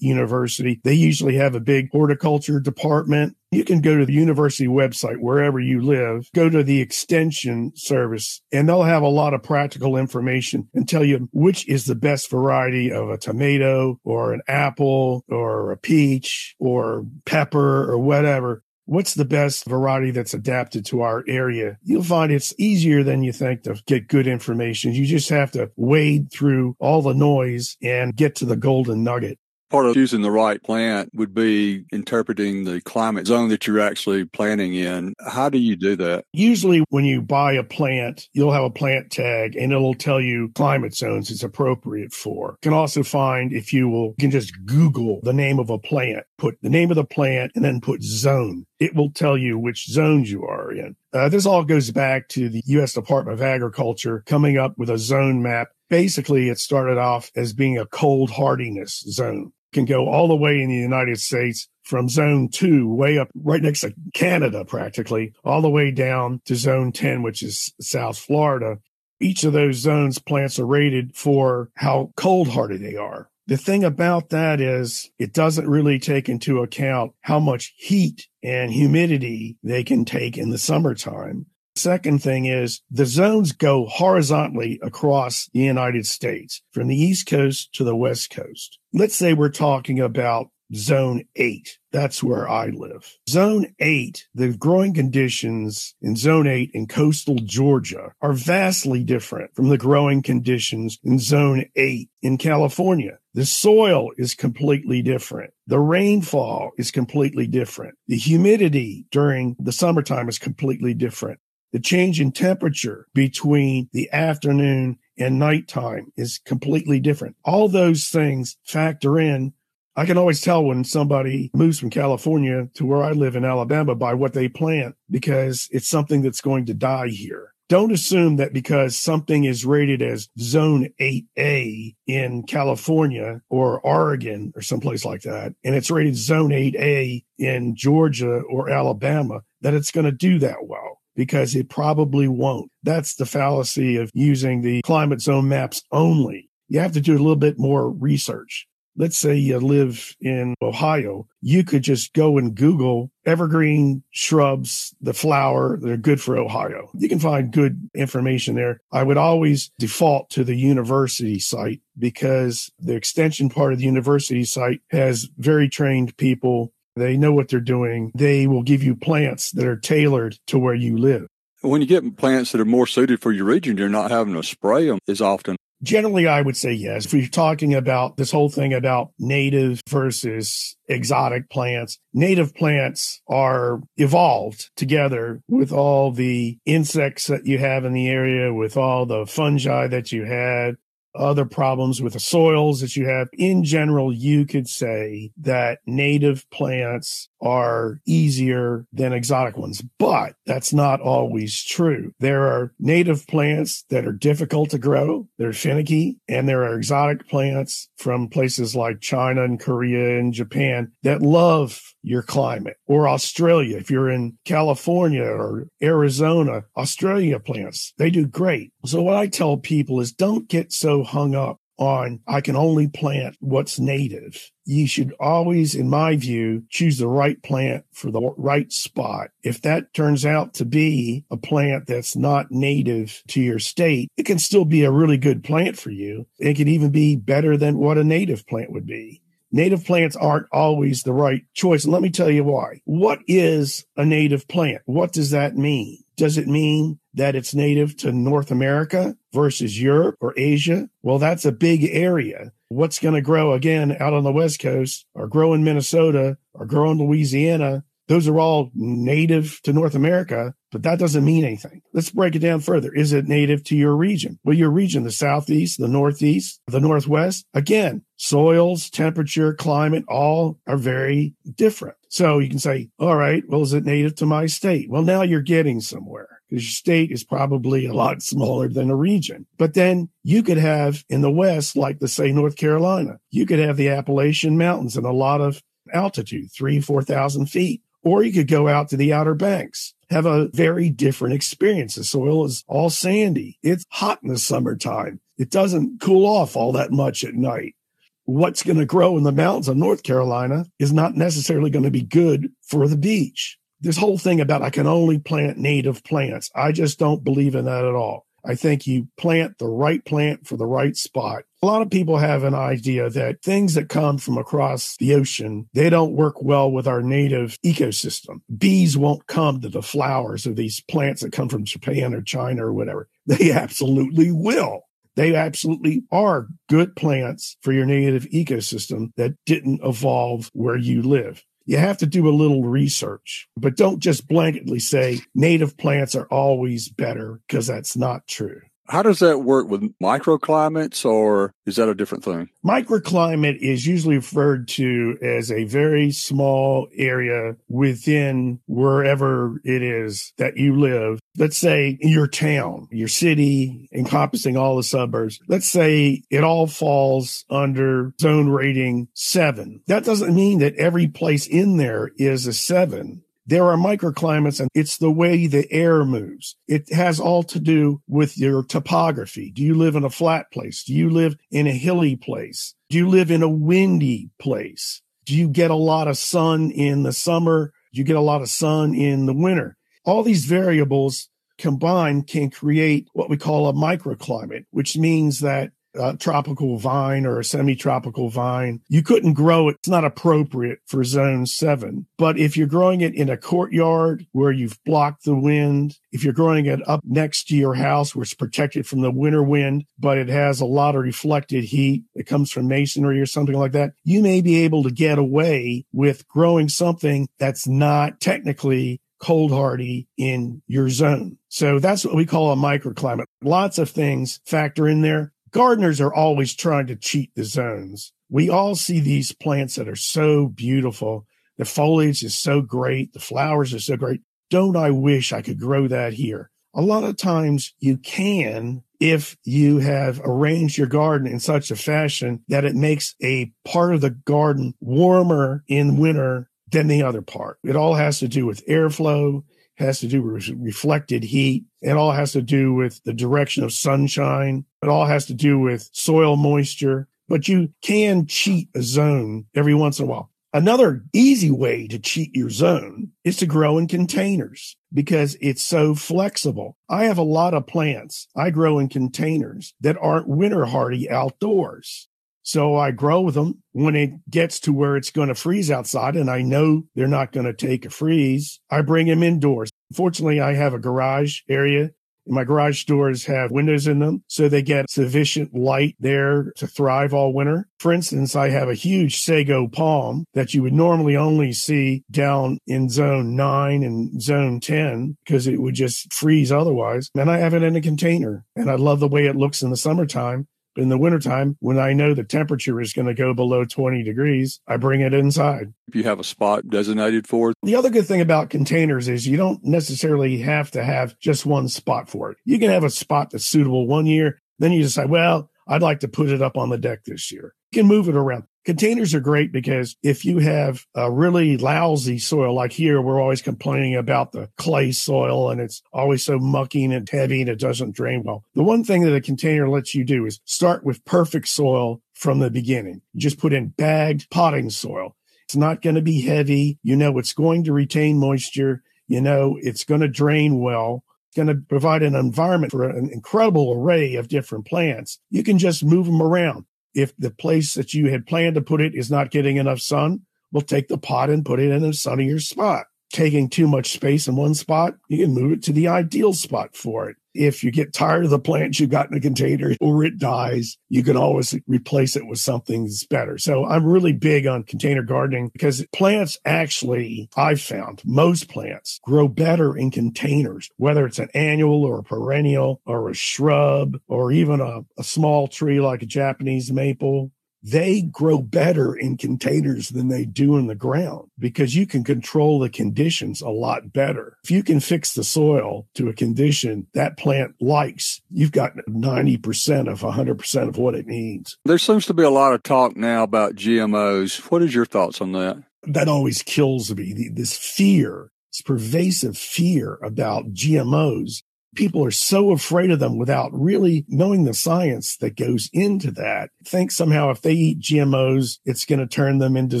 university. 0.00 0.80
They 0.82 0.94
usually 0.94 1.36
have 1.36 1.54
a 1.54 1.60
big 1.60 1.90
horticulture 1.90 2.58
department. 2.58 3.36
You 3.50 3.64
can 3.64 3.82
go 3.82 3.98
to 3.98 4.06
the 4.06 4.14
university 4.14 4.68
website 4.68 5.18
wherever 5.18 5.60
you 5.60 5.82
live, 5.82 6.30
go 6.34 6.48
to 6.48 6.62
the 6.62 6.80
extension 6.80 7.72
service, 7.74 8.40
and 8.50 8.66
they'll 8.66 8.84
have 8.84 9.02
a 9.02 9.08
lot 9.08 9.34
of 9.34 9.42
practical 9.42 9.98
information 9.98 10.66
and 10.72 10.88
tell 10.88 11.04
you 11.04 11.28
which 11.32 11.68
is 11.68 11.84
the 11.84 11.94
best 11.94 12.30
variety 12.30 12.90
of 12.90 13.10
a 13.10 13.18
tomato 13.18 14.00
or 14.04 14.32
an 14.32 14.40
apple 14.48 15.22
or 15.28 15.70
a 15.72 15.76
peach 15.76 16.54
or 16.58 17.04
pepper 17.26 17.90
or 17.90 17.98
whatever 17.98 18.62
what's 18.92 19.14
the 19.14 19.24
best 19.24 19.64
variety 19.64 20.10
that's 20.10 20.34
adapted 20.34 20.84
to 20.84 21.00
our 21.00 21.24
area? 21.26 21.78
You'll 21.82 22.02
find 22.02 22.30
it's 22.30 22.54
easier 22.58 23.02
than 23.02 23.22
you 23.22 23.32
think 23.32 23.62
to 23.62 23.80
get 23.86 24.06
good 24.06 24.26
information. 24.26 24.92
You 24.92 25.06
just 25.06 25.30
have 25.30 25.50
to 25.52 25.70
wade 25.76 26.30
through 26.30 26.76
all 26.78 27.00
the 27.00 27.14
noise 27.14 27.78
and 27.82 28.14
get 28.14 28.36
to 28.36 28.44
the 28.44 28.56
golden 28.56 29.02
nugget 29.02 29.38
part 29.72 29.86
of 29.86 29.94
choosing 29.94 30.20
the 30.20 30.30
right 30.30 30.62
plant 30.62 31.10
would 31.14 31.34
be 31.34 31.84
interpreting 31.92 32.64
the 32.64 32.80
climate 32.82 33.26
zone 33.26 33.48
that 33.48 33.66
you're 33.66 33.80
actually 33.80 34.24
planting 34.26 34.74
in. 34.74 35.14
How 35.26 35.48
do 35.48 35.58
you 35.58 35.76
do 35.76 35.96
that? 35.96 36.26
Usually, 36.32 36.84
when 36.90 37.04
you 37.04 37.22
buy 37.22 37.54
a 37.54 37.64
plant, 37.64 38.28
you'll 38.34 38.52
have 38.52 38.64
a 38.64 38.70
plant 38.70 39.10
tag 39.10 39.56
and 39.56 39.72
it'll 39.72 39.94
tell 39.94 40.20
you 40.20 40.50
climate 40.54 40.94
zones 40.94 41.30
it's 41.30 41.42
appropriate 41.42 42.12
for. 42.12 42.58
You 42.62 42.70
can 42.70 42.74
also 42.74 43.02
find 43.02 43.52
if 43.52 43.72
you 43.72 43.88
will, 43.88 44.08
you 44.08 44.14
can 44.20 44.30
just 44.30 44.52
Google 44.66 45.20
the 45.22 45.32
name 45.32 45.58
of 45.58 45.70
a 45.70 45.78
plant, 45.78 46.26
put 46.36 46.58
the 46.62 46.70
name 46.70 46.90
of 46.90 46.96
the 46.96 47.04
plant, 47.04 47.52
and 47.54 47.64
then 47.64 47.80
put 47.80 48.02
zone. 48.02 48.66
It 48.78 48.94
will 48.94 49.10
tell 49.10 49.38
you 49.38 49.58
which 49.58 49.88
zones 49.88 50.30
you 50.30 50.44
are 50.44 50.70
in. 50.70 50.96
Uh, 51.14 51.28
this 51.28 51.46
all 51.46 51.64
goes 51.64 51.90
back 51.90 52.28
to 52.28 52.48
the 52.48 52.62
U.S. 52.66 52.92
Department 52.92 53.34
of 53.34 53.42
Agriculture 53.42 54.22
coming 54.26 54.58
up 54.58 54.76
with 54.76 54.90
a 54.90 54.98
zone 54.98 55.42
map 55.42 55.68
basically 55.88 56.48
it 56.48 56.58
started 56.58 56.96
off 56.96 57.30
as 57.36 57.52
being 57.52 57.78
a 57.78 57.84
cold 57.84 58.30
hardiness 58.30 59.04
zone 59.08 59.52
can 59.72 59.84
go 59.84 60.08
all 60.08 60.28
the 60.28 60.36
way 60.36 60.60
in 60.60 60.68
the 60.68 60.76
United 60.76 61.18
States 61.18 61.68
from 61.82 62.08
zone 62.08 62.48
two, 62.48 62.92
way 62.92 63.18
up 63.18 63.28
right 63.34 63.62
next 63.62 63.80
to 63.80 63.94
Canada, 64.14 64.64
practically, 64.64 65.32
all 65.44 65.60
the 65.60 65.70
way 65.70 65.90
down 65.90 66.40
to 66.44 66.54
zone 66.54 66.92
10, 66.92 67.22
which 67.22 67.42
is 67.42 67.72
South 67.80 68.18
Florida. 68.18 68.78
Each 69.20 69.44
of 69.44 69.52
those 69.52 69.76
zones 69.76 70.18
plants 70.18 70.58
are 70.58 70.66
rated 70.66 71.16
for 71.16 71.70
how 71.76 72.12
cold 72.16 72.48
hardy 72.48 72.76
they 72.76 72.96
are. 72.96 73.30
The 73.46 73.56
thing 73.56 73.82
about 73.82 74.30
that 74.30 74.60
is 74.60 75.10
it 75.18 75.32
doesn't 75.32 75.68
really 75.68 75.98
take 75.98 76.28
into 76.28 76.62
account 76.62 77.12
how 77.22 77.40
much 77.40 77.74
heat 77.76 78.28
and 78.42 78.72
humidity 78.72 79.58
they 79.62 79.82
can 79.82 80.04
take 80.04 80.38
in 80.38 80.50
the 80.50 80.58
summertime. 80.58 81.46
Second 81.74 82.22
thing 82.22 82.44
is 82.44 82.82
the 82.90 83.06
zones 83.06 83.52
go 83.52 83.86
horizontally 83.86 84.78
across 84.82 85.48
the 85.54 85.60
United 85.60 86.06
States 86.06 86.62
from 86.72 86.88
the 86.88 86.96
East 86.96 87.26
Coast 87.26 87.72
to 87.74 87.84
the 87.84 87.96
West 87.96 88.30
Coast. 88.30 88.78
Let's 88.92 89.16
say 89.16 89.32
we're 89.32 89.48
talking 89.48 89.98
about 89.98 90.48
zone 90.74 91.24
eight. 91.36 91.78
That's 91.90 92.22
where 92.22 92.48
I 92.48 92.68
live. 92.68 93.16
Zone 93.28 93.74
eight, 93.78 94.26
the 94.34 94.52
growing 94.52 94.94
conditions 94.94 95.94
in 96.00 96.16
zone 96.16 96.46
eight 96.46 96.70
in 96.72 96.86
coastal 96.86 97.36
Georgia 97.36 98.12
are 98.20 98.32
vastly 98.32 99.04
different 99.04 99.54
from 99.54 99.68
the 99.68 99.78
growing 99.78 100.22
conditions 100.22 100.98
in 101.02 101.18
zone 101.18 101.66
eight 101.76 102.10
in 102.22 102.38
California. 102.38 103.18
The 103.34 103.46
soil 103.46 104.10
is 104.18 104.34
completely 104.34 105.02
different. 105.02 105.52
The 105.66 105.80
rainfall 105.80 106.72
is 106.76 106.90
completely 106.90 107.46
different. 107.46 107.94
The 108.08 108.16
humidity 108.16 109.06
during 109.10 109.56
the 109.58 109.72
summertime 109.72 110.28
is 110.28 110.38
completely 110.38 110.94
different. 110.94 111.40
The 111.72 111.80
change 111.80 112.20
in 112.20 112.32
temperature 112.32 113.08
between 113.14 113.88
the 113.92 114.10
afternoon 114.12 114.98
and 115.18 115.38
nighttime 115.38 116.12
is 116.16 116.38
completely 116.38 117.00
different. 117.00 117.36
All 117.44 117.68
those 117.68 118.08
things 118.08 118.56
factor 118.64 119.18
in. 119.18 119.54
I 119.96 120.06
can 120.06 120.16
always 120.18 120.40
tell 120.40 120.64
when 120.64 120.84
somebody 120.84 121.50
moves 121.54 121.78
from 121.78 121.90
California 121.90 122.68
to 122.74 122.86
where 122.86 123.02
I 123.02 123.12
live 123.12 123.36
in 123.36 123.44
Alabama 123.44 123.94
by 123.94 124.14
what 124.14 124.32
they 124.32 124.48
plant 124.48 124.96
because 125.10 125.68
it's 125.70 125.88
something 125.88 126.22
that's 126.22 126.40
going 126.40 126.66
to 126.66 126.74
die 126.74 127.08
here. 127.08 127.52
Don't 127.68 127.92
assume 127.92 128.36
that 128.36 128.52
because 128.52 128.96
something 128.96 129.44
is 129.44 129.64
rated 129.64 130.02
as 130.02 130.28
zone 130.38 130.88
8A 131.00 131.94
in 132.06 132.42
California 132.42 133.40
or 133.48 133.80
Oregon 133.80 134.52
or 134.54 134.60
someplace 134.60 135.06
like 135.06 135.22
that, 135.22 135.54
and 135.64 135.74
it's 135.74 135.90
rated 135.90 136.16
zone 136.16 136.50
8A 136.50 137.24
in 137.38 137.74
Georgia 137.74 138.40
or 138.40 138.68
Alabama, 138.68 139.40
that 139.62 139.74
it's 139.74 139.90
going 139.90 140.04
to 140.04 140.12
do 140.12 140.38
that 140.38 140.66
well 140.66 141.01
because 141.14 141.54
it 141.54 141.68
probably 141.68 142.28
won't. 142.28 142.70
That's 142.82 143.14
the 143.14 143.26
fallacy 143.26 143.96
of 143.96 144.10
using 144.14 144.62
the 144.62 144.82
climate 144.82 145.20
zone 145.20 145.48
maps 145.48 145.82
only. 145.90 146.48
You 146.68 146.80
have 146.80 146.92
to 146.92 147.00
do 147.00 147.12
a 147.12 147.18
little 147.18 147.36
bit 147.36 147.58
more 147.58 147.90
research. 147.90 148.66
Let's 148.94 149.16
say 149.16 149.36
you 149.36 149.58
live 149.58 150.14
in 150.20 150.54
Ohio. 150.60 151.26
You 151.40 151.64
could 151.64 151.82
just 151.82 152.12
go 152.12 152.36
and 152.36 152.54
Google 152.54 153.10
evergreen 153.24 154.02
shrubs, 154.10 154.94
the 155.00 155.14
flower 155.14 155.78
that 155.78 155.90
are 155.90 155.96
good 155.96 156.20
for 156.20 156.36
Ohio. 156.36 156.90
You 156.94 157.08
can 157.08 157.18
find 157.18 157.50
good 157.50 157.88
information 157.94 158.54
there. 158.54 158.82
I 158.92 159.02
would 159.02 159.16
always 159.16 159.70
default 159.78 160.28
to 160.30 160.44
the 160.44 160.56
university 160.56 161.38
site 161.38 161.80
because 161.98 162.70
the 162.78 162.94
extension 162.94 163.48
part 163.48 163.72
of 163.72 163.78
the 163.78 163.86
university 163.86 164.44
site 164.44 164.82
has 164.90 165.30
very 165.38 165.70
trained 165.70 166.16
people 166.18 166.74
they 166.96 167.16
know 167.16 167.32
what 167.32 167.48
they're 167.48 167.60
doing. 167.60 168.12
They 168.14 168.46
will 168.46 168.62
give 168.62 168.82
you 168.82 168.94
plants 168.94 169.50
that 169.52 169.66
are 169.66 169.76
tailored 169.76 170.38
to 170.48 170.58
where 170.58 170.74
you 170.74 170.96
live. 170.96 171.26
When 171.62 171.80
you 171.80 171.86
get 171.86 172.16
plants 172.16 172.52
that 172.52 172.60
are 172.60 172.64
more 172.64 172.86
suited 172.86 173.20
for 173.20 173.30
your 173.30 173.44
region, 173.44 173.76
you're 173.76 173.88
not 173.88 174.10
having 174.10 174.34
to 174.34 174.42
spray 174.42 174.86
them 174.86 174.98
as 175.06 175.20
often. 175.20 175.56
Generally, 175.82 176.28
I 176.28 176.42
would 176.42 176.56
say 176.56 176.72
yes. 176.72 177.06
If 177.06 177.14
you're 177.14 177.26
talking 177.26 177.74
about 177.74 178.16
this 178.16 178.30
whole 178.30 178.48
thing 178.48 178.72
about 178.72 179.10
native 179.18 179.80
versus 179.88 180.76
exotic 180.88 181.50
plants, 181.50 181.98
native 182.14 182.54
plants 182.54 183.20
are 183.28 183.80
evolved 183.96 184.70
together 184.76 185.42
with 185.48 185.72
all 185.72 186.12
the 186.12 186.58
insects 186.66 187.26
that 187.26 187.46
you 187.46 187.58
have 187.58 187.84
in 187.84 187.94
the 187.94 188.08
area, 188.08 188.54
with 188.54 188.76
all 188.76 189.06
the 189.06 189.26
fungi 189.26 189.88
that 189.88 190.12
you 190.12 190.24
had, 190.24 190.76
other 191.14 191.44
problems 191.44 192.00
with 192.00 192.14
the 192.14 192.20
soils 192.20 192.80
that 192.80 192.96
you 192.96 193.06
have. 193.06 193.28
In 193.32 193.64
general, 193.64 194.12
you 194.12 194.46
could 194.46 194.68
say 194.68 195.32
that 195.38 195.80
native 195.86 196.48
plants 196.50 197.28
are 197.42 198.00
easier 198.06 198.86
than 198.92 199.12
exotic 199.12 199.56
ones, 199.56 199.82
but 199.98 200.34
that's 200.46 200.72
not 200.72 201.00
always 201.00 201.62
true. 201.62 202.12
There 202.20 202.46
are 202.46 202.72
native 202.78 203.26
plants 203.26 203.84
that 203.90 204.06
are 204.06 204.12
difficult 204.12 204.70
to 204.70 204.78
grow. 204.78 205.28
They're 205.38 205.52
finicky 205.52 206.18
and 206.28 206.48
there 206.48 206.62
are 206.62 206.76
exotic 206.76 207.28
plants 207.28 207.88
from 207.98 208.28
places 208.28 208.76
like 208.76 209.00
China 209.00 209.44
and 209.44 209.60
Korea 209.60 210.18
and 210.18 210.32
Japan 210.32 210.92
that 211.02 211.22
love 211.22 211.80
your 212.02 212.22
climate 212.22 212.76
or 212.86 213.08
Australia. 213.08 213.76
If 213.76 213.90
you're 213.90 214.10
in 214.10 214.38
California 214.44 215.24
or 215.24 215.68
Arizona, 215.82 216.64
Australia 216.76 217.38
plants, 217.38 217.92
they 217.98 218.10
do 218.10 218.26
great. 218.26 218.72
So 218.84 219.02
what 219.02 219.16
I 219.16 219.26
tell 219.26 219.56
people 219.56 220.00
is 220.00 220.12
don't 220.12 220.48
get 220.48 220.72
so 220.72 221.02
hung 221.02 221.34
up 221.34 221.58
on 221.78 222.20
I 222.26 222.40
can 222.40 222.54
only 222.56 222.88
plant 222.88 223.36
what's 223.40 223.80
native. 223.80 224.50
You 224.64 224.86
should 224.86 225.12
always, 225.18 225.74
in 225.74 225.90
my 225.90 226.16
view, 226.16 226.64
choose 226.68 226.98
the 226.98 227.08
right 227.08 227.42
plant 227.42 227.84
for 227.92 228.10
the 228.10 228.20
right 228.36 228.70
spot. 228.70 229.30
If 229.42 229.62
that 229.62 229.92
turns 229.92 230.24
out 230.24 230.54
to 230.54 230.64
be 230.64 231.24
a 231.30 231.36
plant 231.36 231.86
that's 231.86 232.14
not 232.14 232.50
native 232.50 233.22
to 233.28 233.40
your 233.40 233.58
state, 233.58 234.10
it 234.16 234.26
can 234.26 234.38
still 234.38 234.64
be 234.64 234.84
a 234.84 234.92
really 234.92 235.18
good 235.18 235.42
plant 235.42 235.76
for 235.78 235.90
you. 235.90 236.26
It 236.38 236.54
can 236.54 236.68
even 236.68 236.90
be 236.90 237.16
better 237.16 237.56
than 237.56 237.78
what 237.78 237.98
a 237.98 238.04
native 238.04 238.46
plant 238.46 238.70
would 238.70 238.86
be. 238.86 239.20
native 239.52 239.84
plants 239.84 240.16
aren't 240.16 240.46
always 240.50 241.02
the 241.02 241.12
right 241.12 241.42
choice. 241.54 241.86
Let 241.86 242.02
me 242.02 242.10
tell 242.10 242.30
you 242.30 242.44
why. 242.44 242.80
What 242.84 243.20
is 243.28 243.84
a 243.96 244.04
native 244.04 244.48
plant? 244.48 244.82
What 244.86 245.12
does 245.12 245.30
that 245.30 245.56
mean? 245.56 245.98
Does 246.16 246.38
it 246.38 246.48
mean 246.48 246.98
that 247.14 247.34
it's 247.34 247.54
native 247.54 247.96
to 247.98 248.12
North 248.12 248.50
America 248.50 249.16
versus 249.32 249.80
Europe 249.80 250.16
or 250.20 250.34
Asia? 250.36 250.88
Well, 251.02 251.18
that's 251.18 251.44
a 251.44 251.52
big 251.52 251.84
area. 251.84 252.52
What's 252.68 252.98
going 252.98 253.14
to 253.14 253.20
grow 253.20 253.52
again 253.52 253.96
out 254.00 254.14
on 254.14 254.24
the 254.24 254.32
West 254.32 254.60
Coast 254.60 255.06
or 255.14 255.28
grow 255.28 255.52
in 255.52 255.64
Minnesota 255.64 256.38
or 256.54 256.66
grow 256.66 256.90
in 256.90 256.98
Louisiana? 256.98 257.84
Those 258.08 258.28
are 258.28 258.40
all 258.40 258.70
native 258.74 259.60
to 259.62 259.72
North 259.72 259.94
America, 259.94 260.54
but 260.72 260.82
that 260.82 260.98
doesn't 260.98 261.24
mean 261.24 261.44
anything. 261.44 261.82
Let's 261.92 262.10
break 262.10 262.34
it 262.34 262.40
down 262.40 262.60
further. 262.60 262.92
Is 262.92 263.12
it 263.12 263.28
native 263.28 263.62
to 263.64 263.76
your 263.76 263.96
region? 263.96 264.38
Well, 264.44 264.56
your 264.56 264.70
region, 264.70 265.04
the 265.04 265.12
Southeast, 265.12 265.78
the 265.78 265.88
Northeast, 265.88 266.60
the 266.66 266.80
Northwest, 266.80 267.46
again, 267.54 268.04
soils, 268.16 268.90
temperature, 268.90 269.54
climate, 269.54 270.04
all 270.08 270.58
are 270.66 270.76
very 270.76 271.34
different. 271.54 271.96
So 272.08 272.38
you 272.38 272.50
can 272.50 272.58
say, 272.58 272.90
all 272.98 273.16
right, 273.16 273.44
well, 273.48 273.62
is 273.62 273.72
it 273.72 273.84
native 273.84 274.16
to 274.16 274.26
my 274.26 274.46
state? 274.46 274.90
Well, 274.90 275.02
now 275.02 275.22
you're 275.22 275.40
getting 275.40 275.80
somewhere 275.80 276.31
because 276.52 276.64
your 276.64 276.70
state 276.70 277.10
is 277.10 277.24
probably 277.24 277.86
a 277.86 277.94
lot 277.94 278.20
smaller 278.20 278.68
than 278.68 278.90
a 278.90 278.94
region. 278.94 279.46
But 279.56 279.72
then 279.72 280.10
you 280.22 280.42
could 280.42 280.58
have 280.58 281.02
in 281.08 281.22
the 281.22 281.30
West, 281.30 281.76
like 281.76 281.98
the 281.98 282.08
say 282.08 282.30
North 282.30 282.56
Carolina, 282.56 283.18
you 283.30 283.46
could 283.46 283.58
have 283.58 283.78
the 283.78 283.88
Appalachian 283.88 284.58
Mountains 284.58 284.94
and 284.94 285.06
a 285.06 285.12
lot 285.12 285.40
of 285.40 285.62
altitude, 285.94 286.52
three, 286.52 286.78
4,000 286.78 287.46
feet. 287.46 287.80
Or 288.04 288.22
you 288.22 288.32
could 288.34 288.48
go 288.48 288.68
out 288.68 288.90
to 288.90 288.98
the 288.98 289.14
Outer 289.14 289.34
Banks, 289.34 289.94
have 290.10 290.26
a 290.26 290.48
very 290.48 290.90
different 290.90 291.34
experience. 291.34 291.94
The 291.94 292.04
soil 292.04 292.44
is 292.44 292.64
all 292.66 292.90
sandy. 292.90 293.58
It's 293.62 293.86
hot 293.88 294.18
in 294.22 294.28
the 294.28 294.38
summertime. 294.38 295.20
It 295.38 295.50
doesn't 295.50 296.02
cool 296.02 296.26
off 296.26 296.54
all 296.54 296.72
that 296.72 296.92
much 296.92 297.24
at 297.24 297.34
night. 297.34 297.76
What's 298.24 298.62
going 298.62 298.78
to 298.78 298.84
grow 298.84 299.16
in 299.16 299.22
the 299.22 299.32
mountains 299.32 299.68
of 299.68 299.78
North 299.78 300.02
Carolina 300.02 300.66
is 300.78 300.92
not 300.92 301.16
necessarily 301.16 301.70
going 301.70 301.84
to 301.84 301.90
be 301.90 302.02
good 302.02 302.50
for 302.60 302.88
the 302.88 302.96
beach. 302.96 303.58
This 303.82 303.96
whole 303.96 304.16
thing 304.16 304.40
about 304.40 304.62
I 304.62 304.70
can 304.70 304.86
only 304.86 305.18
plant 305.18 305.58
native 305.58 306.04
plants, 306.04 306.50
I 306.54 306.70
just 306.70 307.00
don't 307.00 307.24
believe 307.24 307.56
in 307.56 307.64
that 307.64 307.84
at 307.84 307.94
all. 307.94 308.26
I 308.44 308.54
think 308.54 308.86
you 308.86 309.08
plant 309.16 309.58
the 309.58 309.68
right 309.68 310.04
plant 310.04 310.46
for 310.46 310.56
the 310.56 310.66
right 310.66 310.96
spot. 310.96 311.42
A 311.62 311.66
lot 311.66 311.82
of 311.82 311.90
people 311.90 312.18
have 312.18 312.44
an 312.44 312.54
idea 312.54 313.10
that 313.10 313.42
things 313.42 313.74
that 313.74 313.88
come 313.88 314.18
from 314.18 314.38
across 314.38 314.96
the 314.96 315.14
ocean, 315.14 315.68
they 315.74 315.90
don't 315.90 316.14
work 316.14 316.42
well 316.42 316.70
with 316.70 316.86
our 316.86 317.02
native 317.02 317.56
ecosystem. 317.64 318.40
Bees 318.56 318.96
won't 318.96 319.26
come 319.26 319.60
to 319.60 319.68
the 319.68 319.82
flowers 319.82 320.46
of 320.46 320.56
these 320.56 320.80
plants 320.80 321.22
that 321.22 321.32
come 321.32 321.48
from 321.48 321.64
Japan 321.64 322.14
or 322.14 322.22
China 322.22 322.66
or 322.66 322.72
whatever. 322.72 323.08
They 323.26 323.52
absolutely 323.52 324.32
will. 324.32 324.80
They 325.14 325.36
absolutely 325.36 326.02
are 326.10 326.48
good 326.68 326.96
plants 326.96 327.56
for 327.62 327.72
your 327.72 327.86
native 327.86 328.24
ecosystem 328.30 329.12
that 329.16 329.36
didn't 329.46 329.80
evolve 329.84 330.50
where 330.54 330.76
you 330.76 331.02
live 331.02 331.44
you 331.64 331.76
have 331.78 331.98
to 331.98 332.06
do 332.06 332.28
a 332.28 332.30
little 332.30 332.64
research, 332.64 333.48
but 333.56 333.76
don't 333.76 334.00
just 334.00 334.28
blanketly 334.28 334.80
say 334.80 335.20
native 335.34 335.76
plants 335.76 336.14
are 336.14 336.26
always 336.26 336.88
better 336.88 337.40
because 337.46 337.66
that's 337.66 337.96
not 337.96 338.26
true. 338.26 338.60
How 338.92 339.02
does 339.02 339.20
that 339.20 339.38
work 339.38 339.68
with 339.68 339.98
microclimates, 340.02 341.02
or 341.02 341.54
is 341.64 341.76
that 341.76 341.88
a 341.88 341.94
different 341.94 342.24
thing? 342.24 342.50
Microclimate 342.62 343.56
is 343.56 343.86
usually 343.86 344.16
referred 344.16 344.68
to 344.68 345.16
as 345.22 345.50
a 345.50 345.64
very 345.64 346.10
small 346.10 346.88
area 346.94 347.56
within 347.70 348.60
wherever 348.66 349.58
it 349.64 349.82
is 349.82 350.34
that 350.36 350.58
you 350.58 350.78
live. 350.78 351.20
Let's 351.38 351.56
say 351.56 351.96
your 352.02 352.28
town, 352.28 352.88
your 352.90 353.08
city, 353.08 353.88
encompassing 353.94 354.58
all 354.58 354.76
the 354.76 354.82
suburbs. 354.82 355.40
Let's 355.48 355.68
say 355.68 356.24
it 356.28 356.44
all 356.44 356.66
falls 356.66 357.46
under 357.48 358.12
zone 358.20 358.50
rating 358.50 359.08
seven. 359.14 359.80
That 359.86 360.04
doesn't 360.04 360.34
mean 360.34 360.58
that 360.58 360.74
every 360.74 361.06
place 361.06 361.46
in 361.46 361.78
there 361.78 362.10
is 362.18 362.46
a 362.46 362.52
seven. 362.52 363.22
There 363.44 363.64
are 363.64 363.76
microclimates 363.76 364.60
and 364.60 364.68
it's 364.74 364.98
the 364.98 365.10
way 365.10 365.46
the 365.46 365.70
air 365.72 366.04
moves. 366.04 366.56
It 366.68 366.92
has 366.92 367.18
all 367.18 367.42
to 367.44 367.58
do 367.58 368.00
with 368.06 368.38
your 368.38 368.62
topography. 368.62 369.50
Do 369.50 369.62
you 369.62 369.74
live 369.74 369.96
in 369.96 370.04
a 370.04 370.10
flat 370.10 370.50
place? 370.52 370.84
Do 370.84 370.94
you 370.94 371.10
live 371.10 371.36
in 371.50 371.66
a 371.66 371.72
hilly 371.72 372.16
place? 372.16 372.74
Do 372.88 372.98
you 372.98 373.08
live 373.08 373.30
in 373.30 373.42
a 373.42 373.48
windy 373.48 374.30
place? 374.38 375.02
Do 375.24 375.36
you 375.36 375.48
get 375.48 375.70
a 375.70 375.76
lot 375.76 376.08
of 376.08 376.18
sun 376.18 376.70
in 376.70 377.02
the 377.02 377.12
summer? 377.12 377.72
Do 377.92 377.98
you 377.98 378.04
get 378.04 378.16
a 378.16 378.20
lot 378.20 378.42
of 378.42 378.48
sun 378.48 378.94
in 378.94 379.26
the 379.26 379.34
winter? 379.34 379.76
All 380.04 380.22
these 380.22 380.44
variables 380.44 381.28
combined 381.58 382.26
can 382.26 382.50
create 382.50 383.08
what 383.12 383.30
we 383.30 383.36
call 383.36 383.68
a 383.68 383.72
microclimate, 383.72 384.66
which 384.70 384.96
means 384.96 385.40
that 385.40 385.72
a 385.94 386.16
tropical 386.16 386.78
vine 386.78 387.26
or 387.26 387.38
a 387.38 387.44
semi-tropical 387.44 388.28
vine. 388.28 388.80
You 388.88 389.02
couldn't 389.02 389.34
grow 389.34 389.68
it. 389.68 389.76
It's 389.80 389.88
not 389.88 390.04
appropriate 390.04 390.80
for 390.86 391.04
zone 391.04 391.46
seven. 391.46 392.06
But 392.18 392.38
if 392.38 392.56
you're 392.56 392.66
growing 392.66 393.00
it 393.00 393.14
in 393.14 393.28
a 393.28 393.36
courtyard 393.36 394.26
where 394.32 394.52
you've 394.52 394.82
blocked 394.84 395.24
the 395.24 395.34
wind, 395.34 395.98
if 396.10 396.24
you're 396.24 396.32
growing 396.32 396.66
it 396.66 396.86
up 396.88 397.00
next 397.04 397.48
to 397.48 397.56
your 397.56 397.74
house 397.74 398.14
where 398.14 398.22
it's 398.22 398.34
protected 398.34 398.86
from 398.86 399.00
the 399.00 399.10
winter 399.10 399.42
wind, 399.42 399.84
but 399.98 400.18
it 400.18 400.28
has 400.28 400.60
a 400.60 400.66
lot 400.66 400.94
of 400.94 401.02
reflected 401.02 401.64
heat 401.64 402.04
that 402.14 402.26
comes 402.26 402.50
from 402.50 402.68
masonry 402.68 403.20
or 403.20 403.26
something 403.26 403.58
like 403.58 403.72
that, 403.72 403.92
you 404.04 404.22
may 404.22 404.40
be 404.40 404.62
able 404.62 404.82
to 404.82 404.90
get 404.90 405.18
away 405.18 405.84
with 405.92 406.26
growing 406.28 406.68
something 406.68 407.28
that's 407.38 407.66
not 407.66 408.20
technically 408.20 409.00
cold 409.20 409.52
hardy 409.52 410.08
in 410.16 410.60
your 410.66 410.88
zone. 410.88 411.38
So 411.48 411.78
that's 411.78 412.04
what 412.04 412.16
we 412.16 412.26
call 412.26 412.52
a 412.52 412.56
microclimate. 412.56 413.26
Lots 413.40 413.78
of 413.78 413.88
things 413.88 414.40
factor 414.44 414.88
in 414.88 415.02
there 415.02 415.32
gardeners 415.52 416.00
are 416.00 416.12
always 416.12 416.54
trying 416.54 416.86
to 416.88 416.96
cheat 416.96 417.30
the 417.34 417.44
zones. 417.44 418.12
We 418.28 418.48
all 418.48 418.74
see 418.74 419.00
these 419.00 419.32
plants 419.32 419.76
that 419.76 419.88
are 419.88 419.96
so 419.96 420.48
beautiful. 420.48 421.26
The 421.58 421.64
foliage 421.64 422.22
is 422.22 422.38
so 422.38 422.62
great. 422.62 423.12
The 423.12 423.20
flowers 423.20 423.72
are 423.74 423.80
so 423.80 423.96
great. 423.96 424.22
Don't 424.50 424.76
I 424.76 424.90
wish 424.90 425.32
I 425.32 425.42
could 425.42 425.60
grow 425.60 425.86
that 425.88 426.14
here? 426.14 426.50
A 426.74 426.82
lot 426.82 427.04
of 427.04 427.18
times 427.18 427.74
you 427.80 427.98
can 427.98 428.82
if 428.98 429.36
you 429.44 429.78
have 429.78 430.20
arranged 430.24 430.78
your 430.78 430.86
garden 430.86 431.26
in 431.26 431.40
such 431.40 431.70
a 431.70 431.76
fashion 431.76 432.42
that 432.48 432.64
it 432.64 432.74
makes 432.74 433.14
a 433.22 433.52
part 433.64 433.94
of 433.94 434.00
the 434.00 434.10
garden 434.10 434.74
warmer 434.80 435.64
in 435.68 435.98
winter 435.98 436.48
than 436.70 436.86
the 436.86 437.02
other 437.02 437.20
part. 437.20 437.58
It 437.62 437.76
all 437.76 437.94
has 437.94 438.20
to 438.20 438.28
do 438.28 438.46
with 438.46 438.66
airflow 438.66 439.44
has 439.82 440.00
to 440.00 440.08
do 440.08 440.22
with 440.22 440.48
reflected 440.48 441.24
heat. 441.24 441.64
It 441.80 441.92
all 441.92 442.12
has 442.12 442.32
to 442.32 442.42
do 442.42 442.72
with 442.72 443.02
the 443.04 443.12
direction 443.12 443.64
of 443.64 443.72
sunshine. 443.72 444.64
It 444.82 444.88
all 444.88 445.06
has 445.06 445.26
to 445.26 445.34
do 445.34 445.58
with 445.58 445.90
soil 445.92 446.36
moisture. 446.36 447.08
But 447.28 447.48
you 447.48 447.70
can 447.82 448.26
cheat 448.26 448.68
a 448.74 448.82
zone 448.82 449.46
every 449.54 449.74
once 449.74 449.98
in 449.98 450.06
a 450.06 450.08
while. 450.08 450.30
Another 450.54 451.02
easy 451.14 451.50
way 451.50 451.86
to 451.86 451.98
cheat 451.98 452.36
your 452.36 452.50
zone 452.50 453.12
is 453.24 453.38
to 453.38 453.46
grow 453.46 453.78
in 453.78 453.88
containers 453.88 454.76
because 454.92 455.34
it's 455.40 455.62
so 455.62 455.94
flexible. 455.94 456.76
I 456.90 457.04
have 457.04 457.16
a 457.16 457.22
lot 457.22 457.54
of 457.54 457.66
plants 457.66 458.28
I 458.36 458.50
grow 458.50 458.78
in 458.78 458.88
containers 458.88 459.72
that 459.80 459.96
aren't 459.98 460.28
winter 460.28 460.66
hardy 460.66 461.08
outdoors. 461.08 462.08
So 462.42 462.76
I 462.76 462.90
grow 462.90 463.30
them 463.30 463.62
when 463.72 463.94
it 463.94 464.10
gets 464.28 464.58
to 464.60 464.72
where 464.72 464.96
it's 464.96 465.10
going 465.10 465.28
to 465.28 465.34
freeze 465.34 465.70
outside 465.70 466.16
and 466.16 466.30
I 466.30 466.42
know 466.42 466.84
they're 466.94 467.06
not 467.06 467.32
going 467.32 467.46
to 467.46 467.52
take 467.52 467.84
a 467.84 467.90
freeze. 467.90 468.60
I 468.70 468.82
bring 468.82 469.06
them 469.06 469.22
indoors. 469.22 469.70
Fortunately, 469.94 470.40
I 470.40 470.54
have 470.54 470.74
a 470.74 470.78
garage 470.78 471.40
area. 471.48 471.90
My 472.26 472.44
garage 472.44 472.84
doors 472.84 473.24
have 473.26 473.50
windows 473.50 473.88
in 473.88 473.98
them, 473.98 474.22
so 474.28 474.48
they 474.48 474.62
get 474.62 474.88
sufficient 474.88 475.54
light 475.54 475.96
there 475.98 476.52
to 476.56 476.68
thrive 476.68 477.12
all 477.12 477.32
winter. 477.32 477.66
For 477.80 477.92
instance, 477.92 478.36
I 478.36 478.50
have 478.50 478.68
a 478.68 478.74
huge 478.74 479.20
sago 479.20 479.66
palm 479.66 480.24
that 480.32 480.54
you 480.54 480.62
would 480.62 480.72
normally 480.72 481.16
only 481.16 481.52
see 481.52 482.04
down 482.12 482.58
in 482.64 482.88
zone 482.88 483.34
nine 483.34 483.82
and 483.82 484.22
zone 484.22 484.60
10 484.60 485.16
because 485.24 485.48
it 485.48 485.60
would 485.60 485.74
just 485.74 486.12
freeze 486.12 486.52
otherwise. 486.52 487.10
And 487.16 487.28
I 487.28 487.38
have 487.38 487.54
it 487.54 487.64
in 487.64 487.74
a 487.74 487.80
container 487.80 488.44
and 488.54 488.70
I 488.70 488.76
love 488.76 489.00
the 489.00 489.08
way 489.08 489.26
it 489.26 489.34
looks 489.34 489.62
in 489.62 489.70
the 489.70 489.76
summertime 489.76 490.46
in 490.76 490.88
the 490.88 490.98
wintertime, 490.98 491.56
when 491.60 491.78
I 491.78 491.92
know 491.92 492.14
the 492.14 492.24
temperature 492.24 492.80
is 492.80 492.92
going 492.92 493.06
to 493.06 493.14
go 493.14 493.34
below 493.34 493.64
20 493.64 494.02
degrees, 494.02 494.60
I 494.66 494.76
bring 494.76 495.00
it 495.00 495.14
inside. 495.14 495.72
If 495.88 495.96
you 495.96 496.04
have 496.04 496.20
a 496.20 496.24
spot 496.24 496.68
designated 496.68 497.26
for 497.26 497.50
it. 497.50 497.56
The 497.62 497.76
other 497.76 497.90
good 497.90 498.06
thing 498.06 498.20
about 498.20 498.50
containers 498.50 499.08
is 499.08 499.26
you 499.26 499.36
don't 499.36 499.62
necessarily 499.64 500.38
have 500.38 500.70
to 500.72 500.82
have 500.82 501.18
just 501.18 501.44
one 501.46 501.68
spot 501.68 502.08
for 502.08 502.30
it. 502.30 502.38
You 502.44 502.58
can 502.58 502.70
have 502.70 502.84
a 502.84 502.90
spot 502.90 503.30
that's 503.30 503.46
suitable 503.46 503.86
one 503.86 504.06
year. 504.06 504.40
Then 504.58 504.72
you 504.72 504.82
decide, 504.82 505.10
well, 505.10 505.50
I'd 505.66 505.82
like 505.82 506.00
to 506.00 506.08
put 506.08 506.28
it 506.28 506.42
up 506.42 506.56
on 506.56 506.70
the 506.70 506.78
deck 506.78 507.04
this 507.04 507.30
year. 507.30 507.54
You 507.70 507.80
can 507.80 507.86
move 507.86 508.08
it 508.08 508.16
around. 508.16 508.44
Containers 508.64 509.12
are 509.12 509.20
great 509.20 509.50
because 509.50 509.96
if 510.04 510.24
you 510.24 510.38
have 510.38 510.86
a 510.94 511.10
really 511.10 511.56
lousy 511.56 512.18
soil, 512.18 512.54
like 512.54 512.70
here, 512.72 513.00
we're 513.02 513.20
always 513.20 513.42
complaining 513.42 513.96
about 513.96 514.30
the 514.30 514.48
clay 514.56 514.92
soil 514.92 515.50
and 515.50 515.60
it's 515.60 515.82
always 515.92 516.22
so 516.24 516.38
mucky 516.38 516.84
and 516.84 517.08
heavy 517.08 517.40
and 517.40 517.50
it 517.50 517.58
doesn't 517.58 517.96
drain 517.96 518.22
well. 518.22 518.44
The 518.54 518.62
one 518.62 518.84
thing 518.84 519.02
that 519.02 519.16
a 519.16 519.20
container 519.20 519.68
lets 519.68 519.96
you 519.96 520.04
do 520.04 520.26
is 520.26 520.40
start 520.44 520.84
with 520.84 521.04
perfect 521.04 521.48
soil 521.48 522.00
from 522.14 522.38
the 522.38 522.50
beginning. 522.50 523.02
You 523.12 523.20
just 523.20 523.38
put 523.38 523.52
in 523.52 523.68
bagged 523.68 524.30
potting 524.30 524.70
soil. 524.70 525.16
It's 525.44 525.56
not 525.56 525.82
going 525.82 525.96
to 525.96 526.02
be 526.02 526.20
heavy. 526.20 526.78
You 526.84 526.94
know, 526.94 527.18
it's 527.18 527.32
going 527.32 527.64
to 527.64 527.72
retain 527.72 528.18
moisture. 528.18 528.84
You 529.08 529.20
know, 529.20 529.58
it's 529.60 529.84
going 529.84 530.02
to 530.02 530.08
drain 530.08 530.60
well 530.60 531.04
It's 531.28 531.36
going 531.36 531.48
to 531.48 531.56
provide 531.68 532.04
an 532.04 532.14
environment 532.14 532.70
for 532.70 532.88
an 532.88 533.10
incredible 533.12 533.72
array 533.72 534.14
of 534.14 534.28
different 534.28 534.66
plants. 534.66 535.18
You 535.30 535.42
can 535.42 535.58
just 535.58 535.84
move 535.84 536.06
them 536.06 536.22
around. 536.22 536.64
If 536.94 537.16
the 537.16 537.30
place 537.30 537.74
that 537.74 537.94
you 537.94 538.10
had 538.10 538.26
planned 538.26 538.56
to 538.56 538.62
put 538.62 538.80
it 538.80 538.94
is 538.94 539.10
not 539.10 539.30
getting 539.30 539.56
enough 539.56 539.80
sun, 539.80 540.22
we'll 540.50 540.62
take 540.62 540.88
the 540.88 540.98
pot 540.98 541.30
and 541.30 541.44
put 541.44 541.60
it 541.60 541.70
in 541.70 541.84
a 541.84 541.92
sunnier 541.92 542.38
spot. 542.38 542.86
Taking 543.12 543.50
too 543.50 543.68
much 543.68 543.92
space 543.92 544.26
in 544.26 544.36
one 544.36 544.54
spot, 544.54 544.94
you 545.08 545.24
can 545.24 545.34
move 545.34 545.52
it 545.52 545.62
to 545.64 545.72
the 545.72 545.86
ideal 545.86 546.32
spot 546.32 546.74
for 546.74 547.10
it. 547.10 547.16
If 547.34 547.62
you 547.62 547.70
get 547.70 547.92
tired 547.92 548.24
of 548.24 548.30
the 548.30 548.38
plant 548.38 548.80
you've 548.80 548.90
got 548.90 549.10
in 549.10 549.16
a 549.16 549.20
container 549.20 549.74
or 549.80 550.02
it 550.02 550.18
dies, 550.18 550.78
you 550.88 551.02
can 551.02 551.16
always 551.16 551.54
replace 551.66 552.16
it 552.16 552.26
with 552.26 552.38
something 552.38 552.84
that's 552.84 553.04
better. 553.04 553.36
So 553.36 553.66
I'm 553.66 553.84
really 553.84 554.14
big 554.14 554.46
on 554.46 554.62
container 554.62 555.02
gardening 555.02 555.50
because 555.52 555.84
plants 555.92 556.38
actually, 556.46 557.28
I've 557.36 557.60
found 557.60 558.02
most 558.04 558.48
plants 558.48 558.98
grow 559.04 559.28
better 559.28 559.76
in 559.76 559.90
containers, 559.90 560.70
whether 560.78 561.04
it's 561.04 561.18
an 561.18 561.28
annual 561.34 561.84
or 561.84 561.98
a 561.98 562.04
perennial 562.04 562.80
or 562.86 563.10
a 563.10 563.14
shrub 563.14 563.98
or 564.08 564.32
even 564.32 564.60
a, 564.60 564.80
a 564.98 565.04
small 565.04 565.48
tree 565.48 565.80
like 565.80 566.02
a 566.02 566.06
Japanese 566.06 566.72
maple 566.72 567.30
they 567.62 568.02
grow 568.02 568.38
better 568.38 568.94
in 568.94 569.16
containers 569.16 569.90
than 569.90 570.08
they 570.08 570.24
do 570.24 570.56
in 570.56 570.66
the 570.66 570.74
ground 570.74 571.30
because 571.38 571.76
you 571.76 571.86
can 571.86 572.04
control 572.04 572.58
the 572.58 572.68
conditions 572.68 573.40
a 573.40 573.48
lot 573.48 573.92
better. 573.92 574.36
If 574.44 574.50
you 574.50 574.62
can 574.62 574.80
fix 574.80 575.14
the 575.14 575.24
soil 575.24 575.86
to 575.94 576.08
a 576.08 576.14
condition 576.14 576.86
that 576.94 577.16
plant 577.16 577.54
likes, 577.60 578.20
you've 578.30 578.52
got 578.52 578.72
90% 578.88 579.90
of 579.90 580.00
100% 580.00 580.68
of 580.68 580.76
what 580.76 580.94
it 580.94 581.06
needs. 581.06 581.58
There 581.64 581.78
seems 581.78 582.06
to 582.06 582.14
be 582.14 582.22
a 582.22 582.30
lot 582.30 582.54
of 582.54 582.62
talk 582.62 582.96
now 582.96 583.22
about 583.22 583.54
GMOs. 583.54 584.50
What 584.50 584.62
is 584.62 584.74
your 584.74 584.86
thoughts 584.86 585.20
on 585.20 585.32
that? 585.32 585.62
That 585.84 586.08
always 586.08 586.42
kills 586.42 586.94
me. 586.94 587.30
This 587.32 587.56
fear, 587.56 588.30
this 588.52 588.62
pervasive 588.62 589.36
fear 589.36 589.98
about 590.02 590.52
GMOs 590.52 591.42
people 591.74 592.04
are 592.04 592.10
so 592.10 592.50
afraid 592.50 592.90
of 592.90 593.00
them 593.00 593.18
without 593.18 593.50
really 593.52 594.04
knowing 594.08 594.44
the 594.44 594.54
science 594.54 595.16
that 595.18 595.36
goes 595.36 595.70
into 595.72 596.10
that. 596.12 596.50
Think 596.64 596.90
somehow 596.90 597.30
if 597.30 597.42
they 597.42 597.52
eat 597.52 597.80
GMOs, 597.80 598.58
it's 598.64 598.84
going 598.84 598.98
to 598.98 599.06
turn 599.06 599.38
them 599.38 599.56
into 599.56 599.80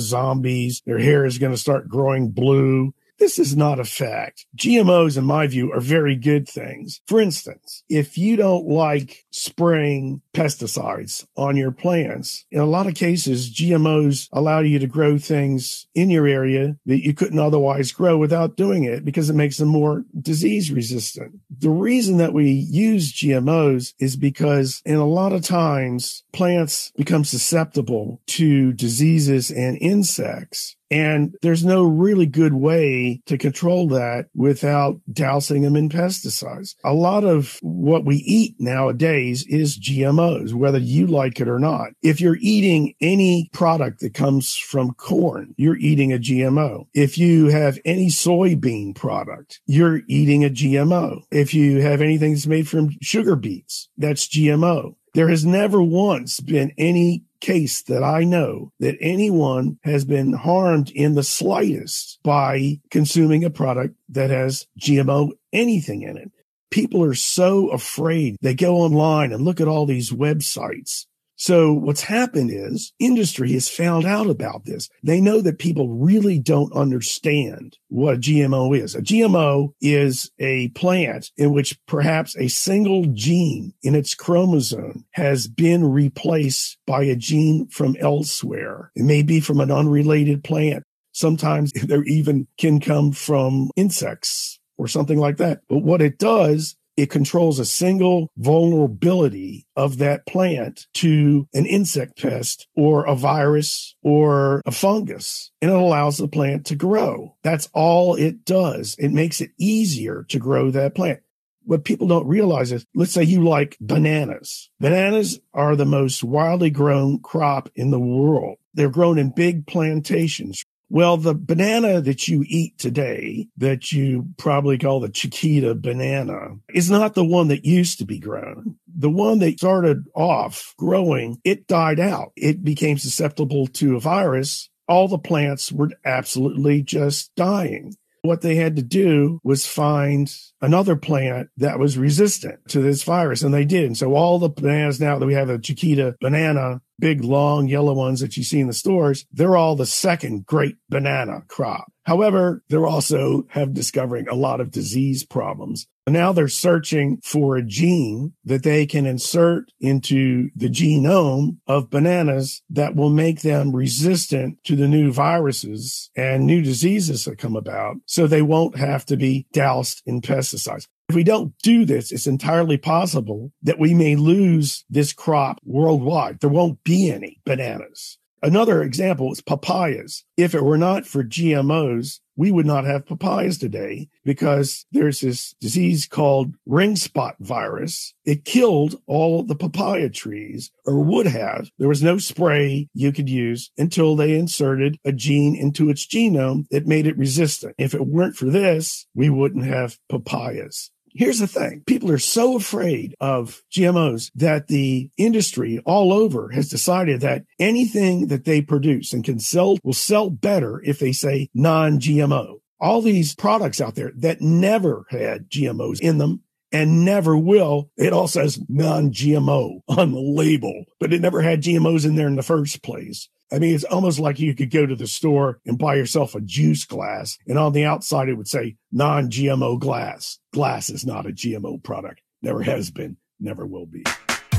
zombies. 0.00 0.82
Their 0.86 0.98
hair 0.98 1.24
is 1.24 1.38
going 1.38 1.52
to 1.52 1.58
start 1.58 1.88
growing 1.88 2.30
blue. 2.30 2.94
This 3.22 3.38
is 3.38 3.56
not 3.56 3.78
a 3.78 3.84
fact. 3.84 4.46
GMOs, 4.56 5.16
in 5.16 5.22
my 5.22 5.46
view, 5.46 5.70
are 5.72 5.78
very 5.78 6.16
good 6.16 6.48
things. 6.48 7.00
For 7.06 7.20
instance, 7.20 7.84
if 7.88 8.18
you 8.18 8.34
don't 8.34 8.66
like 8.66 9.24
spraying 9.30 10.22
pesticides 10.34 11.24
on 11.36 11.56
your 11.56 11.70
plants, 11.70 12.44
in 12.50 12.58
a 12.58 12.66
lot 12.66 12.88
of 12.88 12.96
cases, 12.96 13.54
GMOs 13.54 14.28
allow 14.32 14.58
you 14.58 14.80
to 14.80 14.88
grow 14.88 15.18
things 15.18 15.86
in 15.94 16.10
your 16.10 16.26
area 16.26 16.76
that 16.84 17.04
you 17.04 17.14
couldn't 17.14 17.38
otherwise 17.38 17.92
grow 17.92 18.18
without 18.18 18.56
doing 18.56 18.82
it 18.82 19.04
because 19.04 19.30
it 19.30 19.36
makes 19.36 19.58
them 19.58 19.68
more 19.68 20.04
disease 20.20 20.72
resistant. 20.72 21.38
The 21.48 21.70
reason 21.70 22.16
that 22.16 22.32
we 22.32 22.50
use 22.50 23.12
GMOs 23.12 23.94
is 24.00 24.16
because 24.16 24.82
in 24.84 24.96
a 24.96 25.06
lot 25.06 25.32
of 25.32 25.44
times 25.44 26.24
plants 26.32 26.90
become 26.96 27.22
susceptible 27.22 28.20
to 28.26 28.72
diseases 28.72 29.52
and 29.52 29.78
insects 29.80 30.74
and 30.92 31.34
there's 31.40 31.64
no 31.64 31.84
really 31.84 32.26
good 32.26 32.52
way 32.52 33.22
to 33.24 33.38
control 33.38 33.88
that 33.88 34.26
without 34.34 35.00
dousing 35.10 35.62
them 35.62 35.74
in 35.74 35.88
pesticides. 35.88 36.74
A 36.84 36.92
lot 36.92 37.24
of 37.24 37.58
what 37.62 38.04
we 38.04 38.16
eat 38.16 38.56
nowadays 38.58 39.46
is 39.48 39.78
GMOs, 39.78 40.52
whether 40.52 40.78
you 40.78 41.06
like 41.06 41.40
it 41.40 41.48
or 41.48 41.58
not. 41.58 41.92
If 42.02 42.20
you're 42.20 42.36
eating 42.40 42.94
any 43.00 43.48
product 43.54 44.00
that 44.00 44.12
comes 44.12 44.54
from 44.54 44.92
corn, 44.92 45.54
you're 45.56 45.78
eating 45.78 46.12
a 46.12 46.18
GMO. 46.18 46.84
If 46.92 47.16
you 47.16 47.48
have 47.48 47.78
any 47.86 48.08
soybean 48.08 48.94
product, 48.94 49.60
you're 49.64 50.02
eating 50.08 50.44
a 50.44 50.50
GMO. 50.50 51.22
If 51.30 51.54
you 51.54 51.80
have 51.80 52.02
anything 52.02 52.32
that's 52.32 52.46
made 52.46 52.68
from 52.68 52.90
sugar 53.00 53.34
beets, 53.34 53.88
that's 53.96 54.28
GMO. 54.28 54.96
There 55.14 55.28
has 55.28 55.44
never 55.44 55.82
once 55.82 56.40
been 56.40 56.72
any 56.76 57.24
case 57.42 57.82
that 57.82 58.02
I 58.02 58.24
know 58.24 58.72
that 58.80 58.96
anyone 59.00 59.78
has 59.82 60.06
been 60.06 60.32
harmed 60.32 60.90
in 60.90 61.14
the 61.14 61.22
slightest 61.22 62.18
by 62.22 62.80
consuming 62.90 63.44
a 63.44 63.50
product 63.50 63.96
that 64.08 64.30
has 64.30 64.66
GMO 64.80 65.32
anything 65.52 66.02
in 66.02 66.16
it. 66.16 66.30
People 66.70 67.04
are 67.04 67.14
so 67.14 67.68
afraid. 67.68 68.36
They 68.40 68.54
go 68.54 68.76
online 68.76 69.32
and 69.32 69.44
look 69.44 69.60
at 69.60 69.68
all 69.68 69.84
these 69.84 70.10
websites 70.10 71.04
so 71.42 71.72
what's 71.72 72.02
happened 72.02 72.52
is 72.52 72.92
industry 73.00 73.50
has 73.54 73.68
found 73.68 74.04
out 74.04 74.30
about 74.30 74.64
this. 74.64 74.88
They 75.02 75.20
know 75.20 75.40
that 75.40 75.58
people 75.58 75.88
really 75.88 76.38
don't 76.38 76.72
understand 76.72 77.78
what 77.88 78.14
a 78.14 78.18
GMO 78.18 78.78
is. 78.78 78.94
A 78.94 79.02
GMO 79.02 79.70
is 79.80 80.30
a 80.38 80.68
plant 80.68 81.32
in 81.36 81.52
which 81.52 81.76
perhaps 81.88 82.36
a 82.36 82.46
single 82.46 83.06
gene 83.06 83.74
in 83.82 83.96
its 83.96 84.14
chromosome 84.14 85.04
has 85.14 85.48
been 85.48 85.84
replaced 85.84 86.78
by 86.86 87.02
a 87.02 87.16
gene 87.16 87.66
from 87.66 87.96
elsewhere. 87.98 88.92
It 88.94 89.02
may 89.02 89.24
be 89.24 89.40
from 89.40 89.58
an 89.58 89.72
unrelated 89.72 90.44
plant. 90.44 90.84
Sometimes 91.10 91.72
there 91.74 92.04
even 92.04 92.46
can 92.56 92.78
come 92.78 93.10
from 93.10 93.72
insects 93.74 94.60
or 94.78 94.86
something 94.86 95.18
like 95.18 95.38
that. 95.38 95.62
But 95.68 95.78
what 95.78 96.00
it 96.00 96.18
does 96.18 96.76
it 96.96 97.10
controls 97.10 97.58
a 97.58 97.64
single 97.64 98.30
vulnerability 98.36 99.66
of 99.76 99.98
that 99.98 100.26
plant 100.26 100.86
to 100.94 101.48
an 101.54 101.66
insect 101.66 102.20
pest 102.20 102.66
or 102.76 103.04
a 103.06 103.14
virus 103.14 103.94
or 104.02 104.62
a 104.66 104.72
fungus, 104.72 105.50
and 105.60 105.70
it 105.70 105.76
allows 105.76 106.18
the 106.18 106.28
plant 106.28 106.66
to 106.66 106.74
grow. 106.74 107.36
That's 107.42 107.68
all 107.72 108.14
it 108.14 108.44
does. 108.44 108.94
It 108.98 109.10
makes 109.10 109.40
it 109.40 109.52
easier 109.58 110.24
to 110.28 110.38
grow 110.38 110.70
that 110.70 110.94
plant. 110.94 111.20
What 111.64 111.84
people 111.84 112.08
don't 112.08 112.26
realize 112.26 112.72
is, 112.72 112.84
let's 112.94 113.12
say 113.12 113.22
you 113.22 113.44
like 113.44 113.76
bananas. 113.80 114.68
Bananas 114.80 115.38
are 115.54 115.76
the 115.76 115.84
most 115.84 116.24
widely 116.24 116.70
grown 116.70 117.20
crop 117.20 117.70
in 117.76 117.92
the 117.92 118.00
world. 118.00 118.56
They're 118.74 118.90
grown 118.90 119.16
in 119.16 119.30
big 119.30 119.66
plantations 119.66 120.64
well, 120.92 121.16
the 121.16 121.34
banana 121.34 122.02
that 122.02 122.28
you 122.28 122.44
eat 122.46 122.76
today, 122.76 123.48
that 123.56 123.92
you 123.92 124.26
probably 124.36 124.76
call 124.76 125.00
the 125.00 125.08
Chiquita 125.08 125.74
banana, 125.74 126.56
is 126.74 126.90
not 126.90 127.14
the 127.14 127.24
one 127.24 127.48
that 127.48 127.64
used 127.64 127.98
to 128.00 128.04
be 128.04 128.18
grown. 128.18 128.76
The 128.94 129.08
one 129.08 129.38
that 129.38 129.58
started 129.58 130.04
off 130.14 130.74
growing, 130.76 131.40
it 131.44 131.66
died 131.66 131.98
out. 131.98 132.32
It 132.36 132.62
became 132.62 132.98
susceptible 132.98 133.68
to 133.68 133.96
a 133.96 134.00
virus. 134.00 134.68
All 134.86 135.08
the 135.08 135.16
plants 135.16 135.72
were 135.72 135.92
absolutely 136.04 136.82
just 136.82 137.34
dying. 137.36 137.96
What 138.20 138.42
they 138.42 138.56
had 138.56 138.76
to 138.76 138.82
do 138.82 139.40
was 139.42 139.66
find 139.66 140.30
another 140.60 140.94
plant 140.94 141.48
that 141.56 141.78
was 141.78 141.96
resistant 141.96 142.68
to 142.68 142.80
this 142.82 143.02
virus, 143.02 143.42
and 143.42 143.54
they 143.54 143.64
did. 143.64 143.86
And 143.86 143.96
so 143.96 144.14
all 144.14 144.38
the 144.38 144.50
bananas 144.50 145.00
now 145.00 145.18
that 145.18 145.26
we 145.26 145.32
have 145.32 145.48
a 145.48 145.58
Chiquita 145.58 146.16
banana 146.20 146.82
big, 147.02 147.24
long 147.24 147.66
yellow 147.66 147.92
ones 147.92 148.20
that 148.20 148.36
you 148.36 148.44
see 148.44 148.60
in 148.60 148.68
the 148.68 148.72
stores, 148.72 149.26
they're 149.32 149.56
all 149.56 149.74
the 149.74 149.84
second 149.84 150.46
great 150.46 150.76
banana 150.88 151.42
crop. 151.48 151.92
However, 152.04 152.62
they're 152.68 152.86
also 152.86 153.44
have 153.50 153.74
discovering 153.74 154.28
a 154.28 154.36
lot 154.36 154.60
of 154.60 154.70
disease 154.70 155.24
problems. 155.24 155.88
Now 156.06 156.32
they're 156.32 156.48
searching 156.48 157.18
for 157.24 157.56
a 157.56 157.62
gene 157.62 158.34
that 158.44 158.62
they 158.62 158.86
can 158.86 159.04
insert 159.04 159.64
into 159.80 160.50
the 160.54 160.68
genome 160.68 161.58
of 161.66 161.90
bananas 161.90 162.62
that 162.70 162.94
will 162.94 163.10
make 163.10 163.42
them 163.42 163.74
resistant 163.74 164.58
to 164.64 164.76
the 164.76 164.88
new 164.88 165.12
viruses 165.12 166.10
and 166.16 166.46
new 166.46 166.62
diseases 166.62 167.24
that 167.24 167.38
come 167.38 167.56
about. 167.56 167.96
So 168.06 168.26
they 168.26 168.42
won't 168.42 168.78
have 168.78 169.04
to 169.06 169.16
be 169.16 169.46
doused 169.52 170.02
in 170.06 170.22
pesticides. 170.22 170.86
If 171.12 171.16
we 171.16 171.24
don't 171.24 171.52
do 171.62 171.84
this, 171.84 172.10
it's 172.10 172.26
entirely 172.26 172.78
possible 172.78 173.52
that 173.62 173.78
we 173.78 173.92
may 173.92 174.16
lose 174.16 174.86
this 174.88 175.12
crop 175.12 175.60
worldwide. 175.62 176.40
There 176.40 176.48
won't 176.48 176.82
be 176.84 177.10
any 177.10 177.38
bananas. 177.44 178.16
Another 178.42 178.82
example 178.82 179.30
is 179.30 179.42
papayas. 179.42 180.24
If 180.38 180.54
it 180.54 180.64
were 180.64 180.78
not 180.78 181.06
for 181.06 181.22
GMOs, 181.22 182.20
we 182.34 182.50
would 182.50 182.64
not 182.64 182.86
have 182.86 183.04
papayas 183.04 183.58
today 183.58 184.08
because 184.24 184.86
there's 184.90 185.20
this 185.20 185.54
disease 185.60 186.06
called 186.06 186.54
ring 186.64 186.96
spot 186.96 187.36
virus. 187.40 188.14
It 188.24 188.46
killed 188.46 188.96
all 189.06 189.42
the 189.42 189.54
papaya 189.54 190.08
trees 190.08 190.70
or 190.86 190.98
would 191.04 191.26
have. 191.26 191.68
There 191.78 191.88
was 191.88 192.02
no 192.02 192.16
spray 192.16 192.88
you 192.94 193.12
could 193.12 193.28
use 193.28 193.70
until 193.76 194.16
they 194.16 194.34
inserted 194.34 194.98
a 195.04 195.12
gene 195.12 195.54
into 195.54 195.90
its 195.90 196.06
genome 196.06 196.66
that 196.70 196.86
made 196.86 197.06
it 197.06 197.18
resistant. 197.18 197.74
If 197.76 197.92
it 197.92 198.06
weren't 198.06 198.34
for 198.34 198.46
this, 198.46 199.06
we 199.14 199.28
wouldn't 199.28 199.66
have 199.66 199.98
papayas. 200.08 200.90
Here's 201.14 201.38
the 201.38 201.46
thing. 201.46 201.82
People 201.86 202.10
are 202.10 202.18
so 202.18 202.56
afraid 202.56 203.14
of 203.20 203.62
GMOs 203.70 204.30
that 204.34 204.68
the 204.68 205.10
industry 205.16 205.80
all 205.84 206.12
over 206.12 206.50
has 206.50 206.68
decided 206.68 207.20
that 207.20 207.44
anything 207.58 208.28
that 208.28 208.44
they 208.44 208.62
produce 208.62 209.12
and 209.12 209.24
can 209.24 209.38
sell 209.38 209.76
will 209.82 209.92
sell 209.92 210.30
better 210.30 210.80
if 210.84 210.98
they 210.98 211.12
say 211.12 211.50
non-GMO. 211.54 212.60
All 212.80 213.02
these 213.02 213.34
products 213.34 213.80
out 213.80 213.94
there 213.94 214.12
that 214.16 214.40
never 214.40 215.06
had 215.10 215.48
GMOs 215.50 216.00
in 216.00 216.18
them 216.18 216.42
and 216.72 217.04
never 217.04 217.36
will. 217.36 217.90
It 217.96 218.12
all 218.12 218.28
says 218.28 218.58
non-GMO 218.68 219.80
on 219.88 220.12
the 220.12 220.20
label, 220.20 220.84
but 220.98 221.12
it 221.12 221.20
never 221.20 221.42
had 221.42 221.62
GMOs 221.62 222.04
in 222.04 222.16
there 222.16 222.26
in 222.26 222.36
the 222.36 222.42
first 222.42 222.82
place. 222.82 223.28
I 223.52 223.58
mean, 223.58 223.74
it's 223.74 223.84
almost 223.84 224.18
like 224.18 224.40
you 224.40 224.54
could 224.54 224.70
go 224.70 224.86
to 224.86 224.96
the 224.96 225.06
store 225.06 225.60
and 225.66 225.78
buy 225.78 225.96
yourself 225.96 226.34
a 226.34 226.40
juice 226.40 226.84
glass, 226.84 227.38
and 227.46 227.58
on 227.58 227.74
the 227.74 227.84
outside 227.84 228.30
it 228.30 228.34
would 228.34 228.48
say 228.48 228.76
non 228.90 229.30
GMO 229.30 229.78
glass. 229.78 230.38
Glass 230.52 230.88
is 230.88 231.04
not 231.04 231.26
a 231.26 231.30
GMO 231.30 231.82
product, 231.82 232.22
never 232.40 232.62
has 232.62 232.90
been, 232.90 233.18
never 233.38 233.66
will 233.66 233.86
be. 233.86 234.04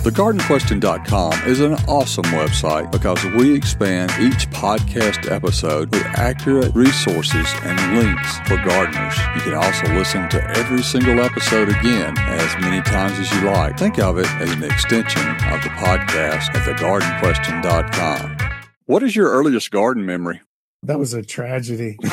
TheGardenQuestion.com 0.04 1.32
is 1.48 1.62
an 1.62 1.76
awesome 1.88 2.26
website 2.26 2.92
because 2.92 3.24
we 3.38 3.56
expand 3.56 4.12
each 4.20 4.50
podcast 4.50 5.32
episode 5.32 5.96
with 5.96 6.04
accurate 6.04 6.76
resources 6.76 7.48
and 7.64 7.98
links 7.98 8.38
for 8.40 8.58
gardeners. 8.58 9.18
You 9.34 9.42
can 9.42 9.54
also 9.54 9.88
listen 9.94 10.28
to 10.30 10.44
every 10.58 10.84
single 10.84 11.22
episode 11.22 11.70
again 11.70 12.18
as 12.18 12.54
many 12.60 12.82
times 12.82 13.18
as 13.18 13.32
you 13.32 13.50
like. 13.50 13.80
Think 13.80 13.98
of 13.98 14.18
it 14.18 14.28
as 14.42 14.52
an 14.52 14.64
extension 14.64 15.26
of 15.26 15.64
the 15.64 15.70
podcast 15.70 16.54
at 16.54 16.68
TheGardenQuestion.com. 16.68 18.53
What 18.86 19.04
is 19.04 19.16
your 19.16 19.30
earliest 19.30 19.72
garden 19.72 20.06
memory? 20.06 20.42
That 20.84 21.00
was 21.00 21.14
a 21.14 21.24
tragedy. 21.24 21.98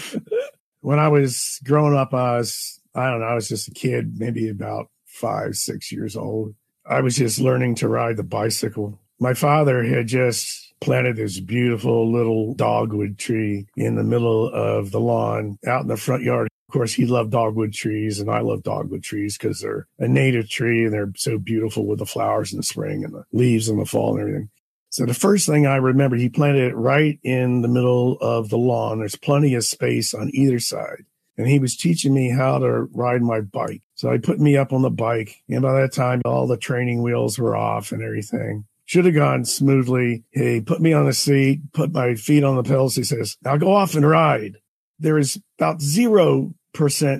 when 0.80 0.98
I 0.98 1.08
was 1.08 1.60
growing 1.64 1.96
up, 1.96 2.14
I 2.14 2.38
was, 2.38 2.80
I 2.94 3.10
don't 3.10 3.20
know, 3.20 3.26
I 3.26 3.34
was 3.34 3.48
just 3.48 3.68
a 3.68 3.72
kid, 3.72 4.18
maybe 4.18 4.48
about 4.48 4.88
five, 5.06 5.56
six 5.56 5.90
years 5.90 6.16
old. 6.16 6.54
I 6.86 7.00
was 7.00 7.16
just 7.16 7.40
learning 7.40 7.76
to 7.76 7.88
ride 7.88 8.16
the 8.16 8.22
bicycle. 8.22 9.00
My 9.18 9.34
father 9.34 9.82
had 9.84 10.08
just 10.08 10.74
planted 10.80 11.16
this 11.16 11.38
beautiful 11.38 12.10
little 12.10 12.54
dogwood 12.54 13.18
tree 13.18 13.66
in 13.76 13.94
the 13.94 14.02
middle 14.02 14.48
of 14.52 14.90
the 14.90 15.00
lawn 15.00 15.58
out 15.66 15.82
in 15.82 15.88
the 15.88 15.96
front 15.96 16.24
yard. 16.24 16.48
Of 16.68 16.72
course, 16.72 16.94
he 16.94 17.06
loved 17.06 17.30
dogwood 17.30 17.72
trees, 17.72 18.18
and 18.18 18.30
I 18.30 18.40
love 18.40 18.62
dogwood 18.62 19.02
trees 19.02 19.36
because 19.36 19.60
they're 19.60 19.86
a 19.98 20.08
native 20.08 20.48
tree 20.48 20.84
and 20.84 20.92
they're 20.92 21.12
so 21.16 21.38
beautiful 21.38 21.86
with 21.86 21.98
the 21.98 22.06
flowers 22.06 22.52
in 22.52 22.56
the 22.56 22.62
spring 22.62 23.04
and 23.04 23.14
the 23.14 23.24
leaves 23.32 23.68
in 23.68 23.78
the 23.78 23.84
fall 23.84 24.12
and 24.12 24.20
everything. 24.20 24.48
So 24.92 25.06
the 25.06 25.14
first 25.14 25.46
thing 25.46 25.66
I 25.66 25.76
remember, 25.76 26.16
he 26.16 26.28
planted 26.28 26.64
it 26.64 26.76
right 26.76 27.18
in 27.22 27.62
the 27.62 27.68
middle 27.68 28.18
of 28.20 28.50
the 28.50 28.58
lawn. 28.58 28.98
There's 28.98 29.16
plenty 29.16 29.54
of 29.54 29.64
space 29.64 30.12
on 30.12 30.30
either 30.34 30.60
side. 30.60 31.06
And 31.38 31.48
he 31.48 31.58
was 31.58 31.78
teaching 31.78 32.12
me 32.12 32.28
how 32.28 32.58
to 32.58 32.82
ride 32.92 33.22
my 33.22 33.40
bike. 33.40 33.80
So 33.94 34.12
he 34.12 34.18
put 34.18 34.38
me 34.38 34.54
up 34.54 34.70
on 34.70 34.82
the 34.82 34.90
bike. 34.90 35.42
And 35.48 35.62
by 35.62 35.80
that 35.80 35.94
time, 35.94 36.20
all 36.26 36.46
the 36.46 36.58
training 36.58 37.00
wheels 37.00 37.38
were 37.38 37.56
off 37.56 37.90
and 37.90 38.02
everything. 38.02 38.66
Should 38.84 39.06
have 39.06 39.14
gone 39.14 39.46
smoothly. 39.46 40.24
He 40.30 40.60
put 40.60 40.82
me 40.82 40.92
on 40.92 41.06
the 41.06 41.14
seat, 41.14 41.72
put 41.72 41.90
my 41.90 42.14
feet 42.14 42.44
on 42.44 42.56
the 42.56 42.62
pedals. 42.62 42.94
He 42.94 43.04
says, 43.04 43.38
now 43.42 43.56
go 43.56 43.74
off 43.74 43.94
and 43.94 44.06
ride. 44.06 44.58
There 44.98 45.16
is 45.16 45.40
about 45.58 45.78
0% 45.78 46.52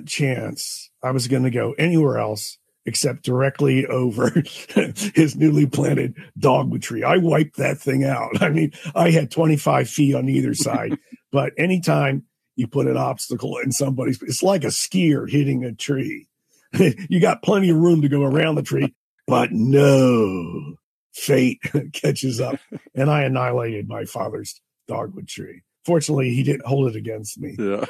chance 0.05 0.91
I 1.01 1.09
was 1.09 1.27
going 1.27 1.43
to 1.43 1.49
go 1.49 1.73
anywhere 1.79 2.19
else 2.19 2.59
except 2.85 3.23
directly 3.23 3.85
over 3.85 4.29
his 5.15 5.35
newly 5.35 5.65
planted 5.65 6.15
dogwood 6.37 6.81
tree. 6.81 7.03
I 7.03 7.17
wiped 7.17 7.57
that 7.57 7.77
thing 7.77 8.03
out. 8.03 8.41
I 8.41 8.49
mean, 8.49 8.71
I 8.95 9.11
had 9.11 9.31
25 9.31 9.89
feet 9.89 10.15
on 10.15 10.29
either 10.29 10.53
side, 10.53 10.97
but 11.31 11.53
anytime 11.57 12.23
you 12.55 12.67
put 12.67 12.87
an 12.87 12.97
obstacle 12.97 13.57
in 13.57 13.71
somebody's, 13.71 14.21
it's 14.21 14.43
like 14.43 14.63
a 14.63 14.67
skier 14.67 15.29
hitting 15.29 15.63
a 15.63 15.73
tree. 15.73 16.27
you 17.09 17.19
got 17.19 17.43
plenty 17.43 17.69
of 17.69 17.77
room 17.77 18.01
to 18.01 18.09
go 18.09 18.23
around 18.23 18.55
the 18.55 18.63
tree, 18.63 18.93
but 19.27 19.51
no 19.51 20.75
fate 21.13 21.59
catches 21.93 22.41
up. 22.41 22.59
And 22.95 23.09
I 23.09 23.23
annihilated 23.23 23.87
my 23.87 24.05
father's 24.05 24.59
dogwood 24.87 25.27
tree. 25.27 25.61
Fortunately, 25.85 26.33
he 26.33 26.43
didn't 26.43 26.65
hold 26.65 26.89
it 26.89 26.95
against 26.95 27.39
me. 27.39 27.55
Yeah. 27.59 27.85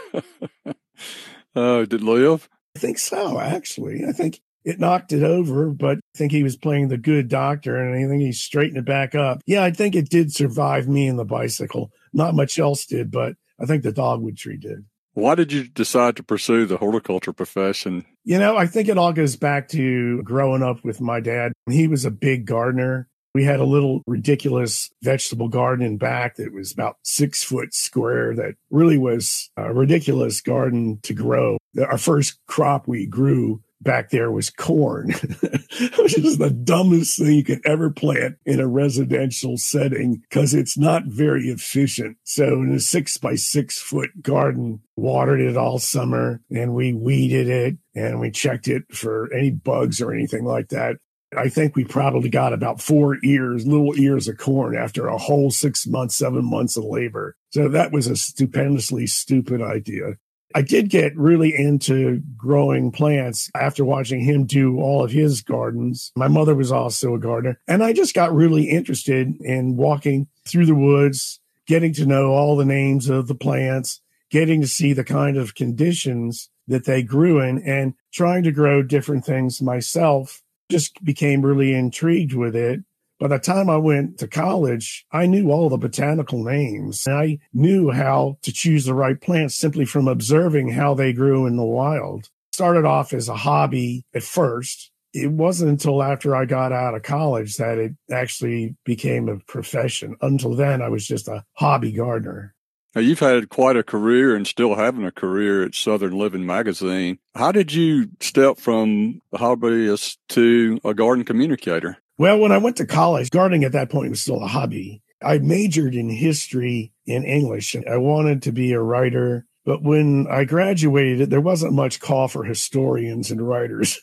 uh, 1.55 1.85
did 1.85 2.01
live? 2.01 2.49
I 2.75 2.79
think 2.79 2.97
so, 2.97 3.39
actually. 3.39 4.03
I 4.05 4.11
think 4.11 4.41
it 4.65 4.79
knocked 4.79 5.11
it 5.11 5.23
over, 5.23 5.69
but 5.69 5.97
I 5.97 6.17
think 6.17 6.31
he 6.31 6.43
was 6.43 6.55
playing 6.55 6.87
the 6.87 6.97
good 6.97 7.27
doctor 7.27 7.77
and 7.77 7.95
I 7.95 8.07
think 8.07 8.21
he 8.21 8.31
straightened 8.31 8.77
it 8.77 8.85
back 8.85 9.15
up. 9.15 9.41
Yeah, 9.45 9.63
I 9.63 9.71
think 9.71 9.95
it 9.95 10.09
did 10.09 10.33
survive 10.33 10.87
me 10.87 11.07
and 11.07 11.19
the 11.19 11.25
bicycle. 11.25 11.91
Not 12.13 12.35
much 12.35 12.59
else 12.59 12.85
did, 12.85 13.11
but 13.11 13.35
I 13.59 13.65
think 13.65 13.83
the 13.83 13.91
dogwood 13.91 14.37
tree 14.37 14.57
did. 14.57 14.85
Why 15.13 15.35
did 15.35 15.51
you 15.51 15.67
decide 15.67 16.15
to 16.15 16.23
pursue 16.23 16.65
the 16.65 16.77
horticulture 16.77 17.33
profession? 17.33 18.05
You 18.23 18.39
know, 18.39 18.57
I 18.57 18.65
think 18.65 18.89
it 18.89 18.97
all 18.97 19.13
goes 19.13 19.35
back 19.35 19.67
to 19.69 20.23
growing 20.23 20.63
up 20.63 20.83
with 20.83 20.99
my 20.99 21.19
dad. 21.19 21.53
He 21.69 21.87
was 21.87 22.03
a 22.03 22.11
big 22.11 22.45
gardener. 22.45 23.07
We 23.35 23.43
had 23.43 23.59
a 23.59 23.65
little 23.65 24.01
ridiculous 24.07 24.91
vegetable 25.01 25.49
garden 25.49 25.85
in 25.85 25.97
back 25.97 26.35
that 26.35 26.53
was 26.53 26.71
about 26.71 26.97
six 27.03 27.43
foot 27.43 27.73
square 27.73 28.35
that 28.35 28.55
really 28.69 28.97
was 28.97 29.49
a 29.57 29.73
ridiculous 29.73 30.41
garden 30.41 30.99
to 31.03 31.13
grow. 31.13 31.57
Our 31.79 31.97
first 31.97 32.39
crop 32.47 32.87
we 32.87 33.05
grew 33.07 33.61
back 33.83 34.09
there 34.09 34.31
was 34.31 34.49
corn, 34.49 35.09
which 35.97 36.17
is 36.17 36.37
the 36.37 36.49
dumbest 36.49 37.17
thing 37.17 37.33
you 37.33 37.43
could 37.43 37.61
ever 37.65 37.89
plant 37.89 38.37
in 38.45 38.59
a 38.59 38.67
residential 38.67 39.57
setting 39.57 40.21
because 40.29 40.53
it's 40.53 40.77
not 40.77 41.05
very 41.05 41.47
efficient. 41.47 42.17
So 42.23 42.61
in 42.61 42.73
a 42.73 42.79
six 42.79 43.17
by 43.17 43.35
six 43.35 43.79
foot 43.79 44.21
garden, 44.21 44.81
watered 44.95 45.41
it 45.41 45.57
all 45.57 45.79
summer 45.79 46.41
and 46.51 46.73
we 46.73 46.93
weeded 46.93 47.47
it 47.47 47.77
and 47.95 48.19
we 48.19 48.31
checked 48.31 48.67
it 48.67 48.83
for 48.91 49.31
any 49.33 49.51
bugs 49.51 50.01
or 50.01 50.13
anything 50.13 50.45
like 50.45 50.69
that. 50.69 50.97
I 51.35 51.49
think 51.49 51.75
we 51.75 51.83
probably 51.83 52.29
got 52.29 52.53
about 52.53 52.81
four 52.81 53.17
ears, 53.23 53.65
little 53.65 53.97
ears 53.97 54.27
of 54.27 54.37
corn 54.37 54.75
after 54.75 55.07
a 55.07 55.17
whole 55.17 55.51
six 55.51 55.87
months, 55.87 56.15
seven 56.15 56.45
months 56.45 56.77
of 56.77 56.83
labor. 56.83 57.35
So 57.49 57.69
that 57.69 57.91
was 57.91 58.07
a 58.07 58.15
stupendously 58.15 59.07
stupid 59.07 59.61
idea. 59.61 60.17
I 60.55 60.61
did 60.61 60.89
get 60.89 61.15
really 61.17 61.53
into 61.55 62.21
growing 62.37 62.91
plants 62.91 63.49
after 63.55 63.83
watching 63.83 64.21
him 64.21 64.45
do 64.45 64.79
all 64.79 65.03
of 65.03 65.11
his 65.11 65.41
gardens. 65.41 66.11
My 66.15 66.27
mother 66.27 66.55
was 66.55 66.71
also 66.71 67.15
a 67.15 67.19
gardener, 67.19 67.59
and 67.67 67.83
I 67.83 67.93
just 67.93 68.13
got 68.13 68.33
really 68.33 68.69
interested 68.69 69.35
in 69.41 69.75
walking 69.77 70.27
through 70.47 70.67
the 70.67 70.75
woods, 70.75 71.39
getting 71.67 71.93
to 71.93 72.05
know 72.05 72.31
all 72.31 72.55
the 72.55 72.65
names 72.65 73.09
of 73.09 73.27
the 73.27 73.35
plants, 73.35 74.01
getting 74.29 74.61
to 74.61 74.67
see 74.67 74.93
the 74.93 75.03
kind 75.03 75.37
of 75.37 75.55
conditions 75.55 76.49
that 76.67 76.85
they 76.85 77.03
grew 77.03 77.39
in, 77.41 77.61
and 77.63 77.93
trying 78.11 78.43
to 78.43 78.51
grow 78.51 78.83
different 78.83 79.25
things 79.25 79.61
myself. 79.61 80.41
Just 80.69 81.03
became 81.03 81.41
really 81.41 81.73
intrigued 81.73 82.33
with 82.33 82.55
it 82.55 82.81
by 83.19 83.27
the 83.27 83.39
time 83.39 83.69
I 83.69 83.77
went 83.77 84.17
to 84.19 84.27
college, 84.27 85.05
I 85.11 85.25
knew 85.25 85.51
all 85.51 85.69
the 85.69 85.77
botanical 85.77 86.43
names. 86.43 87.05
and 87.07 87.15
I 87.15 87.39
knew 87.53 87.91
how 87.91 88.37
to 88.41 88.51
choose 88.51 88.85
the 88.85 88.93
right 88.93 89.19
plants 89.19 89.55
simply 89.55 89.85
from 89.85 90.07
observing 90.07 90.69
how 90.69 90.93
they 90.93 91.13
grew 91.13 91.45
in 91.45 91.55
the 91.55 91.63
wild. 91.63 92.29
Started 92.51 92.85
off 92.85 93.13
as 93.13 93.29
a 93.29 93.35
hobby 93.35 94.03
at 94.13 94.23
first. 94.23 94.91
It 95.13 95.31
wasn't 95.31 95.71
until 95.71 96.01
after 96.01 96.35
I 96.35 96.45
got 96.45 96.71
out 96.71 96.95
of 96.95 97.03
college 97.03 97.57
that 97.57 97.77
it 97.77 97.93
actually 98.11 98.75
became 98.83 99.29
a 99.29 99.37
profession. 99.37 100.15
Until 100.21 100.55
then, 100.55 100.81
I 100.81 100.89
was 100.89 101.05
just 101.07 101.27
a 101.27 101.43
hobby 101.53 101.91
gardener. 101.91 102.53
Now, 102.95 103.01
you've 103.01 103.19
had 103.19 103.49
quite 103.49 103.75
a 103.75 103.83
career 103.83 104.35
and 104.35 104.45
still 104.45 104.75
having 104.75 105.03
a 105.03 105.11
career 105.11 105.63
at 105.63 105.73
Southern 105.73 106.17
Living 106.17 106.45
Magazine. 106.45 107.17
How 107.33 107.51
did 107.51 107.73
you 107.73 108.09
step 108.19 108.59
from 108.59 109.19
a 109.31 109.39
hobbyist 109.39 110.17
to 110.29 110.79
a 110.83 110.93
garden 110.93 111.25
communicator? 111.25 111.97
Well, 112.17 112.39
when 112.39 112.51
I 112.51 112.57
went 112.57 112.77
to 112.77 112.85
college, 112.85 113.31
gardening 113.31 113.63
at 113.63 113.71
that 113.71 113.89
point 113.89 114.09
was 114.09 114.21
still 114.21 114.43
a 114.43 114.47
hobby. 114.47 115.01
I 115.21 115.39
majored 115.39 115.95
in 115.95 116.09
history 116.09 116.93
and 117.07 117.25
English. 117.25 117.73
and 117.75 117.87
I 117.87 117.97
wanted 117.97 118.41
to 118.43 118.51
be 118.51 118.73
a 118.73 118.81
writer. 118.81 119.45
But 119.65 119.81
when 119.81 120.27
I 120.29 120.43
graduated, 120.43 121.29
there 121.29 121.41
wasn't 121.41 121.73
much 121.73 121.99
call 121.99 122.27
for 122.27 122.43
historians 122.43 123.31
and 123.31 123.47
writers. 123.47 123.99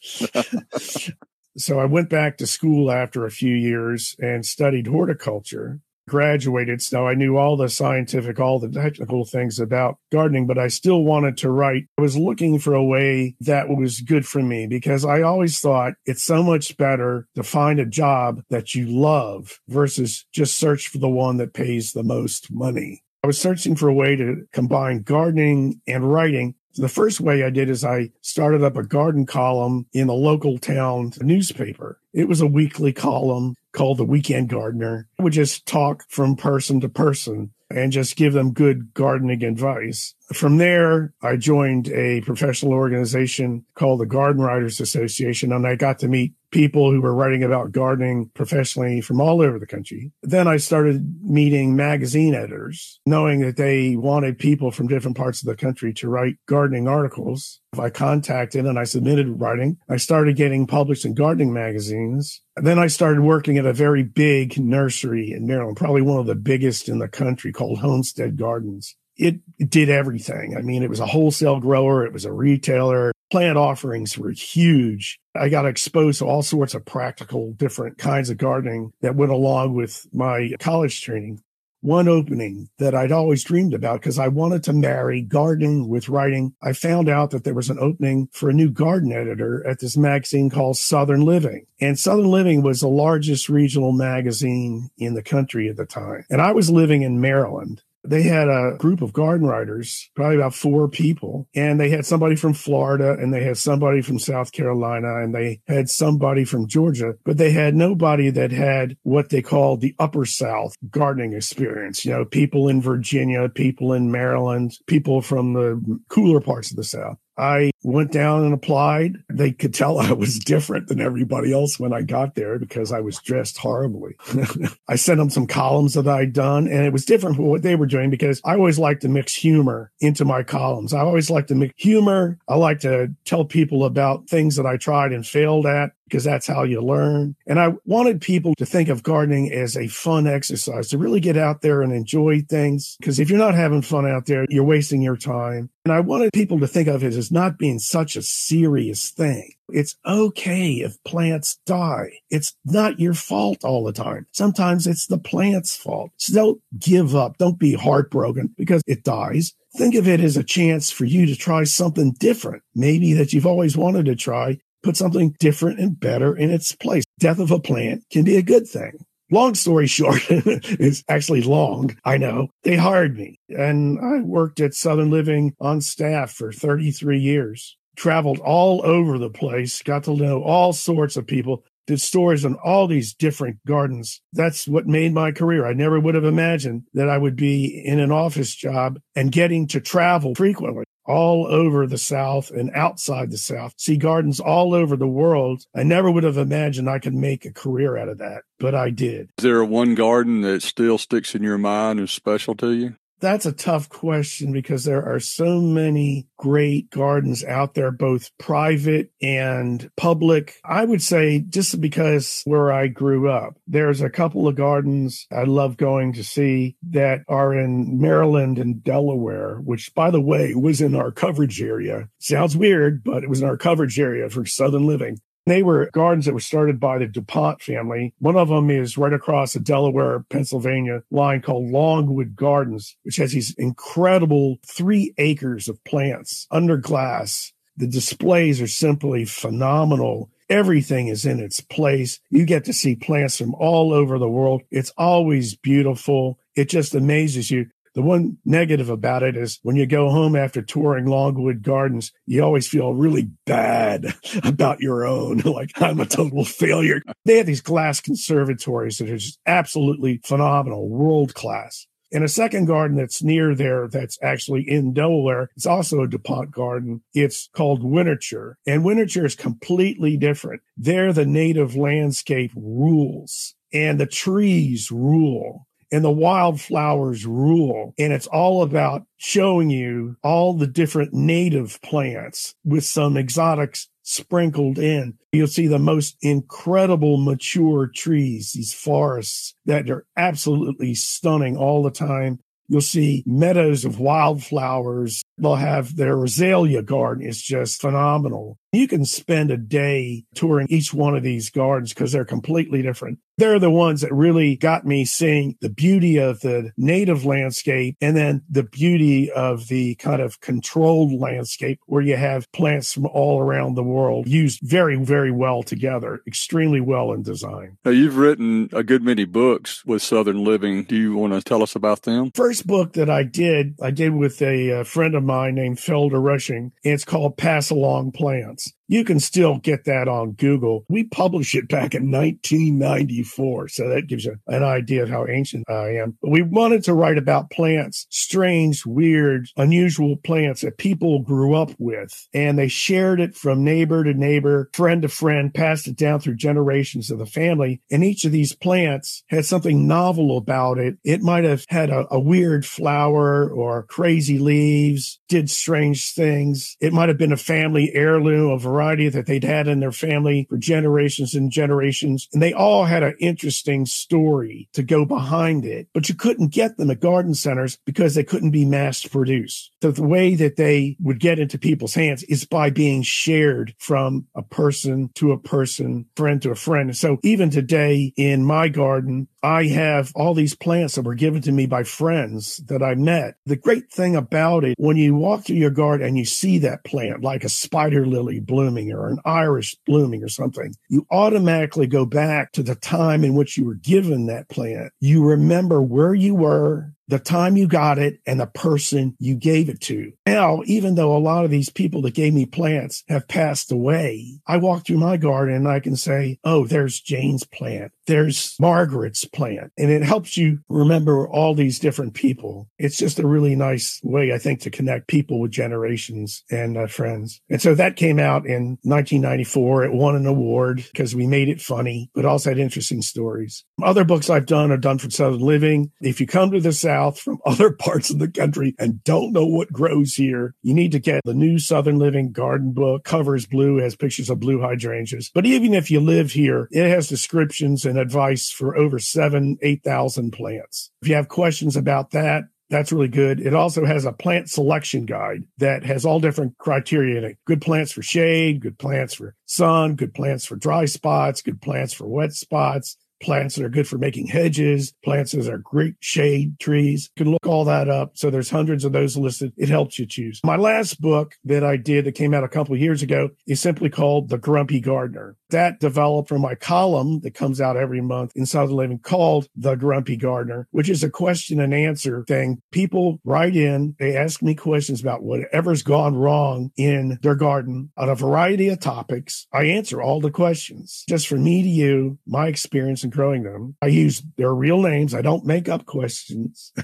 so 1.57 1.79
I 1.79 1.85
went 1.85 2.09
back 2.09 2.39
to 2.39 2.47
school 2.47 2.91
after 2.91 3.27
a 3.27 3.31
few 3.31 3.55
years 3.55 4.17
and 4.19 4.45
studied 4.45 4.87
horticulture 4.87 5.81
graduated. 6.11 6.83
So 6.83 7.07
I 7.07 7.15
knew 7.15 7.39
all 7.39 7.57
the 7.57 7.69
scientific, 7.69 8.39
all 8.39 8.59
the 8.59 8.69
technical 8.69 9.25
things 9.25 9.59
about 9.59 9.97
gardening, 10.11 10.47
but 10.47 10.59
I 10.59 10.69
still 10.69 11.05
wanted 11.05 11.39
to 11.39 11.51
write. 11.51 11.85
I 11.97 12.03
was 12.03 12.17
looking 12.17 12.59
for 12.59 12.75
a 12.75 12.85
way 12.85 13.37
that 13.41 13.69
was 13.69 14.01
good 14.01 14.27
for 14.27 14.43
me 14.43 14.67
because 14.67 15.05
I 15.05 15.23
always 15.23 15.61
thought 15.61 15.95
it's 16.05 16.25
so 16.25 16.43
much 16.43 16.77
better 16.77 17.29
to 17.37 17.43
find 17.43 17.79
a 17.79 17.87
job 17.87 18.43
that 18.51 18.75
you 18.75 18.87
love 18.87 19.61
versus 19.69 20.27
just 20.33 20.57
search 20.57 20.89
for 20.89 20.99
the 20.99 21.09
one 21.09 21.37
that 21.39 21.55
pays 21.55 21.93
the 21.93 22.03
most 22.03 22.53
money. 22.53 23.03
I 23.23 23.27
was 23.27 23.41
searching 23.41 23.77
for 23.77 23.89
a 23.89 23.95
way 23.95 24.17
to 24.17 24.47
combine 24.53 25.03
gardening 25.03 25.81
and 25.87 26.11
writing 26.11 26.55
So 26.73 26.83
the 26.83 26.89
first 26.89 27.21
way 27.21 27.43
I 27.43 27.51
did 27.51 27.69
is 27.69 27.85
I 27.85 28.11
started 28.23 28.63
up 28.63 28.77
a 28.77 28.83
garden 28.83 29.27
column 29.27 29.87
in 29.93 30.09
a 30.09 30.15
local 30.15 30.59
town 30.59 31.13
newspaper. 31.21 32.01
It 32.13 32.29
was 32.29 32.41
a 32.41 32.47
weekly 32.47 32.93
column 32.93 33.55
called 33.73 33.99
The 33.99 34.05
Weekend 34.05 34.49
Gardener. 34.49 35.09
I 35.19 35.23
would 35.23 35.33
just 35.33 35.67
talk 35.67 36.05
from 36.09 36.37
person 36.37 36.81
to 36.81 36.89
person 36.89 37.53
and 37.71 37.93
just 37.93 38.17
give 38.17 38.33
them 38.33 38.53
good 38.53 38.93
gardening 38.95 39.45
advice. 39.45 40.15
From 40.33 40.59
there, 40.59 41.13
I 41.23 41.37
joined 41.37 41.89
a 41.89 42.21
professional 42.21 42.73
organization 42.73 43.65
called 43.75 44.01
the 44.01 44.07
Garden 44.07 44.43
Writers 44.43 44.81
Association, 44.81 45.53
and 45.53 45.67
I 45.67 45.75
got 45.75 45.99
to 46.01 46.09
meet 46.09 46.35
people 46.53 46.91
who 46.91 47.01
were 47.01 47.15
writing 47.15 47.43
about 47.43 47.73
gardening 47.73 48.31
professionally 48.35 49.01
from 49.01 49.21
all 49.21 49.43
over 49.43 49.59
the 49.59 49.67
country. 49.67 50.13
Then 50.23 50.47
I 50.47 50.57
started 50.57 51.21
meeting 51.23 51.75
magazine 51.75 52.35
editors, 52.35 53.01
knowing 53.07 53.41
that 53.41 53.57
they 53.57 53.97
wanted 53.97 54.39
people 54.39 54.71
from 54.71 54.87
different 54.87 55.17
parts 55.17 55.43
of 55.43 55.47
the 55.47 55.57
country 55.57 55.93
to 55.95 56.09
write 56.09 56.37
gardening 56.47 56.87
articles. 56.87 57.61
I 57.79 57.91
contacted 57.91 58.67
and 58.67 58.79
I 58.79 58.85
submitted 58.85 59.41
writing. 59.41 59.79
I 59.89 59.97
started 59.97 60.37
getting 60.37 60.67
published 60.67 61.05
in 61.05 61.15
gardening 61.15 61.53
magazines. 61.53 62.41
then 62.57 62.79
I 62.79 62.89
started 62.89 63.23
working 63.23 63.59
at 63.59 63.67
a 63.67 63.73
very 63.73 64.03
big 64.03 64.59
nursery 64.59 65.33
in 65.33 65.47
Maryland, 65.47 65.77
probably 65.77 66.03
one 66.03 66.21
of 66.21 66.27
the 66.27 66.35
biggest 66.35 66.89
in 66.89 66.99
the 66.99 67.09
country 67.09 67.53
called 67.53 67.79
Homestead 67.79 68.37
Gardens 68.37 68.97
it 69.21 69.71
did 69.71 69.91
everything. 69.91 70.57
I 70.57 70.63
mean, 70.63 70.83
it 70.83 70.91
was 70.91 71.01
a 71.01 71.07
wholesale 71.07 71.61
grower, 71.61 72.05
it 72.07 72.13
was 72.13 72.25
a 72.25 72.33
retailer, 72.33 73.13
plant 73.31 73.59
offerings 73.59 74.17
were 74.17 74.31
huge. 74.31 75.19
I 75.35 75.49
got 75.49 75.67
exposed 75.67 76.19
to 76.19 76.27
all 76.27 76.43
sorts 76.43 76.75
of 76.75 76.85
practical, 76.85 77.53
different 77.53 77.99
kinds 77.99 78.31
of 78.31 78.39
gardening 78.39 78.93
that 79.03 79.15
went 79.15 79.31
along 79.31 79.75
with 79.75 80.07
my 80.13 80.53
college 80.59 81.03
training 81.03 81.43
one 81.83 82.09
opening 82.09 82.69
that 82.79 82.95
I'd 82.95 83.13
always 83.13 83.45
dreamed 83.45 83.75
about 83.75 84.01
because 84.01 84.19
I 84.19 84.29
wanted 84.29 84.63
to 84.65 84.73
marry 84.73 85.23
gardening 85.23 85.89
with 85.89 86.09
writing. 86.09 86.55
I 86.63 86.73
found 86.73 87.09
out 87.09 87.31
that 87.31 87.45
there 87.45 87.55
was 87.55 87.71
an 87.71 87.79
opening 87.81 88.29
for 88.33 88.51
a 88.51 88.55
new 88.55 88.71
garden 88.71 89.13
editor 89.13 89.67
at 89.67 89.81
this 89.81 89.97
magazine 89.97 90.51
called 90.51 90.77
Southern 90.77 91.23
Living. 91.23 91.67
And 91.81 91.99
Southern 91.99 92.31
Living 92.31 92.63
was 92.63 92.81
the 92.81 92.89
largest 92.89 93.49
regional 93.49 93.93
magazine 93.93 94.91
in 94.99 95.15
the 95.15 95.23
country 95.23 95.69
at 95.69 95.77
the 95.77 95.87
time. 95.87 96.27
And 96.29 96.41
I 96.41 96.53
was 96.53 96.71
living 96.71 97.03
in 97.03 97.21
Maryland. 97.21 97.83
They 98.11 98.25
had 98.25 98.49
a 98.49 98.77
group 98.77 99.03
of 99.03 99.13
garden 99.13 99.47
writers, 99.47 100.11
probably 100.17 100.35
about 100.35 100.53
four 100.53 100.89
people, 100.89 101.49
and 101.55 101.79
they 101.79 101.91
had 101.91 102.05
somebody 102.05 102.35
from 102.35 102.55
Florida 102.55 103.13
and 103.13 103.33
they 103.33 103.45
had 103.45 103.57
somebody 103.57 104.03
from 104.03 104.19
South 104.19 104.51
Carolina 104.51 105.23
and 105.23 105.33
they 105.33 105.61
had 105.69 105.89
somebody 105.89 106.45
from 106.45 106.67
Georgia, 106.67 107.15
but 107.25 107.39
they 107.39 107.53
had 107.53 107.77
nobody 107.77 108.29
that 108.31 108.51
had 108.51 108.97
what 109.05 109.29
they 109.29 109.41
called 109.41 109.81
the 109.81 109.95
upper 110.01 110.25
South 110.25 110.75
gardening 110.91 111.35
experience. 111.35 112.05
You 112.05 112.11
know, 112.11 112.25
people 112.25 112.67
in 112.67 112.83
Virginia, 112.83 113.49
people 113.49 113.93
in 113.93 114.11
Maryland, 114.11 114.73
people 114.89 115.23
from 115.23 115.53
the 115.53 115.81
cooler 116.09 116.41
parts 116.41 116.73
of 116.73 116.77
the 116.77 116.83
South. 116.83 117.17
I 117.37 117.71
went 117.83 118.13
down 118.13 118.45
and 118.45 118.53
applied. 118.53 119.17
They 119.31 119.53
could 119.53 119.73
tell 119.73 119.99
I 119.99 120.13
was 120.13 120.39
different 120.39 120.89
than 120.89 121.01
everybody 121.01 121.53
else 121.53 121.81
when 121.81 121.93
I 121.93 122.03
got 122.03 122.35
there 122.35 122.59
because 122.59 122.93
I 122.93 123.01
was 123.01 123.19
dressed 123.19 123.59
horribly. 123.59 124.17
I 124.89 124.97
sent 124.97 125.19
them 125.19 125.31
some 125.31 125.47
columns 125.47 125.95
that 125.95 126.07
I'd 126.07 126.33
done, 126.33 126.67
and 126.67 126.85
it 126.85 126.93
was 126.93 127.05
different 127.05 127.37
from 127.37 127.47
what 127.47 127.63
they 127.63 127.77
were 127.77 127.87
doing 127.87 128.11
because 128.11 128.41
I 128.45 128.55
always 128.55 128.79
like 128.79 129.01
to 129.01 129.09
mix 129.09 129.35
humor 129.35 129.91
into 130.01 130.25
my 130.25 130.43
columns. 130.43 130.93
I 130.93 131.01
always 131.01 131.31
like 131.31 131.47
to 131.49 131.55
mix 131.55 131.73
humor. 131.77 132.39
I 132.49 132.57
like 132.57 132.81
to 132.81 133.09
tell 133.25 133.45
people 133.45 133.85
about 133.85 134.29
things 134.29 134.57
that 134.57 134.67
I 134.67 134.77
tried 134.77 135.13
and 135.13 135.27
failed 135.27 135.67
at 135.67 135.93
because 136.11 136.25
that's 136.25 136.47
how 136.47 136.65
you 136.65 136.83
learn. 136.83 137.37
And 137.47 137.61
I 137.61 137.75
wanted 137.85 138.21
people 138.21 138.55
to 138.57 138.67
think 138.67 138.89
of 138.89 139.03
gardening 139.03 139.53
as 139.53 139.77
a 139.77 139.87
fun 139.87 140.27
exercise, 140.27 140.89
to 140.89 140.99
really 140.99 141.21
get 141.21 141.37
out 141.37 141.63
there 141.63 141.83
and 141.83 141.93
enjoy 141.93 142.41
things. 142.41 142.97
Because 142.99 143.21
if 143.21 143.31
you're 143.31 143.39
not 143.39 143.55
having 143.55 143.83
fun 143.83 144.07
out 144.07 144.27
there, 144.27 144.45
you're 144.49 144.65
wasting 144.65 145.01
your 145.01 145.17
time. 145.17 145.71
And 145.85 145.95
I 145.95 146.01
wanted 146.01 146.33
people 146.33 146.59
to 146.61 146.67
think 146.67 146.89
of 146.89 147.03
it 147.03 147.15
as 147.15 147.31
not 147.33 147.59
being 147.59 147.79
such 147.79 148.17
a 148.17 148.23
serious 148.23 149.11
thing. 149.11 149.55
It's 149.73 149.97
okay 150.05 150.73
if 150.73 151.03
plants 151.05 151.59
die. 151.65 152.11
It's 152.29 152.55
not 152.65 153.01
your 153.01 153.15
fault 153.15 153.65
all 153.65 153.85
the 153.85 153.93
time. 153.93 154.27
Sometimes 154.33 154.87
it's 154.87 155.07
the 155.07 155.19
plant's 155.19 155.77
fault. 155.77 156.11
So 156.17 156.35
don't 156.35 156.61
give 156.79 157.15
up. 157.15 157.39
Don't 157.39 157.59
be 157.59 157.75
heartbroken 157.75 158.55
because 158.59 158.83
it 158.87 159.05
dies. 159.05 159.55
Think 159.77 159.95
of 159.95 160.09
it 160.09 160.21
as 160.21 160.37
a 160.37 160.43
chance 160.43 160.91
for 160.91 161.05
you 161.05 161.27
to 161.27 161.37
try 161.37 161.63
something 161.63 162.13
different, 162.19 162.65
maybe 162.75 163.13
that 163.15 163.33
you've 163.33 163.47
always 163.47 163.77
wanted 163.77 164.07
to 164.07 164.17
try 164.17 164.59
put 164.83 164.97
something 164.97 165.35
different 165.39 165.81
and 165.81 165.99
better 165.99 166.37
in 166.37 166.51
its 166.51 166.75
place. 166.75 167.05
Death 167.19 167.39
of 167.39 167.51
a 167.51 167.61
plant 167.61 168.05
can 168.11 168.25
be 168.25 168.37
a 168.37 168.43
good 168.43 168.67
thing. 168.67 168.93
Long 169.31 169.55
story 169.55 169.87
short, 169.89 170.23
it's 170.29 171.05
actually 171.09 171.43
long. 171.43 171.97
I 172.05 172.17
know 172.17 172.49
they 172.65 172.77
hired 172.77 173.17
me 173.17 173.39
and 173.49 173.99
I 174.01 174.21
worked 174.21 174.61
at 174.61 174.75
Southern 174.75 175.11
Living 175.11 175.55
on 175.61 175.81
staff 175.81 176.33
for 176.33 176.53
33 176.53 177.19
years, 177.19 177.77
traveled 177.97 178.41
all 178.41 178.85
over 178.85 179.19
the 179.19 179.31
place, 179.31 179.83
got 179.83 180.05
to 180.05 180.17
know 180.17 180.43
all 180.43 180.73
sorts 180.73 181.17
of 181.17 181.27
people, 181.27 181.65
did 181.87 182.01
stories 182.01 182.45
on 182.45 182.57
all 182.65 182.87
these 182.87 183.15
different 183.15 183.59
gardens. 183.67 184.21
That's 184.33 184.69
what 184.69 184.87
made 184.87 185.13
my 185.13 185.33
career. 185.33 185.67
I 185.67 185.73
never 185.73 185.99
would 185.99 186.15
have 186.15 186.25
imagined 186.25 186.85
that 186.95 187.09
I 187.09 187.19
would 187.19 187.37
be 187.37 187.83
in 187.85 187.99
an 187.99 188.13
office 188.13 188.55
job 188.55 189.01
and 189.17 189.33
getting 189.33 189.67
to 189.69 189.81
travel 189.81 190.35
frequently 190.35 190.85
all 191.07 191.47
over 191.47 191.87
the 191.87 191.99
South 191.99 192.51
and 192.51 192.71
outside 192.75 193.31
the 193.31 193.39
South, 193.39 193.75
see 193.77 193.97
gardens 193.97 194.41
all 194.41 194.75
over 194.75 194.97
the 194.97 195.07
world. 195.07 195.65
I 195.75 195.83
never 195.83 196.11
would 196.11 196.25
have 196.25 196.37
imagined 196.37 196.89
I 196.89 196.99
could 196.99 197.15
make 197.15 197.45
a 197.45 197.53
career 197.53 197.97
out 197.97 198.09
of 198.09 198.19
that, 198.19 198.43
but 198.59 198.75
I 198.75 198.91
did. 198.91 199.31
Is 199.39 199.43
there 199.43 199.61
a 199.61 199.67
one 199.67 199.95
garden 199.95 200.43
that 200.43 200.63
still 200.63 200.99
sticks 200.99 201.35
in 201.35 201.43
your 201.43 201.59
mind 201.59 201.99
and 201.99 202.09
special 202.09 202.55
to 202.57 202.73
you? 202.73 202.97
That's 203.21 203.45
a 203.45 203.53
tough 203.53 203.89
question 203.89 204.53
because 204.53 204.85
there 204.85 205.05
are 205.05 205.21
so 205.21 205.61
many 205.61 206.27
great 206.39 206.91
gardens 206.91 207.45
out 207.45 207.75
there, 207.75 207.91
both 207.91 208.31
private 208.39 209.13
and 209.21 209.91
public. 209.97 210.57
I 210.65 210.85
would 210.85 211.03
say 211.03 211.41
just 211.41 211.81
because 211.81 212.43
where 212.47 212.73
I 212.73 212.89
grew 212.89 213.31
up, 213.31 213.57
there's 213.67 214.01
a 214.01 214.09
couple 214.09 214.49
of 214.49 214.57
gardens 214.57 215.27
I 215.31 215.45
love 215.45 215.77
going 215.77 216.15
to 216.15 216.25
see 216.25 216.77
that 216.91 217.21
are 217.29 217.55
in 217.55 218.01
Maryland 218.01 218.59
and 218.59 218.83
Delaware, 218.83 219.57
which 219.57 219.95
by 219.95 220.11
the 220.11 220.21
way 220.21 220.55
was 220.55 220.81
in 220.81 220.95
our 220.95 221.11
coverage 221.11 221.61
area. 221.61 222.09
Sounds 222.19 222.57
weird, 222.57 223.05
but 223.05 223.23
it 223.23 223.29
was 223.29 223.43
in 223.43 223.49
our 223.49 223.59
coverage 223.59 224.01
area 224.01 224.31
for 224.31 224.47
Southern 224.47 224.87
Living. 224.87 225.19
They 225.47 225.63
were 225.63 225.91
gardens 225.93 226.27
that 226.27 226.35
were 226.35 226.41
started 226.41 226.79
by 226.79 226.99
the 226.99 227.07
DuPont 227.07 227.63
family. 227.63 228.15
One 228.19 228.37
of 228.37 228.49
them 228.49 228.71
is 228.71 228.99
right 228.99 229.13
across 229.13 229.55
the 229.55 229.61
Delaware, 229.61 230.25
Pennsylvania 230.29 231.03
line 231.11 231.41
called 231.41 231.71
Longwood 231.71 232.37
Gardens, 232.37 232.97
which 233.03 233.17
has 233.17 233.33
these 233.33 233.55
incredible 233.57 234.59
three 234.67 235.15
acres 235.19 235.69
of 235.69 235.83
plants 235.85 236.47
under 236.51 236.77
glass. 236.77 237.53
The 237.77 237.87
displays 237.87 238.61
are 238.61 238.67
simply 238.69 239.25
phenomenal. 239.25 240.31
Everything 240.51 241.09
is 241.09 241.25
in 241.25 241.41
its 241.41 241.61
place. 241.61 242.21
You 242.29 242.45
get 242.45 242.65
to 242.67 242.73
see 242.73 242.97
plants 242.97 243.39
from 243.39 243.55
all 243.55 243.93
over 243.95 244.19
the 244.19 244.29
world. 244.29 244.63
It's 244.71 244.93
always 244.99 245.57
beautiful. 245.57 246.39
It 246.55 246.69
just 246.69 246.95
amazes 246.95 247.51
you. 247.51 247.67
The 247.95 248.03
one 248.03 248.39
negative 248.45 248.89
about 248.89 249.23
it 249.23 249.37
is 249.37 249.59
when 249.63 249.77
you 249.77 249.87
go 249.87 250.11
home 250.11 250.37
after 250.37 250.63
touring 250.63 251.07
Longwood 251.07 251.63
Gardens, 251.63 252.13
you 252.27 252.43
always 252.43 252.69
feel 252.69 252.95
really 252.95 253.31
bad 253.47 254.15
about 254.45 254.81
your 254.81 255.05
own. 255.05 255.39
like, 255.45 255.71
I'm 255.77 256.01
a 256.01 256.07
total 256.07 256.45
failure. 256.45 257.03
They 257.25 257.39
have 257.39 257.47
these 257.47 257.61
glass 257.61 258.01
conservatories 258.01 258.99
that 258.99 259.11
are 259.11 259.17
just 259.17 259.41
absolutely 259.47 260.21
phenomenal, 260.25 260.89
world 260.89 261.35
class. 261.35 261.87
And 262.13 262.25
a 262.25 262.29
second 262.29 262.65
garden 262.65 262.97
that's 262.97 263.23
near 263.23 263.55
there, 263.55 263.87
that's 263.87 264.19
actually 264.23 264.69
in 264.69 264.93
Delaware, 264.93 265.49
it's 265.57 265.67
also 265.67 266.03
a 266.03 266.09
DuPont 266.09 266.51
garden. 266.51 267.03
It's 267.15 267.49
called 267.55 267.85
Winterthur. 267.85 268.55
And 268.67 268.85
Winterthur 268.85 269.25
is 269.25 269.37
completely 269.37 270.17
different. 270.17 270.63
There, 270.77 271.13
the 271.13 271.27
native 271.27 271.77
landscape 271.77 272.51
rules 272.57 273.55
and 273.73 274.01
the 274.01 274.07
trees 274.07 274.91
rule 274.91 275.69
and 275.93 276.05
the 276.05 276.11
wildflowers 276.11 277.27
rule. 277.27 277.95
And 277.99 278.13
it's 278.13 278.27
all 278.27 278.63
about 278.63 279.05
showing 279.17 279.71
you 279.71 280.17
all 280.23 280.55
the 280.55 280.67
different 280.67 281.13
native 281.13 281.81
plants 281.83 282.55
with 282.65 282.85
some 282.85 283.17
exotics 283.17 283.89
sprinkled 284.03 284.79
in. 284.79 285.15
You'll 285.33 285.47
see 285.47 285.67
the 285.67 285.79
most 285.79 286.17
incredible 286.23 287.17
mature 287.19 287.91
trees, 287.95 288.53
these 288.53 288.75
forests 288.75 289.55
that 289.67 289.89
are 289.91 290.07
absolutely 290.17 290.95
stunning 290.95 291.57
all 291.57 291.83
the 291.83 291.91
time. 291.91 292.41
You'll 292.69 292.81
see 292.81 293.25
meadows 293.27 293.85
of 293.85 293.99
wildflowers. 293.99 295.23
They'll 295.39 295.57
have 295.57 295.97
their 295.97 296.23
azalea 296.23 296.83
garden. 296.83 297.27
It's 297.27 297.43
just 297.43 297.81
phenomenal. 297.81 298.59
You 298.73 298.87
can 298.87 299.05
spend 299.05 299.51
a 299.51 299.57
day 299.57 300.25
touring 300.35 300.69
each 300.71 300.95
one 300.95 301.17
of 301.17 301.25
these 301.25 301.51
gardens 301.51 301.93
because 301.93 302.13
they're 302.13 302.25
completely 302.25 302.83
different. 302.83 303.19
They're 303.37 303.59
the 303.59 303.71
ones 303.71 304.03
that 304.03 304.13
really 304.13 304.55
got 304.55 304.85
me 304.85 305.05
seeing 305.05 305.57
the 305.61 305.71
beauty 305.71 306.19
of 306.19 306.41
the 306.41 306.73
native 306.77 307.25
landscape 307.25 307.97
and 308.01 308.15
then 308.15 308.43
the 308.51 308.63
beauty 308.63 309.33
of 309.33 309.69
the 309.69 309.95
kind 309.97 310.21
of 310.21 310.41
controlled 310.41 311.19
landscape 311.19 311.81
where 311.87 312.03
you 312.03 312.17
have 312.17 312.53
plants 312.53 312.93
from 312.93 313.07
all 313.07 313.41
around 313.41 313.75
the 313.75 313.83
world 313.83 314.29
used 314.29 314.61
very, 314.63 314.97
very 314.97 315.33
well 315.33 315.63
together, 315.63 316.21
extremely 316.27 316.83
well 316.83 317.13
in 317.13 317.23
design. 317.23 317.79
Now, 317.85 317.93
you've 317.93 318.19
written 318.19 318.69
a 318.73 318.83
good 318.83 319.03
many 319.03 319.25
books 319.25 319.85
with 319.87 320.03
Southern 320.03 320.45
Living. 320.45 320.85
Do 320.85 320.95
you 320.95 321.17
want 321.17 321.33
to 321.33 321.41
tell 321.41 321.63
us 321.63 321.75
about 321.75 322.03
them? 322.03 322.31
First 322.35 322.67
book 322.67 322.93
that 322.93 323.09
I 323.09 323.23
did, 323.23 323.75
I 323.83 323.91
did 323.91 324.15
with 324.15 324.43
a, 324.43 324.69
a 324.69 324.85
friend 324.85 325.15
of 325.15 325.25
mine 325.25 325.55
named 325.55 325.79
Felder 325.79 326.23
Rushing. 326.23 326.73
It's 326.85 327.07
called 327.07 327.39
Passalong 327.39 328.13
Plants 328.13 328.60
points 328.61 328.80
you 328.91 329.05
can 329.05 329.21
still 329.21 329.59
get 329.59 329.85
that 329.85 330.09
on 330.09 330.33
Google. 330.33 330.85
We 330.89 331.05
published 331.05 331.55
it 331.55 331.69
back 331.69 331.95
in 331.95 332.11
1994. 332.11 333.69
So 333.69 333.89
that 333.89 334.09
gives 334.09 334.25
you 334.25 334.35
an 334.49 334.65
idea 334.65 335.05
of 335.05 335.09
how 335.09 335.29
ancient 335.29 335.71
I 335.71 335.91
am. 335.91 336.19
But 336.21 336.33
we 336.33 336.43
wanted 336.43 336.83
to 336.85 336.95
write 336.95 337.17
about 337.17 337.51
plants, 337.51 338.09
strange, 338.11 338.85
weird, 338.85 339.47
unusual 339.57 340.17
plants 340.17 340.63
that 340.63 340.77
people 340.77 341.23
grew 341.23 341.55
up 341.55 341.71
with. 341.79 342.27
And 342.35 342.59
they 342.59 342.67
shared 342.67 343.21
it 343.21 343.37
from 343.37 343.63
neighbor 343.63 344.03
to 344.03 344.13
neighbor, 344.13 344.71
friend 344.73 345.03
to 345.03 345.09
friend, 345.09 345.55
passed 345.55 345.87
it 345.87 345.95
down 345.95 346.19
through 346.19 346.35
generations 346.35 347.13
of 347.13 347.21
the 347.21 347.27
family. 347.27 347.81
And 347.93 348.03
each 348.03 348.25
of 348.25 348.33
these 348.33 348.57
plants 348.57 349.23
had 349.29 349.45
something 349.45 349.87
novel 349.87 350.37
about 350.37 350.79
it. 350.79 350.99
It 351.05 351.23
might 351.23 351.45
have 351.45 351.65
had 351.69 351.91
a, 351.91 352.09
a 352.11 352.19
weird 352.19 352.67
flower 352.67 353.49
or 353.49 353.85
crazy 353.85 354.41
leaves, 354.41 355.21
did 355.29 355.49
strange 355.49 356.13
things. 356.13 356.77
It 356.81 356.93
might 356.93 357.09
have 357.09 357.19
been 357.19 357.31
a 357.31 357.37
family 357.37 357.93
heirloom, 357.95 358.51
a 358.51 358.59
variety 358.59 358.80
variety 358.81 359.11
that 359.11 359.27
they'd 359.27 359.45
had 359.45 359.69
in 359.69 359.81
their 359.81 359.93
family 359.93 360.47
for 360.49 360.57
generations 360.57 361.35
and 361.35 361.53
generations. 361.53 362.29
And 362.33 362.43
they 362.43 362.55
all 362.55 362.87
had 362.87 363.03
an 363.03 363.15
interesting 363.21 363.85
story 363.85 364.71
to 364.73 364.83
go 364.83 365.05
behind 365.05 365.67
it, 365.67 365.89
but 365.93 366.09
you 366.09 366.15
couldn't 366.15 366.53
get 366.53 366.79
them 366.79 366.91
at 366.91 367.01
garden 367.01 367.35
centers 367.35 367.77
because 367.85 368.15
they 368.15 368.25
couldn't 368.25 368.53
be 368.53 368.65
mass 368.65 369.05
produced. 369.05 369.71
So 369.83 369.91
the 369.91 370.03
way 370.03 370.35
that 370.35 370.57
they 370.57 370.97
would 370.99 371.21
get 371.21 371.39
into 371.39 371.59
people's 371.59 371.95
hands 371.95 372.23
is 372.25 372.47
by 372.47 372.71
being 372.71 373.03
shared 373.03 373.75
from 373.79 374.27
a 374.35 374.43
person 374.43 375.11
to 375.17 375.33
a 375.33 375.39
person, 375.39 376.07
friend 376.17 376.41
to 376.41 376.51
a 376.51 376.55
friend. 376.55 376.89
And 376.89 376.97
so 376.97 377.19
even 377.23 377.51
today 377.51 378.15
in 378.17 378.45
my 378.45 378.69
garden, 378.69 379.29
I 379.43 379.65
have 379.67 380.13
all 380.15 380.35
these 380.35 380.55
plants 380.55 380.95
that 380.95 381.05
were 381.05 381.15
given 381.15 381.43
to 381.43 381.53
me 381.53 381.67
by 381.67 381.83
friends 381.85 382.59
that 382.67 382.83
I 382.83 382.95
met. 382.95 383.37
The 383.45 383.57
great 383.57 383.91
thing 383.91 384.17
about 384.17 384.65
it, 384.65 384.75
when 384.79 384.97
you 384.97 385.15
walk 385.15 385.45
through 385.45 385.57
your 385.57 385.71
garden 385.71 386.07
and 386.07 386.19
you 386.19 386.25
see 386.25 386.59
that 386.59 386.85
plant, 386.85 387.23
like 387.23 387.45
a 387.45 387.49
spider 387.49 388.07
lily 388.07 388.41
blooming 388.71 388.93
or 388.93 389.09
an 389.09 389.19
iris 389.25 389.75
blooming 389.87 390.23
or 390.23 390.29
something, 390.29 390.75
you 390.89 391.07
automatically 391.11 391.87
go 391.87 392.07
back 392.07 392.53
to 392.53 392.63
the 392.63 392.75
time 392.77 393.25
in 393.25 393.35
which 393.35 393.57
you 393.57 393.65
were 393.65 393.75
given 393.75 394.27
that 394.27 394.49
plant. 394.49 394.93
You 395.01 395.25
remember 395.25 395.83
where 395.83 396.15
you 396.15 396.35
were, 396.35 396.93
the 397.11 397.19
time 397.19 397.57
you 397.57 397.67
got 397.67 397.99
it 397.99 398.21
and 398.27 398.41
the 398.41 398.47
person 398.47 399.17
you 399.19 399.35
gave 399.35 399.69
it 399.69 399.81
to. 399.83 400.13
Now, 400.27 400.63
even 400.67 400.95
though 400.95 401.17
a 401.17 401.19
lot 401.19 401.45
of 401.45 401.51
these 401.51 401.69
people 401.69 402.03
that 402.03 402.15
gave 402.15 402.33
me 402.33 402.47
plants 402.47 403.03
have 403.09 403.29
passed 403.29 403.73
away, 403.73 404.41
I 404.47 404.57
walk 404.57 404.87
through 404.87 404.99
my 404.99 405.17
garden 405.17 405.55
and 405.57 405.69
I 405.69 405.81
can 405.81 405.97
say, 405.97 406.39
oh, 406.45 406.67
there's 406.67 407.01
Jane's 407.01 407.45
plant. 407.45 407.93
There's 408.07 408.57
Margaret's 408.61 409.25
plant. 409.25 409.73
And 409.77 409.91
it 409.91 410.03
helps 410.03 410.37
you 410.37 410.61
remember 410.69 411.29
all 411.29 411.55
these 411.55 411.79
different 411.79 412.15
people. 412.15 412.69
It's 412.79 412.97
just 412.97 413.19
a 413.19 413.27
really 413.27 413.57
nice 413.57 414.01
way, 414.03 414.33
I 414.33 414.39
think, 414.39 414.61
to 414.61 414.71
connect 414.71 415.09
people 415.09 415.41
with 415.41 415.51
generations 415.51 416.45
and 416.51 416.77
uh, 416.77 416.87
friends. 416.87 417.41
And 417.51 417.61
so 417.61 417.75
that 417.75 417.97
came 417.97 418.19
out 418.19 418.47
in 418.47 418.79
1994. 418.83 419.85
It 419.85 419.93
won 419.93 420.17
an 420.17 420.27
award 420.27 420.85
because 420.93 421.15
we 421.15 421.27
made 421.27 421.49
it 421.49 421.61
funny, 421.61 422.11
but 422.15 422.25
also 422.25 422.51
had 422.51 422.59
interesting 422.59 423.03
stories. 423.03 423.65
Other 423.83 424.05
books 424.05 424.31
I've 424.31 424.47
done 424.47 424.71
are 424.71 424.77
done 424.77 424.99
for 424.99 425.11
Southern 425.11 425.41
Living. 425.41 425.91
If 426.01 426.21
you 426.21 426.27
come 426.27 426.51
to 426.53 426.61
the 426.61 426.73
South, 426.73 427.00
South 427.01 427.19
from 427.19 427.39
other 427.47 427.71
parts 427.71 428.11
of 428.11 428.19
the 428.19 428.31
country 428.31 428.75
and 428.79 429.03
don't 429.05 429.33
know 429.33 429.47
what 429.47 429.73
grows 429.73 430.15
here, 430.15 430.55
you 430.63 430.75
need 430.75 430.93
to 430.93 430.99
get 430.99 431.23
the 431.25 431.35
new 431.35 431.59
Southern 431.59 431.99
Living 431.99 432.33
Garden 432.33 432.73
book. 432.73 433.05
Covers 433.05 433.47
blue, 433.47 433.77
has 433.79 433.97
pictures 433.97 434.31
of 434.31 434.41
blue 434.41 434.61
hydrangeas. 434.61 435.31
But 435.33 435.47
even 435.47 435.75
if 435.75 435.91
you 435.91 436.01
live 436.01 436.33
here, 436.33 436.69
it 436.71 436.89
has 436.89 437.09
descriptions 437.09 437.85
and 437.85 437.99
advice 437.99 438.51
for 438.51 438.77
over 438.77 438.99
seven, 438.99 439.59
8,000 439.63 440.33
plants. 440.33 440.91
If 441.03 441.09
you 441.09 441.15
have 441.15 441.29
questions 441.29 441.77
about 441.77 442.11
that, 442.11 442.45
that's 442.69 442.93
really 442.93 443.09
good. 443.09 443.41
It 443.41 443.53
also 443.53 443.85
has 443.85 444.05
a 444.05 444.13
plant 444.13 444.49
selection 444.49 445.05
guide 445.05 445.43
that 445.59 445.85
has 445.85 446.05
all 446.05 446.21
different 446.21 446.57
criteria 446.59 447.19
in 447.19 447.25
it. 447.25 447.39
Good 447.45 447.61
plants 447.61 447.91
for 447.91 448.03
shade, 448.03 448.61
good 448.61 448.79
plants 448.79 449.15
for 449.15 449.35
sun, 449.47 449.97
good 449.97 450.15
plants 450.15 450.47
for 450.47 450.55
dry 450.55 450.85
spots, 450.85 451.43
good 451.43 451.61
plants 451.61 451.93
for 451.93 452.07
wet 452.07 452.33
spots, 452.33 452.97
plants 453.21 453.57
that 453.57 453.65
are 453.65 453.71
good 453.71 453.89
for 453.89 453.99
making 453.99 454.27
hedges, 454.27 454.93
plants 455.05 455.33
that 455.33 455.49
are 455.49 455.59
great 455.59 455.95
shade 456.01 456.59
trees. 456.59 457.11
You 457.17 457.25
can 457.25 457.33
look 457.33 457.47
all 457.47 457.65
that 457.65 457.89
up. 457.89 458.17
So 458.17 458.31
there's 458.31 458.51
hundreds 458.51 458.85
of 458.85 458.93
those 458.93 459.17
listed. 459.17 459.53
It 459.57 459.69
helps 459.69 459.99
you 459.99 460.07
choose. 460.07 460.41
My 460.45 460.57
last 460.57 461.01
book 461.01 461.35
that 461.45 461.65
I 461.65 461.77
did 461.77 462.05
that 462.05 462.13
came 462.13 462.35
out 462.35 462.45
a 462.45 462.49
couple 462.49 462.77
years 462.77 463.03
ago 463.03 463.31
is 463.47 463.61
simply 463.61 463.91
called 463.91 464.29
The 464.29 464.39
Grumpy 464.39 464.81
Gardener. 464.81 465.37
That 465.51 465.81
developed 465.81 466.29
from 466.29 466.43
my 466.43 466.55
column 466.55 467.21
that 467.21 467.35
comes 467.35 467.61
out 467.61 467.77
every 467.77 468.01
month 468.01 468.33
in 468.35 468.47
Southern 468.47 468.77
Living 468.77 468.99
called 468.99 469.49
The 469.57 469.75
Grumpy 469.75 470.17
Gardener, 470.17 470.69
which 470.71 470.89
is 470.89 471.03
a 471.03 471.11
question 471.11 471.61
and 471.61 471.75
answer 471.75 472.25
thing. 472.27 472.63
People 472.71 473.21
write 473.25 473.57
in, 473.57 473.97
they 473.99 474.17
ask 474.17 474.43
me 474.43 474.55
questions 474.55 475.01
about 475.01 475.23
whatever's 475.23 475.83
gone 475.83 476.15
wrong 476.15 476.71
in 476.77 477.19
their 477.23 477.35
garden 477.35 477.91
on 477.97 478.09
a 478.09 478.15
variety 478.15 478.69
of 478.69 478.81
topics. 478.81 479.47
I 479.53 479.65
answer 479.65 480.01
all 480.01 480.21
the 480.21 480.31
questions 480.31 481.05
just 481.09 481.27
from 481.27 481.43
me 481.43 481.63
to 481.63 481.69
you, 481.69 482.19
my 482.27 482.47
experience 482.47 483.03
and 483.03 483.10
growing 483.11 483.43
them. 483.43 483.77
I 483.83 483.87
use 483.87 484.23
their 484.37 484.55
real 484.55 484.81
names. 484.83 485.15
I 485.15 485.23
don't 485.23 485.45
make 485.45 485.69
up 485.69 485.87
questions. 485.87 486.73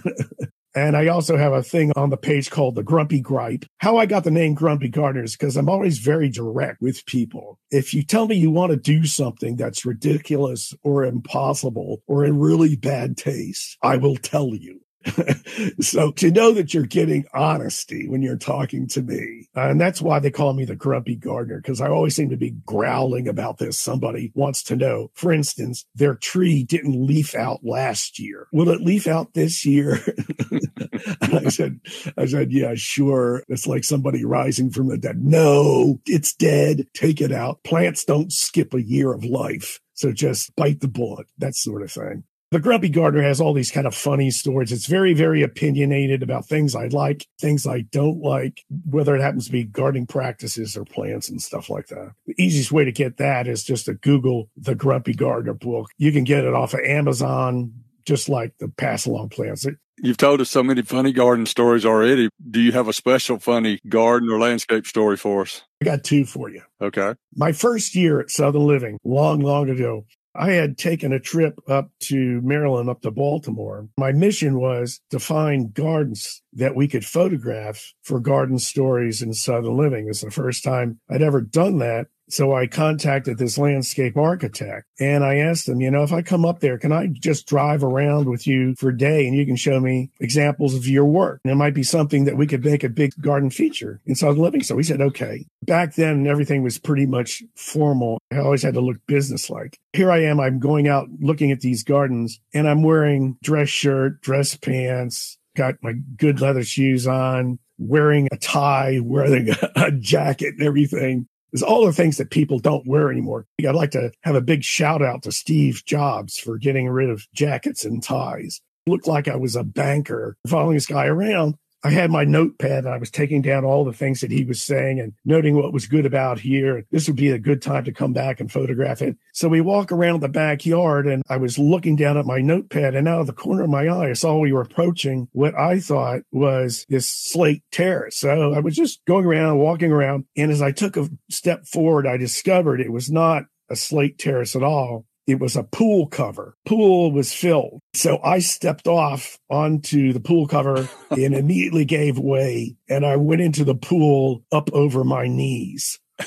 And 0.77 0.95
I 0.95 1.07
also 1.07 1.39
have 1.39 1.55
a 1.55 1.63
thing 1.63 1.91
on 1.97 2.11
the 2.11 2.19
page 2.19 2.51
called 2.51 2.75
the 2.75 2.83
Grumpy 2.83 3.23
Gripe. 3.23 3.65
How 3.79 3.97
I 3.97 4.05
got 4.05 4.25
the 4.25 4.31
name 4.31 4.53
Grumpy 4.53 4.91
Gardener 4.91 5.25
is 5.25 5.35
because 5.35 5.57
I'm 5.57 5.71
always 5.71 5.99
very 6.01 6.29
direct 6.29 6.83
with 6.83 7.07
people. 7.07 7.59
If 7.71 7.95
you 7.95 8.03
tell 8.03 8.29
me 8.29 8.37
you 8.37 8.51
want 8.51 8.73
to 8.73 8.77
do 8.77 9.07
something 9.07 9.57
that's 9.57 9.87
ridiculous 9.87 10.75
or 10.83 11.07
impossible 11.07 12.03
or 12.07 12.27
in 12.27 12.39
really 12.39 12.77
bad 12.77 13.17
taste, 13.17 13.79
I 13.83 13.97
will 13.97 14.17
tell 14.17 14.55
you. 14.55 14.83
so 15.81 16.11
to 16.13 16.31
know 16.31 16.53
that 16.53 16.75
you're 16.75 16.87
getting 16.87 17.25
honesty 17.33 18.09
when 18.09 18.23
you're 18.23 18.37
talking 18.37 18.87
to 18.89 19.03
me, 19.03 19.49
uh, 19.57 19.69
and 19.69 19.81
that's 19.81 20.03
why 20.03 20.19
they 20.19 20.31
call 20.31 20.53
me 20.53 20.65
the 20.65 20.77
grumpy 20.77 21.17
gardener, 21.17 21.61
because 21.61 21.81
I 21.81 21.89
always 21.89 22.15
seem 22.15 22.31
to 22.31 22.37
be 22.37 22.57
growling 22.65 23.29
about 23.29 23.59
this. 23.59 23.79
Somebody 23.79 24.33
wants 24.35 24.63
to 24.65 24.77
know, 24.77 25.11
for 25.15 25.33
instance, 25.33 25.85
their 25.95 26.15
tree 26.15 26.65
didn't 26.65 27.07
leaf 27.07 27.35
out 27.35 27.61
last 27.63 28.19
year. 28.19 28.49
Will 28.53 28.69
it 28.71 28.81
leaf 28.81 29.07
out 29.07 29.35
this 29.35 29.65
year? 29.65 30.01
I 31.23 31.49
said, 31.49 31.81
I 32.17 32.27
said, 32.27 32.53
yeah, 32.53 32.75
sure. 32.75 33.43
It's 33.49 33.67
like 33.67 33.85
somebody 33.85 34.25
rising 34.25 34.71
from 34.71 34.89
the 34.89 34.99
dead. 34.99 35.23
No, 35.23 36.01
it's 36.07 36.35
dead. 36.35 36.87
Take 36.95 37.21
it 37.21 37.33
out. 37.33 37.63
Plants 37.65 38.05
don't 38.05 38.33
skip 38.33 38.75
a 38.75 38.83
year 38.83 39.13
of 39.13 39.25
life. 39.25 39.81
So 39.95 40.13
just 40.13 40.55
bite 40.57 40.81
the 40.81 40.89
bullet, 40.89 41.27
that 41.39 41.55
sort 41.55 41.83
of 41.83 41.91
thing. 41.91 42.25
The 42.53 42.61
Grumpy 42.61 42.89
Gardener 42.89 43.23
has 43.23 43.41
all 43.41 43.53
these 43.53 43.73
kind 43.73 43.89
of 43.89 43.95
funny 43.95 44.31
stories. 44.31 44.71
It's 44.71 44.87
very, 44.87 45.15
very 45.15 45.43
opinionated 45.43 46.23
about 46.23 46.47
things 46.47 46.77
I 46.77 46.87
like, 46.87 47.27
things 47.41 47.67
I 47.67 47.81
don't 47.81 48.21
like, 48.21 48.63
whether 48.89 49.17
it 49.17 49.21
happens 49.21 49.47
to 49.47 49.53
be 49.53 49.65
gardening 49.65 50.07
practices 50.07 50.77
or 50.77 50.85
plants 50.85 51.29
and 51.29 51.43
stuff 51.43 51.69
like 51.69 51.89
that. 51.89 52.13
The 52.27 52.35
easiest 52.39 52.71
way 52.71 52.85
to 52.85 52.93
get 52.93 53.17
that 53.17 53.49
is 53.49 53.65
just 53.65 53.87
to 53.87 53.95
Google 53.95 54.49
the 54.57 54.77
Grumpy 54.77 55.13
Gardener 55.13 55.55
book. 55.55 55.91
You 55.99 56.13
can 56.13 56.23
get 56.23 56.45
it 56.45 56.55
off 56.55 56.73
of 56.73 56.81
Amazon, 56.81 57.73
just 58.05 58.29
like 58.29 58.57
the 58.59 58.69
Passalong 58.69 59.29
Plants. 59.29 59.67
You've 59.99 60.19
told 60.19 60.41
us 60.41 60.51
so 60.51 60.63
many 60.63 60.83
funny 60.83 61.13
garden 61.13 61.47
stories 61.47 61.85
already. 61.85 62.29
Do 62.49 62.61
you 62.61 62.71
have 62.73 62.87
a 62.87 62.93
special 62.93 63.39
funny 63.41 63.81
garden 63.89 64.31
or 64.31 64.39
landscape 64.39 64.87
story 64.87 65.17
for 65.17 65.43
us? 65.43 65.63
I 65.83 65.87
got 65.87 66.05
two 66.05 66.25
for 66.25 66.49
you. 66.49 66.63
Okay. 66.81 67.15
My 67.35 67.53
first 67.53 67.97
year 67.97 68.21
at 68.21 68.31
Southern 68.31 68.67
Living, 68.67 68.99
long, 69.05 69.41
long 69.41 69.69
ago, 69.71 70.05
I 70.39 70.53
had 70.53 70.79
taken 70.79 71.13
a 71.13 71.21
trip 71.21 71.59
up 71.69 71.91
to 72.05 72.41
Maryland, 72.43 72.89
up 72.91 73.03
to 73.03 73.11
Baltimore. 73.11 73.89
My 73.97 74.13
mission 74.13 74.61
was 74.61 75.01
to 75.11 75.19
find 75.19 75.73
gardens 75.73 76.43
that 76.53 76.77
we 76.77 76.89
could 76.89 77.05
photograph 77.05 77.93
for 78.03 78.21
garden 78.21 78.59
stories 78.59 79.23
in 79.23 79.33
Southern 79.33 79.77
Living. 79.77 80.07
It's 80.09 80.23
the 80.23 80.31
first 80.31 80.63
time 80.63 81.01
I'd 81.11 81.23
ever 81.23 81.41
done 81.41 81.79
that. 81.79 82.09
So 82.29 82.55
I 82.55 82.67
contacted 82.67 83.39
this 83.39 83.57
landscape 83.57 84.17
architect 84.17 84.87
and 84.99 85.25
I 85.25 85.37
asked 85.37 85.69
him, 85.69 85.81
you 85.81 85.91
know, 85.91 86.03
if 86.03 86.13
I 86.13 86.23
come 86.23 86.45
up 86.45 86.61
there, 86.61 86.79
can 86.79 86.93
I 86.93 87.07
just 87.07 87.47
drive 87.47 87.85
around 87.85 88.29
with 88.29 88.47
you 88.47 88.75
for 88.77 88.89
a 88.89 88.97
day 88.97 89.27
and 89.27 89.37
you 89.37 89.47
can 89.47 89.57
show 89.57 89.79
me 89.79 90.11
examples 90.21 90.75
of 90.75 90.87
your 90.87 91.05
work? 91.05 91.41
And 91.45 91.53
it 91.53 91.57
might 91.57 91.75
be 91.75 91.83
something 91.83 92.25
that 92.25 92.37
we 92.37 92.47
could 92.47 92.65
make 92.65 92.83
a 92.83 92.89
big 92.89 93.13
garden 93.21 93.51
feature 93.51 94.01
in 94.07 94.15
Southern 94.15 94.43
Living. 94.43 94.63
So 94.63 94.77
he 94.77 94.83
said, 94.83 95.01
okay. 95.01 95.47
Back 95.63 95.95
then, 95.95 96.27
everything 96.27 96.63
was 96.63 96.79
pretty 96.79 97.07
much 97.07 97.43
formal. 97.55 98.19
I 98.33 98.39
always 98.39 98.63
had 98.63 98.75
to 98.75 98.81
look 98.81 98.99
businesslike. 99.07 99.79
Here 99.93 100.11
I 100.11 100.25
am. 100.25 100.41
I'm 100.41 100.59
going 100.59 100.89
out 100.89 101.09
looking 101.21 101.53
at 101.53 101.61
these 101.61 101.85
gardens 101.85 102.41
and 102.53 102.69
I'm 102.69 102.83
wearing 102.83 103.37
dress 103.43 103.69
shirt, 103.69 104.21
dress 104.21 104.57
pants, 104.57 105.39
got 105.57 105.75
my 105.83 105.95
good 106.17 106.41
leather 106.41 106.65
shoes 106.65 107.07
on, 107.07 107.59
wearing 107.79 108.29
a 108.33 108.37
tie, 108.37 109.01
wearing 109.03 109.51
a 109.77 109.91
jacket 109.93 110.55
and 110.59 110.63
everything. 110.63 111.29
It's 111.53 111.63
all 111.63 111.87
the 111.87 111.93
things 111.93 112.17
that 112.19 112.31
people 112.31 112.59
don't 112.59 112.87
wear 112.87 113.11
anymore. 113.11 113.47
I'd 113.61 113.75
like 113.75 113.93
to 113.93 114.11
have 114.23 114.35
a 114.35 114.41
big 114.41 114.63
shout 114.63 115.03
out 115.03 115.23
to 115.23 115.33
Steve 115.33 115.83
Jobs 115.87 116.39
for 116.39 116.59
getting 116.59 116.89
rid 116.89 117.09
of 117.09 117.27
jackets 117.33 117.85
and 117.85 118.03
ties. 118.03 118.61
Looked 118.87 119.07
like 119.07 119.27
I 119.29 119.37
was 119.37 119.57
a 119.57 119.65
banker 119.65 120.37
following 120.47 120.75
this 120.75 120.87
guy 120.87 121.07
around. 121.07 121.57
I 121.85 121.91
had 121.91 122.11
my 122.11 122.25
notepad 122.25 122.85
and 122.85 122.89
I 122.89 122.99
was 122.99 123.11
taking 123.11 123.43
down 123.43 123.65
all 123.65 123.85
the 123.85 123.93
things 123.93 124.21
that 124.21 124.31
he 124.31 124.45
was 124.45 124.63
saying 124.63 124.99
and 124.99 125.13
noting 125.25 125.55
what 125.55 125.73
was 125.73 125.87
good 125.87 126.07
about 126.07 126.41
here. 126.41 126.85
This 126.91 127.07
would 127.07 127.17
be 127.17 127.31
a 127.31 127.39
good 127.39 127.63
time 127.63 127.85
to 127.85 127.93
come 127.93 128.13
back 128.13 128.41
and 128.41 128.51
photograph 128.51 129.03
it. 129.03 129.17
So 129.33 129.49
we 129.49 129.61
walk 129.61 129.93
around 129.93 130.21
the 130.21 130.29
backyard 130.29 131.07
and 131.07 131.23
I 131.29 131.37
was 131.37 131.59
looking 131.59 131.97
down 131.97 132.17
at 132.17 132.27
my 132.27 132.41
notepad 132.41 132.95
and 132.95 133.07
out 133.07 133.21
of 133.21 133.27
the 133.27 133.33
corner 133.33 133.65
of 133.65 133.71
my 133.71 133.87
eye, 133.87 134.11
I 134.11 134.15
saw 134.15 134.39
we 134.39 134.53
were 134.53 134.63
approaching 134.63 135.29
what 135.33 135.55
I 135.55 135.79
thought 135.79 136.23
was 136.33 136.87
this 136.89 137.09
slate 137.09 137.63
terrace. 137.71 138.17
So 138.17 138.53
I 138.53 138.61
was 138.61 138.75
just 138.75 139.05
going 139.05 139.25
around, 139.25 139.59
walking 139.59 139.93
around. 139.93 140.25
And 140.37 140.51
as 140.51 140.63
I 140.63 140.73
took 140.73 140.97
a 140.97 141.09
step 141.31 141.67
forward, 141.67 142.07
I 142.07 142.17
discovered 142.17 142.81
it 142.81 142.93
was 142.93 143.11
not 143.11 143.45
a 143.69 143.77
slate 143.77 144.19
terrace 144.19 144.57
at 144.57 144.63
all 144.63 145.07
it 145.27 145.41
was 145.41 145.57
a 145.57 145.65
pool 145.65 146.07
cover. 146.07 146.57
Pool 146.65 147.11
was 147.11 147.33
filled. 147.33 147.81
So 147.95 148.21
I 148.23 148.39
stepped 148.39 148.87
off 148.87 149.39
onto 149.51 150.13
the 150.13 150.21
pool 150.21 150.47
cover 150.47 150.89
and 151.11 151.35
immediately 151.35 151.85
gave 151.85 152.19
way. 152.19 152.77
And 152.89 153.05
I 153.05 153.17
went 153.17 153.41
into 153.41 153.65
the 153.65 153.75
pool 153.75 154.45
up 154.53 154.71
over 154.73 155.03
my 155.05 155.27
knees. 155.27 155.99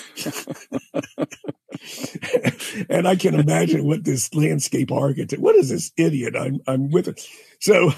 and 2.89 3.07
I 3.07 3.15
can 3.15 3.33
imagine 3.33 3.85
what 3.85 4.03
this 4.03 4.33
landscape 4.35 4.91
architect, 4.91 5.41
what 5.41 5.55
is 5.55 5.69
this 5.69 5.91
idiot? 5.97 6.35
I'm, 6.35 6.59
I'm 6.67 6.89
with 6.91 7.07
it. 7.07 7.25
So, 7.59 7.91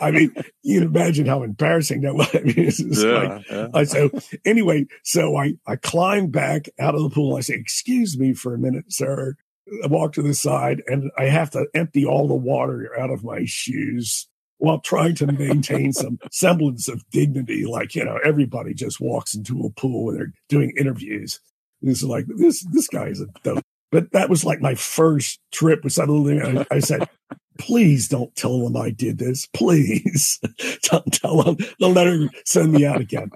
I 0.00 0.10
mean, 0.12 0.34
you 0.62 0.80
can 0.80 0.88
imagine 0.88 1.26
how 1.26 1.42
embarrassing 1.42 2.02
that 2.02 2.14
was. 2.14 2.28
I 2.34 2.40
mean, 2.40 2.70
yeah, 2.78 3.18
like, 3.18 3.50
yeah. 3.50 3.68
Uh, 3.74 3.84
so 3.84 4.10
anyway, 4.44 4.86
so 5.02 5.36
I, 5.36 5.54
I 5.66 5.76
climbed 5.76 6.32
back 6.32 6.68
out 6.78 6.94
of 6.94 7.02
the 7.02 7.10
pool. 7.10 7.36
I 7.36 7.40
say, 7.40 7.54
excuse 7.54 8.18
me 8.18 8.32
for 8.32 8.54
a 8.54 8.58
minute, 8.58 8.92
sir. 8.92 9.36
I 9.84 9.86
walk 9.86 10.12
to 10.14 10.22
the 10.22 10.34
side 10.34 10.82
and 10.86 11.10
I 11.16 11.24
have 11.24 11.50
to 11.50 11.66
empty 11.74 12.04
all 12.04 12.28
the 12.28 12.34
water 12.34 12.90
out 12.98 13.10
of 13.10 13.24
my 13.24 13.44
shoes 13.44 14.28
while 14.58 14.80
trying 14.80 15.14
to 15.16 15.26
maintain 15.26 15.92
some 15.92 16.18
semblance 16.30 16.88
of 16.88 17.08
dignity. 17.10 17.64
Like, 17.64 17.94
you 17.94 18.04
know, 18.04 18.18
everybody 18.24 18.74
just 18.74 19.00
walks 19.00 19.34
into 19.34 19.64
a 19.64 19.70
pool 19.70 20.06
when 20.06 20.16
they're 20.16 20.32
doing 20.48 20.72
interviews. 20.76 21.40
This 21.82 22.02
is 22.02 22.08
like, 22.08 22.26
this, 22.28 22.64
this 22.72 22.88
guy 22.88 23.06
is 23.06 23.20
a 23.20 23.26
dope. 23.42 23.64
But 23.90 24.12
that 24.12 24.28
was 24.28 24.44
like 24.44 24.60
my 24.60 24.74
first 24.74 25.40
trip 25.50 25.82
with 25.82 25.92
suddenly 25.92 26.40
I, 26.40 26.66
I 26.70 26.78
said, 26.78 27.08
please 27.58 28.08
don't 28.08 28.34
tell 28.36 28.60
them 28.60 28.76
I 28.76 28.90
did 28.90 29.18
this. 29.18 29.46
Please 29.46 30.40
don't 30.82 31.12
tell 31.12 31.42
them. 31.42 31.56
They'll 31.78 31.92
never 31.92 32.28
send 32.44 32.72
me 32.72 32.86
out 32.86 33.00
again. 33.00 33.30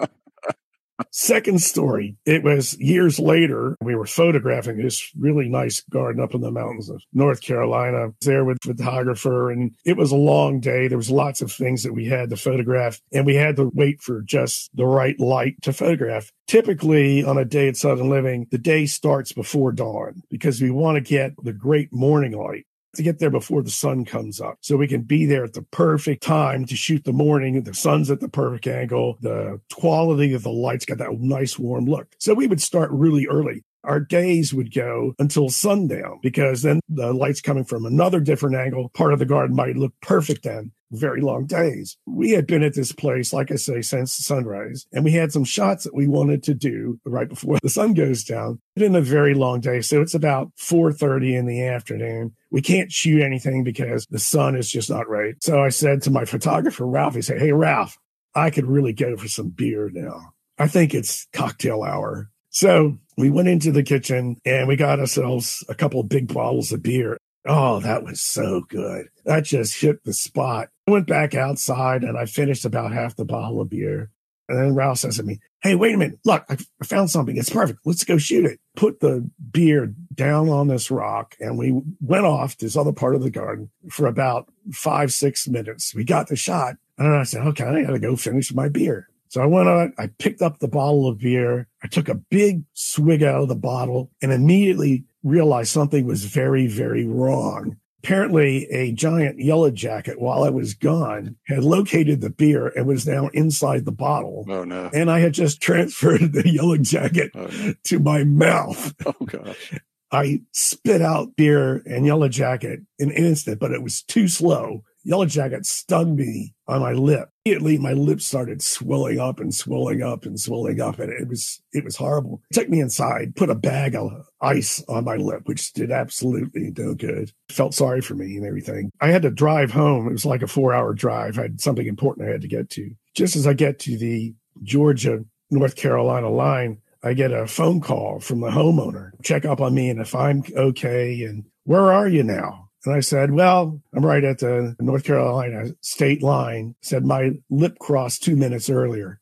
Second 1.17 1.62
story, 1.62 2.17
it 2.27 2.43
was 2.43 2.77
years 2.81 3.21
later. 3.21 3.77
We 3.81 3.95
were 3.95 4.05
photographing 4.05 4.79
this 4.79 5.12
really 5.17 5.49
nice 5.49 5.81
garden 5.83 6.21
up 6.21 6.35
in 6.35 6.41
the 6.41 6.51
mountains 6.51 6.91
of 6.91 7.01
North 7.12 7.41
Carolina. 7.41 8.09
There 8.23 8.45
with 8.45 8.59
photographer, 8.65 9.49
and 9.53 9.77
it 9.85 9.97
was 9.97 10.11
a 10.11 10.17
long 10.17 10.59
day. 10.59 10.89
There 10.89 10.99
was 10.99 11.12
lots 11.12 11.41
of 11.41 11.53
things 11.53 11.85
that 11.85 11.93
we 11.93 12.07
had 12.07 12.31
to 12.31 12.37
photograph, 12.37 13.01
and 13.12 13.25
we 13.25 13.37
had 13.37 13.55
to 13.57 13.71
wait 13.75 14.03
for 14.03 14.23
just 14.23 14.71
the 14.75 14.87
right 14.87 15.19
light 15.21 15.55
to 15.62 15.73
photograph. 15.73 16.33
Typically, 16.49 17.23
on 17.23 17.39
a 17.39 17.45
day 17.45 17.69
at 17.69 17.77
Southern 17.77 18.11
Living, 18.11 18.49
the 18.51 18.59
day 18.59 18.85
starts 18.85 19.33
before 19.33 19.71
dawn 19.71 20.21
because 20.31 20.61
we 20.61 20.73
want 20.73 20.97
to 20.97 21.01
get 21.01 21.33
the 21.45 21.53
great 21.53 21.93
morning 21.93 22.33
light 22.33 22.67
to 22.95 23.03
get 23.03 23.18
there 23.18 23.30
before 23.30 23.62
the 23.62 23.70
sun 23.70 24.05
comes 24.05 24.40
up 24.40 24.59
so 24.61 24.76
we 24.76 24.88
can 24.88 25.03
be 25.03 25.26
there 25.26 25.45
at 25.45 25.53
the 25.53 25.62
perfect 25.62 26.22
time 26.22 26.64
to 26.66 26.76
shoot 26.76 27.05
the 27.05 27.12
morning. 27.12 27.62
The 27.62 27.74
sun's 27.74 28.11
at 28.11 28.20
the 28.20 28.28
perfect 28.28 28.66
angle. 28.66 29.18
The 29.20 29.61
quality 29.72 30.34
of 30.34 30.42
the 30.42 30.51
lights 30.51 30.84
got 30.84 30.99
that 30.99 31.18
nice 31.20 31.59
warm 31.59 31.86
look. 31.86 32.14
So 32.18 32.34
we 32.34 32.47
would 32.47 32.62
start 32.62 32.90
really 32.90 33.26
early 33.26 33.64
our 33.84 34.01
days 34.01 34.53
would 34.55 34.74
go 34.74 35.14
until 35.18 35.49
sundown 35.49 36.18
because 36.22 36.62
then 36.62 36.80
the 36.88 37.12
light's 37.12 37.40
coming 37.40 37.64
from 37.64 37.84
another 37.84 38.20
different 38.20 38.57
angle. 38.57 38.88
Part 38.90 39.12
of 39.12 39.18
the 39.18 39.26
garden 39.26 39.55
might 39.55 39.76
look 39.76 39.92
perfect 40.01 40.42
then 40.42 40.72
very 40.97 41.20
long 41.20 41.47
days. 41.47 41.97
We 42.07 42.30
had 42.30 42.47
been 42.47 42.62
at 42.62 42.74
this 42.74 42.92
place, 42.92 43.32
like 43.32 43.51
I 43.51 43.57
say, 43.57 43.82
since 43.82 44.14
sunrise, 44.14 44.86
and 44.92 45.05
we 45.05 45.12
had 45.12 45.32
some 45.32 45.45
shots 45.45 45.84
that 45.84 45.95
we 45.95 46.07
wanted 46.07 46.42
to 46.45 46.55
do 46.55 46.99
right 47.05 47.28
before 47.28 47.59
the 47.62 47.68
sun 47.68 47.95
goes 47.95 48.24
down. 48.24 48.61
It's 48.76 48.82
been 48.82 48.97
a 48.97 49.01
very 49.01 49.34
long 49.34 49.61
day, 49.61 49.80
so 49.80 50.01
it's 50.01 50.14
about 50.14 50.51
4:30 50.57 51.36
in 51.36 51.47
the 51.47 51.64
afternoon. 51.66 52.34
We 52.51 52.62
can't 52.62 52.92
shoot 52.92 53.22
anything 53.22 53.64
because 53.64 54.07
the 54.11 54.18
sun 54.18 54.57
is 54.57 54.70
just 54.70 54.90
not 54.90 55.09
right. 55.09 55.34
So 55.42 55.62
I 55.62 55.70
said 55.70 56.03
to 56.03 56.11
my 56.11 56.24
photographer, 56.24 56.86
Ralph, 56.86 57.14
he 57.14 57.22
said, 57.22 57.40
Hey, 57.40 57.53
Ralph, 57.53 57.99
I 58.34 58.51
could 58.51 58.66
really 58.66 58.92
go 58.92 59.16
for 59.16 59.28
some 59.28 59.49
beer 59.49 59.90
now. 59.92 60.34
I 60.59 60.68
think 60.68 60.95
it's 60.95 61.26
cocktail 61.32 61.82
hour. 61.82 62.30
So 62.51 62.99
we 63.16 63.30
went 63.30 63.49
into 63.49 63.72
the 63.72 63.82
kitchen 63.82 64.36
and 64.45 64.68
we 64.68 64.76
got 64.76 65.01
ourselves 65.01 65.64
a 65.68 65.74
couple 65.74 66.03
big 66.05 66.32
bottles 66.32 66.72
of 66.72 66.82
beer. 66.82 67.18
Oh, 67.47 67.80
that 67.80 68.05
was 68.05 68.20
so 68.22 68.62
good. 68.68 69.09
That 69.24 69.45
just 69.45 69.80
hit 69.80 70.05
the 70.05 70.14
spot. 70.14 70.68
I 70.86 70.90
went 70.90 71.07
back 71.07 71.34
outside 71.34 72.03
and 72.03 72.16
I 72.16 72.24
finished 72.26 72.64
about 72.64 72.92
half 72.92 73.16
the 73.16 73.24
bottle 73.24 73.61
of 73.61 73.70
beer. 73.70 74.11
And 74.49 74.59
then 74.59 74.74
Ralph 74.74 74.99
says 74.99 75.16
to 75.16 75.22
me, 75.22 75.40
Hey, 75.62 75.74
wait 75.74 75.95
a 75.95 75.99
minute. 75.99 76.18
Look, 76.24 76.45
I 76.51 76.57
found 76.84 77.11
something. 77.11 77.36
It's 77.36 77.49
perfect. 77.49 77.80
Let's 77.86 78.05
go 78.05 78.18
shoot 78.18 78.45
it. 78.45 78.61
Put 78.76 79.01
the 79.01 79.28
beer 79.51 79.95
down 80.14 80.51
on 80.51 80.68
this 80.68 80.90
rock 80.90 81.34
and 81.40 81.57
we 81.59 81.80
went 82.01 82.26
off 82.26 82.57
to 82.57 82.66
this 82.66 82.76
other 82.76 82.92
part 82.92 83.14
of 83.14 83.22
the 83.22 83.30
garden 83.30 83.70
for 83.90 84.07
about 84.07 84.51
five, 84.72 85.12
six 85.12 85.49
minutes. 85.49 85.95
We 85.95 86.05
got 86.05 86.28
the 86.28 86.36
shot. 86.36 86.76
And 86.99 87.07
then 87.07 87.18
I 87.18 87.24
said, 87.24 87.47
okay, 87.49 87.64
I 87.64 87.82
got 87.82 87.92
to 87.92 87.99
go 87.99 88.16
finish 88.16 88.53
my 88.55 88.68
beer. 88.68 89.09
So 89.28 89.42
I 89.42 89.47
went 89.47 89.68
on, 89.68 89.92
I 89.99 90.09
picked 90.18 90.42
up 90.42 90.59
the 90.59 90.68
bottle 90.68 91.09
of 91.09 91.18
beer. 91.18 91.66
I 91.82 91.88
took 91.88 92.09
a 92.09 92.14
big 92.14 92.62
swig 92.74 93.22
out 93.22 93.42
of 93.42 93.49
the 93.49 93.57
bottle 93.57 94.11
and 94.22 94.32
immediately 94.32 95.05
realized 95.25 95.70
something 95.70 96.07
was 96.07 96.27
very, 96.27 96.68
very 96.68 97.07
wrong. 97.07 97.77
Apparently, 98.05 98.66
a 98.66 98.93
giant 98.93 99.41
yellow 99.41 99.70
jacket, 99.70 100.20
while 100.20 100.45
I 100.45 100.51
was 100.51 100.75
gone, 100.75 101.37
had 101.47 101.64
located 101.64 102.20
the 102.20 102.29
beer 102.29 102.68
and 102.68 102.87
was 102.87 103.07
now 103.07 103.29
inside 103.29 103.87
the 103.87 103.93
bottle. 103.93 104.45
Oh, 104.47 104.62
no. 104.62 104.91
And 104.93 105.11
I 105.11 105.20
had 105.20 105.33
just 105.33 105.61
transferred 105.62 106.35
the 106.35 106.47
yellow 106.47 106.77
jacket 106.77 107.31
oh, 107.35 107.47
no. 107.47 107.75
to 107.85 107.99
my 107.99 108.22
mouth. 108.25 108.95
Oh, 109.07 109.25
gosh. 109.25 109.72
I 110.12 110.43
spit 110.53 111.03
out 111.03 111.35
beer 111.35 111.83
and 111.87 112.07
yellow 112.07 112.29
jacket 112.29 112.81
in 112.99 113.11
an 113.11 113.16
instant, 113.16 113.59
but 113.59 113.72
it 113.72 113.83
was 113.83 114.03
too 114.03 114.29
slow. 114.29 114.85
Yellow 115.05 115.27
jacket 115.27 115.67
stung 115.67 116.17
me 116.17 116.55
on 116.67 116.81
my 116.81 116.93
lip. 116.93 117.29
Immediately, 117.45 117.79
my 117.79 117.93
lips 117.93 118.25
started 118.25 118.63
swelling 118.63 119.21
up 119.21 119.39
and 119.39 119.55
swelling 119.55 120.03
up 120.03 120.25
and 120.25 120.41
swelling 120.41 120.81
up, 120.81 120.99
and 120.99 121.13
it 121.13 121.29
was 121.29 121.61
it 121.73 121.85
was 121.85 121.97
horrible. 121.97 122.43
Took 122.53 122.71
me 122.71 122.81
inside, 122.81 123.37
put 123.37 123.51
a 123.51 123.55
bag 123.55 123.95
of 123.95 124.27
ice 124.41 124.83
on 124.89 125.05
my 125.05 125.17
lip, 125.17 125.43
which 125.45 125.73
did 125.75 125.91
absolutely 125.91 126.73
no 126.77 126.95
good. 126.95 127.33
Felt 127.51 127.75
sorry 127.75 128.01
for 128.01 128.15
me 128.15 128.37
and 128.37 128.47
everything. 128.47 128.91
I 129.01 129.09
had 129.09 129.23
to 129.23 129.31
drive 129.31 129.73
home. 129.73 130.09
It 130.09 130.13
was 130.13 130.27
like 130.27 130.43
a 130.43 130.47
four 130.47 130.73
hour 130.73 130.95
drive. 130.95 131.39
I 131.39 131.43
had 131.43 131.61
something 131.61 131.87
important 131.87 132.27
I 132.27 132.33
had 132.33 132.41
to 132.41 132.49
get 132.49 132.71
to. 132.71 132.91
Just 133.15 133.37
as 133.37 133.47
I 133.47 133.53
get 133.53 133.79
to 133.81 133.99
the 133.99 134.35
Georgia 134.63 135.25
North 135.51 135.77
Carolina 135.77 136.31
line, 136.31 136.79
I 137.03 137.13
get 137.13 137.33
a 137.33 137.47
phone 137.47 137.83
call 137.83 138.19
from 138.21 138.41
the 138.41 138.49
homeowner, 138.49 139.11
check 139.23 139.45
up 139.45 139.61
on 139.61 139.75
me 139.75 139.91
and 139.91 140.01
if 140.01 140.15
I'm 140.15 140.43
okay 140.57 141.23
and 141.25 141.45
where 141.65 141.93
are 141.93 142.09
you 142.09 142.23
now? 142.23 142.64
And 142.85 142.95
I 142.95 143.01
said, 143.01 143.30
Well, 143.32 143.80
I'm 143.95 144.05
right 144.05 144.24
at 144.24 144.39
the 144.39 144.76
North 144.80 145.05
Carolina 145.05 145.70
state 145.80 146.22
line. 146.22 146.74
Said 146.82 147.05
my 147.05 147.32
lip 147.51 147.78
crossed 147.78 148.22
two 148.22 148.37
minutes 148.37 148.68
earlier. 148.68 149.20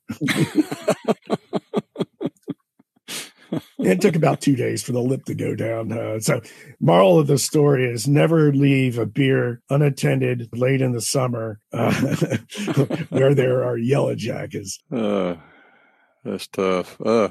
it 3.78 4.00
took 4.00 4.16
about 4.16 4.40
two 4.40 4.56
days 4.56 4.82
for 4.82 4.92
the 4.92 5.00
lip 5.00 5.24
to 5.26 5.34
go 5.34 5.54
down. 5.54 5.92
Uh, 5.92 6.20
so, 6.20 6.40
moral 6.80 7.18
of 7.18 7.26
the 7.26 7.38
story 7.38 7.90
is 7.90 8.08
never 8.08 8.52
leave 8.52 8.98
a 8.98 9.06
beer 9.06 9.60
unattended 9.70 10.48
late 10.52 10.80
in 10.80 10.92
the 10.92 11.00
summer 11.00 11.60
uh, 11.72 11.92
where 13.10 13.34
there 13.34 13.64
are 13.64 13.76
yellow 13.76 14.14
jackets. 14.14 14.78
Uh, 14.90 15.34
that's 16.24 16.46
tough. 16.46 17.00
Uh, 17.00 17.30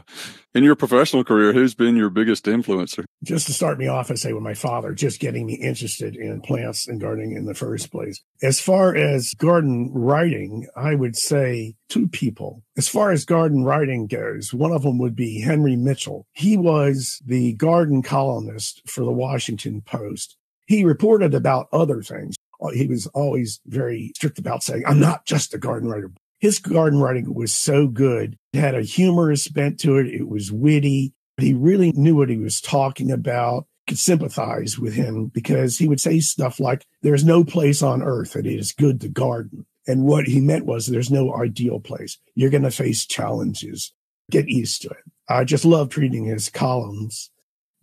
in 0.54 0.64
your 0.64 0.76
professional 0.76 1.24
career, 1.24 1.54
who's 1.54 1.74
been 1.74 1.96
your 1.96 2.10
biggest 2.10 2.46
influencer? 2.46 3.06
Just 3.24 3.48
to 3.48 3.54
start 3.54 3.80
me 3.80 3.88
off, 3.88 4.12
I 4.12 4.16
say 4.16 4.34
with 4.34 4.44
my 4.44 4.54
father, 4.54 4.94
just 4.94 5.20
getting 5.20 5.46
me 5.46 5.54
interested 5.54 6.16
in 6.16 6.42
plants 6.42 6.88
and 6.88 7.00
gardening 7.00 7.32
in 7.34 7.46
the 7.46 7.54
first 7.54 7.92
place. 7.92 8.22
As 8.44 8.60
far 8.60 8.96
as 8.96 9.34
garden 9.36 9.92
writing, 9.94 10.68
I 10.76 10.96
would 10.96 11.16
say 11.16 11.76
two 11.88 12.08
people. 12.08 12.64
As 12.78 12.90
far 12.90 13.12
as 13.12 13.26
garden 13.26 13.64
writing 13.64 14.08
goes, 14.08 14.54
one 14.54 14.72
of 14.72 14.84
them 14.84 14.98
would 15.00 15.16
be 15.16 15.42
Henry 15.42 15.76
Mitchell. 15.76 16.28
He 16.34 16.58
was 16.58 17.22
the 17.26 17.54
garden 17.54 18.02
columnist 18.02 18.82
for 18.88 19.06
the 19.06 19.12
Washington 19.12 19.82
Post. 19.82 20.36
He 20.68 20.84
reported 20.84 21.34
about 21.34 21.68
other 21.72 22.02
things. 22.02 22.36
He 22.74 22.86
was 22.86 23.08
always 23.08 23.60
very 23.66 24.12
strict 24.16 24.38
about 24.38 24.64
saying, 24.64 24.84
I'm 24.86 25.00
not 25.00 25.26
just 25.26 25.54
a 25.54 25.58
garden 25.58 25.90
writer 25.90 26.12
his 26.42 26.60
garden 26.60 27.00
writing 27.00 27.34
was 27.34 27.54
so 27.54 27.88
good. 27.88 28.38
It 28.52 28.60
had 28.60 28.76
a 28.76 28.82
humorous 28.82 29.48
bent 29.48 29.80
to 29.82 29.98
it. 29.98 30.08
It 30.08 30.28
was 30.28 30.52
witty. 30.52 31.14
He 31.38 31.54
really 31.54 31.92
knew 31.94 32.16
what 32.16 32.30
he 32.30 32.38
was 32.38 32.60
talking 32.60 33.12
about. 33.12 33.68
Could 33.88 33.98
sympathize 33.98 34.78
with 34.78 34.94
him 34.94 35.28
because 35.28 35.78
he 35.78 35.88
would 35.88 36.00
say 36.00 36.20
stuff 36.20 36.60
like, 36.60 36.86
There's 37.02 37.24
no 37.24 37.44
place 37.44 37.82
on 37.82 38.04
earth 38.04 38.34
that 38.34 38.46
it 38.46 38.60
is 38.60 38.74
good 38.74 39.02
to 39.02 39.10
garden. 39.10 39.66
And 39.88 40.04
what 40.04 40.28
he 40.28 40.40
meant 40.40 40.66
was 40.66 40.86
there's 40.86 41.10
no 41.10 41.36
ideal 41.36 41.80
place. 41.80 42.18
You're 42.36 42.52
going 42.52 42.64
to 42.64 42.72
face 42.72 43.06
challenges. 43.06 43.94
Get 44.30 44.48
used 44.48 44.84
to 44.84 44.90
it. 44.90 45.04
I 45.28 45.44
just 45.44 45.66
loved 45.66 45.98
reading 45.98 46.26
his 46.26 46.50
columns. 46.50 47.31